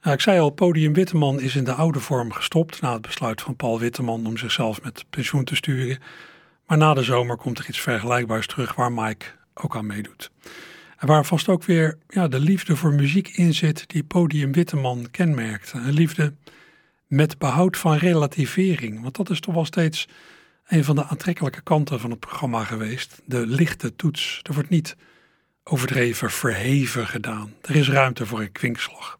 Nou, 0.00 0.14
ik 0.14 0.20
zei 0.20 0.40
al, 0.40 0.50
Podium 0.50 0.92
Witteman 0.92 1.40
is 1.40 1.56
in 1.56 1.64
de 1.64 1.72
oude 1.72 2.00
vorm 2.00 2.32
gestopt 2.32 2.80
na 2.80 2.92
het 2.92 3.02
besluit 3.02 3.40
van 3.40 3.56
Paul 3.56 3.78
Witteman 3.78 4.26
om 4.26 4.36
zichzelf 4.36 4.82
met 4.82 5.04
pensioen 5.10 5.44
te 5.44 5.56
sturen. 5.56 5.98
Maar 6.68 6.78
na 6.78 6.94
de 6.94 7.02
zomer 7.02 7.36
komt 7.36 7.58
er 7.58 7.68
iets 7.68 7.80
vergelijkbaars 7.80 8.46
terug 8.46 8.74
waar 8.74 8.92
Mike 8.92 9.26
ook 9.54 9.76
aan 9.76 9.86
meedoet. 9.86 10.30
En 10.96 11.06
waar 11.06 11.24
vast 11.24 11.48
ook 11.48 11.64
weer 11.64 11.98
ja, 12.08 12.28
de 12.28 12.40
liefde 12.40 12.76
voor 12.76 12.92
muziek 12.92 13.28
in 13.28 13.54
zit 13.54 13.88
die 13.88 14.04
Podium 14.04 14.52
Witteman 14.52 15.10
kenmerkte. 15.10 15.78
Een 15.78 15.92
liefde 15.92 16.34
met 17.06 17.38
behoud 17.38 17.76
van 17.76 17.96
relativering. 17.96 19.02
Want 19.02 19.16
dat 19.16 19.30
is 19.30 19.40
toch 19.40 19.54
wel 19.54 19.64
steeds 19.64 20.08
een 20.66 20.84
van 20.84 20.96
de 20.96 21.04
aantrekkelijke 21.04 21.60
kanten 21.60 22.00
van 22.00 22.10
het 22.10 22.20
programma 22.20 22.64
geweest. 22.64 23.22
De 23.24 23.46
lichte 23.46 23.96
toets. 23.96 24.40
Er 24.42 24.54
wordt 24.54 24.68
niet 24.68 24.96
overdreven 25.64 26.30
verheven 26.30 27.06
gedaan. 27.06 27.54
Er 27.62 27.76
is 27.76 27.88
ruimte 27.88 28.26
voor 28.26 28.40
een 28.40 28.52
kwinkslag. 28.52 29.18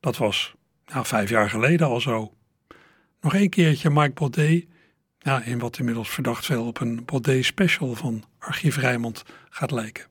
Dat 0.00 0.16
was 0.16 0.54
ja, 0.86 1.04
vijf 1.04 1.30
jaar 1.30 1.50
geleden 1.50 1.86
al 1.86 2.00
zo. 2.00 2.32
Nog 3.20 3.34
een 3.34 3.50
keertje 3.50 3.90
Mike 3.90 4.12
Baudet. 4.12 4.66
Ja, 5.28 5.42
in 5.44 5.58
wat 5.58 5.78
inmiddels 5.78 6.08
verdacht 6.08 6.46
veel 6.46 6.66
op 6.66 6.80
een 6.80 7.02
Baudet 7.04 7.44
special 7.44 7.94
van 7.94 8.24
Archief 8.38 8.76
Rijmond 8.76 9.22
gaat 9.50 9.70
lijken. 9.70 10.04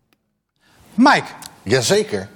Mike. 0.93 1.25
Jazeker. 1.63 2.29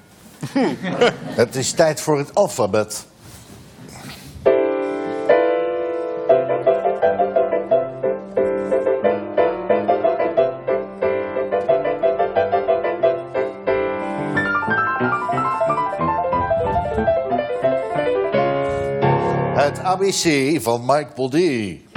het 1.42 1.56
is 1.56 1.72
tijd 1.72 2.02
voor 2.02 2.18
het 2.18 2.36
alfabet. 2.36 3.06
Het 19.56 19.80
ABC 19.80 20.62
van 20.62 20.86
Mike 20.86 21.12
Baudet. 21.16 21.92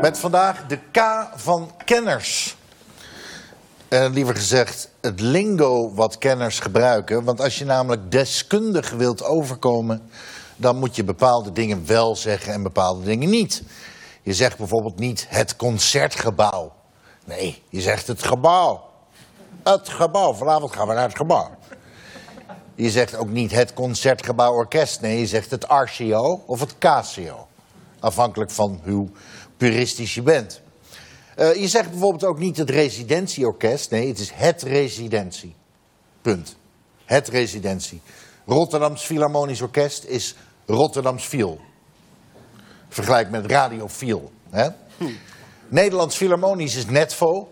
Met 0.00 0.18
vandaag 0.18 0.66
de 0.66 0.76
K 0.76 1.28
van 1.34 1.70
kenners. 1.84 2.56
En 3.88 4.12
liever 4.12 4.34
gezegd, 4.34 4.90
het 5.00 5.20
lingo 5.20 5.94
wat 5.94 6.18
kenners 6.18 6.60
gebruiken. 6.60 7.24
Want 7.24 7.40
als 7.40 7.58
je 7.58 7.64
namelijk 7.64 8.10
deskundig 8.10 8.90
wilt 8.90 9.24
overkomen, 9.24 10.10
dan 10.56 10.76
moet 10.76 10.96
je 10.96 11.04
bepaalde 11.04 11.52
dingen 11.52 11.86
wel 11.86 12.16
zeggen 12.16 12.52
en 12.52 12.62
bepaalde 12.62 13.04
dingen 13.04 13.30
niet. 13.30 13.62
Je 14.22 14.34
zegt 14.34 14.58
bijvoorbeeld 14.58 14.98
niet 14.98 15.26
het 15.28 15.56
concertgebouw. 15.56 16.72
Nee, 17.24 17.62
je 17.68 17.80
zegt 17.80 18.06
het 18.06 18.22
gebouw. 18.22 18.84
Het 19.62 19.88
gebouw, 19.88 20.34
vanavond 20.34 20.72
gaan 20.72 20.88
we 20.88 20.94
naar 20.94 21.08
het 21.08 21.16
gebouw. 21.16 21.50
Je 22.74 22.90
zegt 22.90 23.16
ook 23.16 23.30
niet 23.30 23.50
het 23.50 23.72
concertgebouw 23.72 24.52
orkest. 24.52 25.00
Nee, 25.00 25.18
je 25.18 25.26
zegt 25.26 25.50
het 25.50 25.68
Arcio 25.68 26.42
of 26.46 26.60
het 26.60 26.78
Casio. 26.78 27.46
Afhankelijk 28.00 28.50
van 28.50 28.80
hoe 28.84 29.08
puristisch 29.58 30.14
je 30.14 30.22
bent. 30.22 30.60
Eh, 31.34 31.54
je 31.54 31.68
zegt 31.68 31.90
bijvoorbeeld 31.90 32.24
ook 32.24 32.38
niet 32.38 32.56
het 32.56 32.70
residentieorkest. 32.70 33.90
Nee, 33.90 34.08
het 34.08 34.18
is 34.18 34.30
het 34.34 34.62
residentie. 34.62 35.54
Punt. 36.22 36.56
Het 37.04 37.28
residentie. 37.28 38.00
Rotterdams 38.46 39.04
Philharmonisch 39.04 39.60
Orkest 39.60 40.04
is 40.04 40.34
Rotterdams 40.66 41.26
Viel. 41.26 41.60
Vergelijk 42.88 43.30
met 43.30 43.46
radiofiel. 43.46 44.32
Hè? 44.50 44.68
Nederlands 45.68 46.16
Philharmonisch 46.16 46.76
is 46.76 46.86
Netvo. 46.86 47.48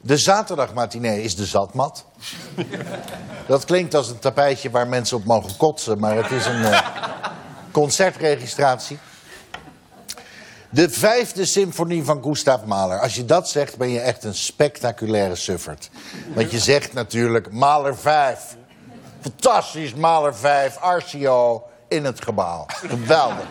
De 0.00 0.16
zaterdagmatinee 0.16 1.22
is 1.22 1.36
de 1.36 1.44
zatmat. 1.44 2.04
Dat 3.48 3.64
klinkt 3.64 3.94
als 3.94 4.08
een 4.08 4.18
tapijtje 4.18 4.70
waar 4.70 4.88
mensen 4.88 5.16
op 5.16 5.24
mogen 5.24 5.56
kotsen, 5.56 5.98
maar 5.98 6.16
het 6.16 6.30
is 6.30 6.46
een 6.46 6.64
eh, 6.64 6.86
concertregistratie. 7.70 8.98
De 10.70 10.90
vijfde 10.90 11.44
symfonie 11.44 12.04
van 12.04 12.22
Gustav 12.22 12.64
Mahler. 12.64 13.00
Als 13.00 13.14
je 13.14 13.24
dat 13.24 13.48
zegt, 13.48 13.76
ben 13.76 13.90
je 13.90 14.00
echt 14.00 14.24
een 14.24 14.34
spectaculaire 14.34 15.34
suffert. 15.34 15.90
Want 16.34 16.50
je 16.50 16.58
zegt 16.58 16.92
natuurlijk 16.92 17.52
Mahler 17.52 17.96
5. 17.96 18.56
Fantastisch, 19.20 19.94
Mahler 19.94 20.34
5, 20.34 20.76
Arcio 20.76 21.62
in 21.88 22.04
het 22.04 22.22
gebouw. 22.22 22.64
Geweldig. 22.66 23.46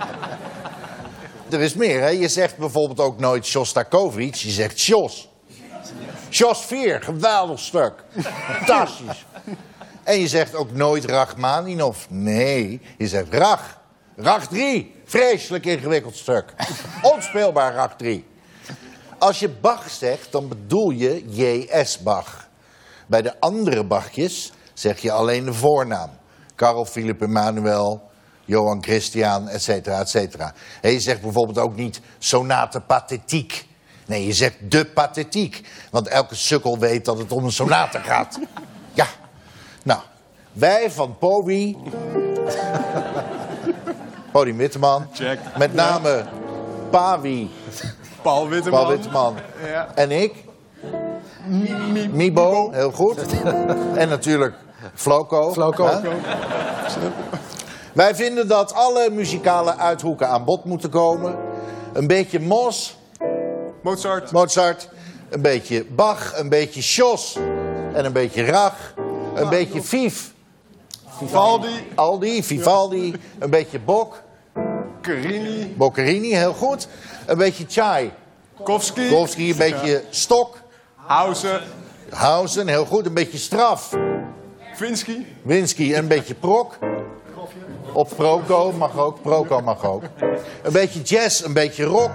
Er 1.49 1.61
is 1.61 1.73
meer, 1.73 2.01
hè? 2.01 2.07
Je 2.07 2.27
zegt 2.27 2.57
bijvoorbeeld 2.57 2.99
ook 2.99 3.19
nooit 3.19 3.45
Shostakovich, 3.45 4.41
je 4.41 4.51
zegt 4.51 4.79
Sjos. 4.79 5.29
Sjos 6.29 6.65
4, 6.65 7.01
geweldig 7.01 7.59
stuk. 7.59 7.93
Fantastisch. 8.19 9.25
En 10.03 10.19
je 10.19 10.27
zegt 10.27 10.55
ook 10.55 10.71
nooit 10.71 11.05
Rachmaninov. 11.05 11.97
Nee, 12.09 12.81
je 12.97 13.07
zegt 13.07 13.33
Rach. 13.33 13.83
Rach 14.17 14.47
3, 14.47 14.95
vreselijk 15.05 15.65
ingewikkeld 15.65 16.15
stuk. 16.15 16.53
Onspeelbaar 17.13 17.73
Rach 17.73 17.95
3. 17.95 18.25
Als 19.17 19.39
je 19.39 19.49
Bach 19.49 19.89
zegt, 19.89 20.31
dan 20.31 20.47
bedoel 20.47 20.89
je 20.89 21.23
J.S. 21.27 21.99
Bach. 21.99 22.47
Bij 23.07 23.21
de 23.21 23.39
andere 23.39 23.83
Bachjes 23.83 24.53
zeg 24.73 24.99
je 24.99 25.11
alleen 25.11 25.45
de 25.45 25.53
voornaam. 25.53 26.09
Karel 26.55 26.85
Philipp 26.85 27.21
Emanuel, 27.21 28.09
Johan 28.45 28.83
Christian, 28.83 29.47
et 29.47 29.61
cetera, 29.61 29.99
et 29.99 30.09
cetera. 30.09 30.53
En 30.81 30.91
je 30.91 30.99
zegt 30.99 31.21
bijvoorbeeld 31.21 31.57
ook 31.57 31.75
niet 31.75 32.01
sonate 32.17 32.81
pathetiek. 32.81 33.67
Nee, 34.05 34.25
je 34.25 34.33
zegt 34.33 34.55
de 34.71 34.85
pathetiek. 34.85 35.67
Want 35.91 36.07
elke 36.07 36.35
sukkel 36.35 36.79
weet 36.79 37.05
dat 37.05 37.17
het 37.17 37.31
om 37.31 37.43
een 37.43 37.51
sonate 37.51 37.99
gaat. 37.99 38.39
Ja. 38.93 39.07
Nou, 39.83 39.99
wij 40.53 40.91
van 40.91 41.17
POWI... 41.17 41.77
Podium 44.35 44.57
Witteman. 44.57 45.07
Met 45.57 45.73
name 45.73 46.25
Pawi. 46.89 47.49
Paul 48.21 48.49
Witteman. 48.49 48.79
Paul 48.79 48.91
Witteman. 48.91 49.35
Ja. 49.65 49.87
En 49.95 50.11
ik? 50.11 50.33
Mibo, 52.11 52.71
heel 52.71 52.91
goed. 52.91 53.17
en 54.01 54.09
natuurlijk 54.09 54.55
Floco. 54.93 55.51
Floco. 55.51 56.01
Wij 57.93 58.15
vinden 58.15 58.47
dat 58.47 58.73
alle 58.73 59.09
muzikale 59.11 59.77
uithoeken 59.77 60.29
aan 60.29 60.45
bod 60.45 60.65
moeten 60.65 60.89
komen. 60.89 61.35
Een 61.93 62.07
beetje 62.07 62.39
Mos. 62.39 62.97
Mozart. 63.81 64.31
Mozart. 64.31 64.89
Een 65.29 65.41
beetje 65.41 65.85
Bach, 65.85 66.39
een 66.39 66.49
beetje 66.49 66.81
Schos. 66.81 67.37
En 67.93 68.05
een 68.05 68.13
beetje 68.13 68.45
Rach. 68.45 68.93
Een 69.35 69.49
beetje 69.49 69.81
Vief. 69.81 70.33
Vivaldi. 71.17 71.91
Aldi, 71.95 72.43
Vivaldi. 72.43 73.15
Een 73.39 73.49
beetje 73.49 73.79
Bok. 73.79 74.23
Carini. 75.05 75.73
Boccherini, 75.77 76.35
heel 76.35 76.53
goed. 76.53 76.87
Een 77.25 77.37
beetje 77.37 77.65
Chai. 77.67 78.11
Kowski. 78.63 79.09
Kowski, 79.09 79.51
een 79.51 79.57
beetje 79.57 80.03
Stok. 80.09 80.57
Hausen. 80.95 81.61
Hausen, 82.09 82.67
heel 82.67 82.85
goed. 82.85 83.05
Een 83.05 83.13
beetje 83.13 83.37
Straf. 83.37 83.93
Vinsky. 84.73 85.25
Winsky 85.41 85.93
en 85.93 85.99
een 85.99 86.07
beetje 86.07 86.33
Prok. 86.33 86.77
Of 87.93 88.15
Proco 88.15 88.71
mag 88.71 88.97
ook. 88.97 89.21
Proco 89.21 89.61
mag 89.61 89.85
ook. 89.85 90.03
Een 90.63 90.71
beetje 90.71 91.01
jazz, 91.01 91.43
een 91.43 91.53
beetje 91.53 91.83
rock. 91.83 92.11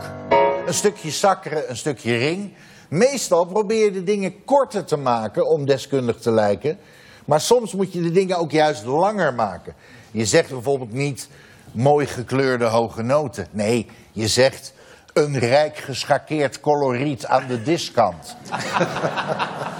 Een 0.66 0.74
stukje 0.74 1.10
zakkeren, 1.10 1.70
een 1.70 1.76
stukje 1.76 2.16
ring. 2.16 2.54
Meestal 2.88 3.44
probeer 3.44 3.84
je 3.84 3.90
de 3.90 4.04
dingen 4.04 4.44
korter 4.44 4.84
te 4.84 4.96
maken 4.96 5.46
om 5.46 5.66
deskundig 5.66 6.16
te 6.16 6.30
lijken. 6.30 6.78
Maar 7.24 7.40
soms 7.40 7.74
moet 7.74 7.92
je 7.92 8.02
de 8.02 8.10
dingen 8.10 8.38
ook 8.38 8.50
juist 8.50 8.84
langer 8.84 9.34
maken. 9.34 9.74
Je 10.10 10.24
zegt 10.24 10.48
bijvoorbeeld 10.48 10.92
niet 10.92 11.28
mooi 11.72 12.06
gekleurde 12.06 12.64
hoge 12.64 13.02
noten. 13.02 13.46
Nee, 13.50 13.86
je 14.12 14.28
zegt 14.28 14.72
een 15.12 15.38
rijk 15.38 15.76
geschakeerd 15.76 16.60
coloriet 16.60 17.26
aan 17.26 17.46
de 17.46 17.62
diskant. 17.62 18.36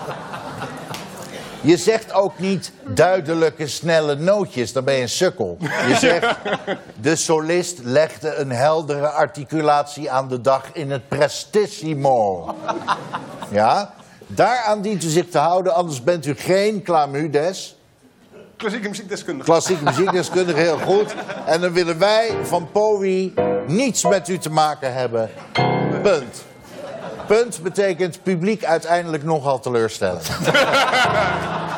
Je 1.62 1.76
zegt 1.76 2.12
ook 2.12 2.38
niet 2.38 2.72
duidelijke, 2.86 3.66
snelle 3.66 4.14
nootjes, 4.14 4.72
dan 4.72 4.84
ben 4.84 4.95
je 4.95 5.03
een 5.03 5.09
sukkel. 5.09 5.57
Je 5.61 5.97
zegt, 5.99 6.36
de 7.03 7.16
solist 7.16 7.78
legde 7.82 8.34
een 8.34 8.51
heldere 8.51 9.09
articulatie 9.09 10.11
aan 10.11 10.28
de 10.28 10.41
dag 10.41 10.72
in 10.72 10.91
het 10.91 11.09
prestissimo. 11.09 12.55
Ja, 13.51 13.95
daaraan 14.26 14.82
dient 14.82 15.05
u 15.05 15.09
zich 15.09 15.28
te 15.28 15.38
houden, 15.38 15.74
anders 15.74 16.03
bent 16.03 16.26
u 16.26 16.34
geen 16.34 16.82
clamudes. 16.82 17.80
Klassieke 18.61 18.89
muziekdeskundige. 18.89 19.51
Klassieke 19.51 19.85
muziekdeskundige, 19.85 20.59
heel 20.59 20.79
goed. 20.79 21.15
En 21.47 21.61
dan 21.61 21.73
willen 21.73 21.99
wij 21.99 22.37
van 22.43 22.71
POWI 22.73 23.35
niets 23.67 24.05
met 24.05 24.29
u 24.29 24.39
te 24.39 24.51
maken 24.51 24.95
hebben. 24.95 25.31
Punt. 26.03 26.45
Punt 27.27 27.63
betekent 27.63 28.23
publiek 28.23 28.65
uiteindelijk 28.65 29.25
nogal 29.25 29.61
teleurstellen. 29.61 30.21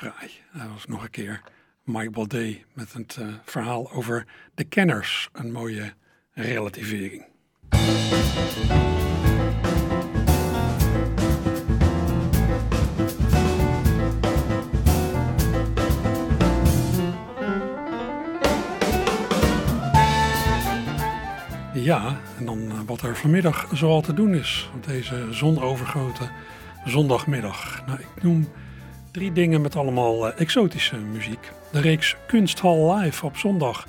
Dat 0.00 0.68
was 0.72 0.86
nog 0.86 1.02
een 1.02 1.10
keer 1.10 1.40
Mike 1.84 2.10
Baudet 2.10 2.64
met 2.72 2.92
het 2.92 3.16
eh, 3.16 3.26
verhaal 3.44 3.92
over 3.92 4.26
de 4.54 4.64
kenners. 4.64 5.28
Een 5.32 5.52
mooie 5.52 5.92
relativering. 6.32 7.26
Ja, 21.74 22.20
en 22.38 22.44
dan 22.44 22.70
eh, 22.70 22.78
wat 22.86 23.02
er 23.02 23.16
vanmiddag 23.16 23.68
zoal 23.74 24.00
te 24.00 24.14
doen 24.14 24.34
is 24.34 24.70
op 24.74 24.86
deze 24.86 25.26
zonovergoten 25.30 26.30
zondagmiddag. 26.84 27.86
Nou, 27.86 28.00
ik 28.00 28.22
noem 28.22 28.48
drie 29.10 29.32
dingen 29.32 29.60
met 29.60 29.76
allemaal 29.76 30.26
eh, 30.26 30.40
exotische 30.40 30.96
muziek. 30.96 31.50
De 31.72 31.80
reeks 31.80 32.16
Kunsthal 32.26 32.94
Live 32.94 33.26
op 33.26 33.36
zondag 33.36 33.86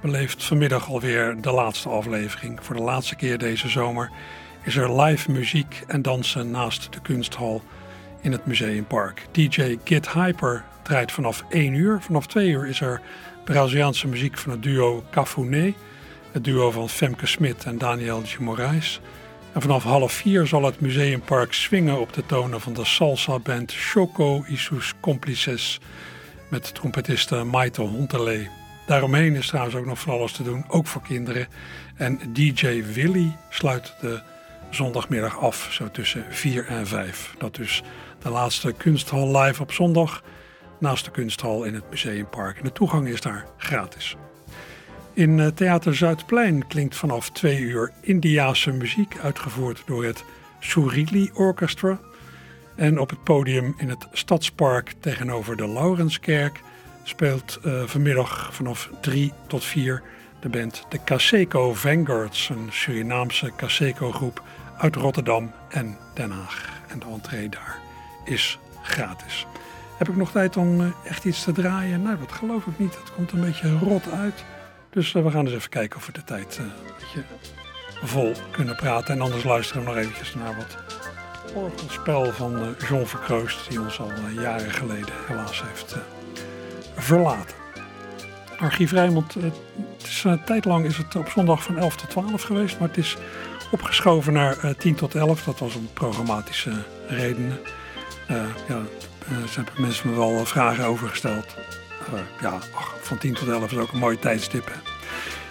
beleeft 0.00 0.44
vanmiddag 0.44 0.88
alweer 0.88 1.36
de 1.40 1.50
laatste 1.50 1.88
aflevering. 1.88 2.58
Voor 2.62 2.76
de 2.76 2.82
laatste 2.82 3.16
keer 3.16 3.38
deze 3.38 3.68
zomer 3.68 4.10
is 4.64 4.76
er 4.76 5.00
live 5.00 5.30
muziek 5.30 5.82
en 5.86 6.02
dansen 6.02 6.50
naast 6.50 6.92
de 6.92 7.00
kunsthal 7.00 7.62
in 8.20 8.32
het 8.32 8.46
Museumpark. 8.46 9.26
DJ 9.30 9.78
Git 9.84 10.10
Hyper 10.12 10.64
draait 10.82 11.12
vanaf 11.12 11.44
1 11.48 11.74
uur. 11.74 12.00
Vanaf 12.00 12.26
2 12.26 12.48
uur 12.48 12.66
is 12.66 12.80
er 12.80 13.00
Braziliaanse 13.44 14.08
muziek 14.08 14.38
van 14.38 14.50
het 14.50 14.62
duo 14.62 15.04
Cafuné. 15.10 15.74
Het 16.32 16.44
duo 16.44 16.70
van 16.70 16.88
Femke 16.88 17.26
Smit 17.26 17.64
en 17.64 17.78
Daniel 17.78 18.22
de 18.22 18.36
Moraes. 18.38 19.00
En 19.56 19.62
vanaf 19.62 19.82
half 19.82 20.12
vier 20.12 20.46
zal 20.46 20.62
het 20.62 20.80
Museumpark 20.80 21.52
swingen 21.52 22.00
op 22.00 22.12
de 22.12 22.26
tonen 22.26 22.60
van 22.60 22.72
de 22.72 22.84
salsa-band 22.84 23.72
Choco 23.72 24.44
y 24.48 24.56
sus 24.56 24.92
Complices 25.00 25.80
met 26.50 26.74
trompetiste 26.74 27.44
Maite 27.44 27.80
Hontelee. 27.80 28.48
Daaromheen 28.86 29.34
is 29.34 29.46
trouwens 29.46 29.76
ook 29.76 29.86
nog 29.86 29.98
van 29.98 30.12
alles 30.12 30.32
te 30.32 30.42
doen, 30.42 30.64
ook 30.68 30.86
voor 30.86 31.02
kinderen. 31.02 31.48
En 31.94 32.20
DJ 32.32 32.84
Willy 32.92 33.36
sluit 33.50 33.94
de 34.00 34.20
zondagmiddag 34.70 35.38
af, 35.38 35.68
zo 35.70 35.90
tussen 35.90 36.24
4 36.30 36.66
en 36.66 36.86
5. 36.86 37.34
Dat 37.38 37.54
dus 37.54 37.82
de 38.22 38.30
laatste 38.30 38.72
kunsthal 38.72 39.40
live 39.40 39.62
op 39.62 39.72
zondag 39.72 40.22
naast 40.80 41.04
de 41.04 41.10
kunsthal 41.10 41.64
in 41.64 41.74
het 41.74 41.90
Museumpark. 41.90 42.58
En 42.58 42.64
de 42.64 42.72
toegang 42.72 43.08
is 43.08 43.20
daar 43.20 43.46
gratis. 43.56 44.16
In 45.16 45.40
eh, 45.40 45.46
Theater 45.46 45.94
Zuidplein 45.94 46.66
klinkt 46.66 46.96
vanaf 46.96 47.30
twee 47.30 47.60
uur 47.60 47.92
Indiaanse 48.00 48.72
muziek 48.72 49.18
uitgevoerd 49.22 49.82
door 49.86 50.04
het 50.04 50.24
Surili 50.60 51.30
Orchestra. 51.34 51.98
En 52.74 52.98
op 52.98 53.10
het 53.10 53.24
podium 53.24 53.74
in 53.76 53.88
het 53.88 54.06
Stadspark 54.12 54.94
tegenover 55.00 55.56
de 55.56 55.68
Laurenskerk 55.68 56.60
speelt 57.02 57.58
eh, 57.64 57.82
vanmiddag 57.82 58.54
vanaf 58.54 58.90
3 59.00 59.32
tot 59.46 59.64
4 59.64 60.02
de 60.40 60.48
band 60.48 60.84
de 60.88 60.98
Caseco 61.04 61.74
Vanguards, 61.74 62.48
een 62.48 62.68
Surinaamse 62.70 63.52
Caseco 63.56 64.12
groep 64.12 64.42
uit 64.78 64.96
Rotterdam 64.96 65.52
en 65.68 65.96
Den 66.14 66.30
Haag. 66.30 66.82
En 66.88 66.98
de 66.98 67.06
entree 67.06 67.48
daar 67.48 67.78
is 68.24 68.58
gratis. 68.82 69.46
Heb 69.98 70.08
ik 70.08 70.16
nog 70.16 70.30
tijd 70.30 70.56
om 70.56 70.80
eh, 70.80 70.86
echt 71.04 71.24
iets 71.24 71.44
te 71.44 71.52
draaien? 71.52 72.02
Nou, 72.02 72.18
dat 72.18 72.32
geloof 72.32 72.66
ik 72.66 72.78
niet. 72.78 72.94
Het 72.94 73.12
komt 73.12 73.32
een 73.32 73.40
beetje 73.40 73.78
rot 73.78 74.10
uit. 74.10 74.44
Dus 74.96 75.14
eh, 75.14 75.22
we 75.22 75.30
gaan 75.30 75.44
eens 75.44 75.54
even 75.54 75.70
kijken 75.70 75.98
of 75.98 76.06
we 76.06 76.12
de 76.12 76.24
tijd 76.24 76.58
eh, 76.58 76.64
een 76.64 76.92
beetje 76.98 77.24
vol 78.02 78.32
kunnen 78.50 78.76
praten. 78.76 79.14
En 79.14 79.20
anders 79.20 79.44
luisteren 79.44 79.82
we 79.82 79.88
nog 79.88 79.98
eventjes 79.98 80.34
naar 80.34 80.56
wat 80.56 80.76
orgelspel 81.54 82.32
van 82.32 82.58
eh, 82.58 82.88
John 82.88 83.04
Verkroost, 83.04 83.70
die 83.70 83.80
ons 83.80 84.00
al 84.00 84.10
jaren 84.40 84.70
geleden 84.70 85.14
helaas 85.26 85.62
heeft 85.62 85.96
verlaten. 86.94 87.66
Archief 88.58 88.92
Rijnmond, 88.92 89.36
eh, 89.36 89.42
het 89.42 90.06
is, 90.06 90.24
een 90.24 90.44
tijd 90.44 90.64
lang 90.64 90.84
is 90.84 90.96
het 90.96 91.16
op 91.16 91.28
zondag 91.28 91.62
van 91.62 91.78
11 91.78 91.96
tot 91.96 92.10
12 92.10 92.42
geweest, 92.42 92.78
maar 92.78 92.88
het 92.88 92.96
is 92.96 93.16
opgeschoven 93.70 94.32
naar 94.32 94.58
eh, 94.58 94.70
10 94.70 94.94
tot 94.94 95.14
11. 95.14 95.44
Dat 95.44 95.58
was 95.58 95.74
om 95.74 95.88
programmatische 95.92 96.72
redenen. 97.06 97.60
Eh, 98.26 98.36
ja, 98.68 98.82
ze 99.48 99.54
hebben 99.54 99.74
mensen 99.78 100.10
me 100.10 100.16
wel 100.16 100.46
vragen 100.46 100.84
over 100.84 101.08
gesteld. 101.08 101.56
Ja, 102.40 102.58
ach, 102.74 102.94
van 103.06 103.18
10 103.18 103.34
tot 103.34 103.48
11 103.48 103.72
is 103.72 103.78
ook 103.78 103.92
een 103.92 103.98
mooie 103.98 104.18
tijdstip. 104.18 104.72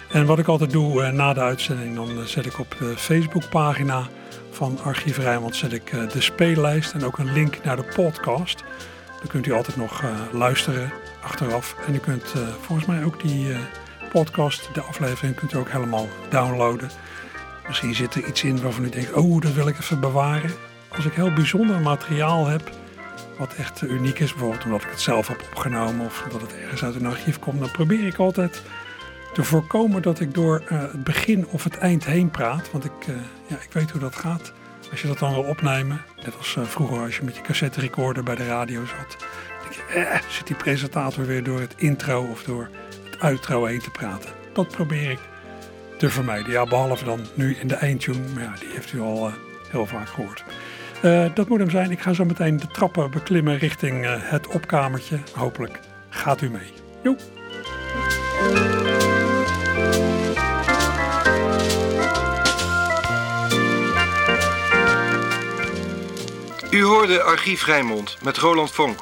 En 0.08 0.26
wat 0.26 0.38
ik 0.38 0.48
altijd 0.48 0.70
doe 0.70 1.02
eh, 1.02 1.12
na 1.12 1.32
de 1.32 1.40
uitzending, 1.40 1.94
dan 1.94 2.08
eh, 2.08 2.24
zet 2.24 2.46
ik 2.46 2.58
op 2.58 2.76
de 2.78 2.96
Facebookpagina 2.96 4.08
van 4.50 4.78
Archief 4.82 5.18
Rijnmond 5.18 5.56
zet 5.56 5.72
ik 5.72 5.92
eh, 5.92 6.08
de 6.08 6.20
speellijst 6.20 6.92
en 6.92 7.04
ook 7.04 7.18
een 7.18 7.32
link 7.32 7.64
naar 7.64 7.76
de 7.76 7.92
podcast. 7.94 8.64
Dan 9.18 9.28
kunt 9.28 9.46
u 9.46 9.52
altijd 9.52 9.76
nog 9.76 10.02
luisteren 10.32 10.92
achteraf. 11.22 11.76
En 11.86 11.94
u 11.94 11.98
kunt 11.98 12.34
volgens 12.60 12.88
mij 12.88 13.04
ook 13.04 13.22
die 13.22 13.56
podcast, 14.12 14.68
de 14.74 14.80
aflevering, 14.80 15.34
kunt 15.34 15.52
u 15.52 15.56
ook 15.56 15.70
helemaal 15.70 16.08
downloaden. 16.30 16.90
Misschien 17.66 17.94
zit 17.94 18.14
er 18.14 18.24
iets 18.24 18.42
in 18.42 18.62
waarvan 18.62 18.84
u 18.84 18.88
denkt, 18.88 19.12
oh, 19.12 19.40
dat 19.40 19.52
wil 19.52 19.68
ik 19.68 19.78
even 19.78 20.00
bewaren. 20.00 20.50
Als 20.96 21.04
ik 21.04 21.12
heel 21.12 21.32
bijzonder 21.32 21.80
materiaal 21.80 22.46
heb, 22.46 22.70
wat 23.38 23.54
echt 23.54 23.82
eh, 23.82 23.90
uniek 23.90 24.18
is, 24.18 24.30
bijvoorbeeld 24.30 24.64
omdat 24.64 24.82
ik 24.82 24.90
het 24.90 25.00
zelf 25.00 25.28
heb 25.28 25.42
opgenomen 25.52 26.06
of 26.06 26.22
omdat 26.24 26.40
het 26.40 26.56
ergens 26.56 26.84
uit 26.84 26.94
een 26.94 27.06
archief 27.06 27.38
komt, 27.38 27.60
dan 27.60 27.70
probeer 27.70 28.06
ik 28.06 28.16
altijd 28.16 28.62
te 29.36 29.44
voorkomen 29.44 30.02
dat 30.02 30.20
ik 30.20 30.34
door 30.34 30.62
eh, 30.68 30.80
het 30.80 31.04
begin 31.04 31.46
of 31.46 31.64
het 31.64 31.78
eind 31.78 32.04
heen 32.04 32.30
praat. 32.30 32.70
Want 32.70 32.84
ik, 32.84 32.92
eh, 33.06 33.14
ja, 33.46 33.56
ik 33.56 33.72
weet 33.72 33.90
hoe 33.90 34.00
dat 34.00 34.16
gaat. 34.16 34.52
Als 34.90 35.02
je 35.02 35.08
dat 35.08 35.18
dan 35.18 35.32
wil 35.32 35.42
opnemen, 35.42 36.04
net 36.24 36.36
als 36.36 36.56
vroeger 36.62 37.00
als 37.00 37.16
je 37.16 37.24
met 37.24 37.36
je 37.36 37.42
cassette 37.42 37.80
recorder 37.80 38.22
bij 38.22 38.34
de 38.34 38.46
radio 38.46 38.84
zat, 38.84 39.16
dan 39.18 39.70
denk 39.70 39.74
je, 39.74 39.98
eh, 39.98 40.20
zit 40.28 40.46
die 40.46 40.56
presentator 40.56 41.26
weer 41.26 41.42
door 41.44 41.60
het 41.60 41.74
intro 41.76 42.28
of 42.30 42.42
door 42.42 42.68
het 43.04 43.20
outro 43.20 43.64
heen 43.64 43.80
te 43.80 43.90
praten. 43.90 44.30
Dat 44.52 44.68
probeer 44.68 45.10
ik 45.10 45.20
te 45.98 46.10
vermijden. 46.10 46.52
Ja, 46.52 46.64
behalve 46.64 47.04
dan 47.04 47.20
nu 47.34 47.56
in 47.56 47.68
de 47.68 47.74
eindtune, 47.74 48.28
maar 48.34 48.42
ja, 48.42 48.54
die 48.58 48.68
heeft 48.72 48.92
u 48.92 49.00
al 49.00 49.32
heel 49.70 49.86
vaak 49.86 50.08
gehoord. 50.08 50.44
Eh, 51.02 51.24
dat 51.34 51.48
moet 51.48 51.58
hem 51.58 51.70
zijn. 51.70 51.90
Ik 51.90 52.00
ga 52.00 52.12
zo 52.12 52.24
meteen 52.24 52.56
de 52.56 52.66
trappen 52.66 53.10
beklimmen 53.10 53.58
richting 53.58 54.04
eh, 54.04 54.14
het 54.18 54.46
opkamertje. 54.46 55.18
Hopelijk 55.34 55.80
gaat 56.08 56.42
u 56.42 56.50
mee. 56.50 56.72
Joep. 57.02 57.20
U 66.70 66.82
hoorde 66.82 67.22
Archief 67.22 67.66
Rijnmond 67.66 68.16
met 68.22 68.36
Roland 68.36 68.70
Vonk. 68.70 68.98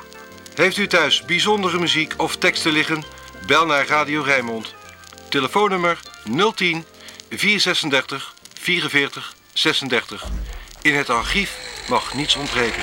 Heeft 0.55 0.76
u 0.76 0.86
thuis 0.86 1.24
bijzondere 1.24 1.78
muziek 1.78 2.14
of 2.16 2.36
teksten 2.36 2.72
liggen? 2.72 3.03
Bel 3.47 3.66
naar 3.66 3.86
Radio 3.86 4.22
Rijnmond. 4.22 4.74
Telefoonnummer 5.28 6.01
010 6.55 6.84
436 7.30 8.34
44 8.55 9.34
36. 9.53 10.30
In 10.85 10.95
het 10.95 11.11
archief 11.11 11.59
mag 11.89 12.14
niets 12.14 12.37
ontbreken. 12.37 12.82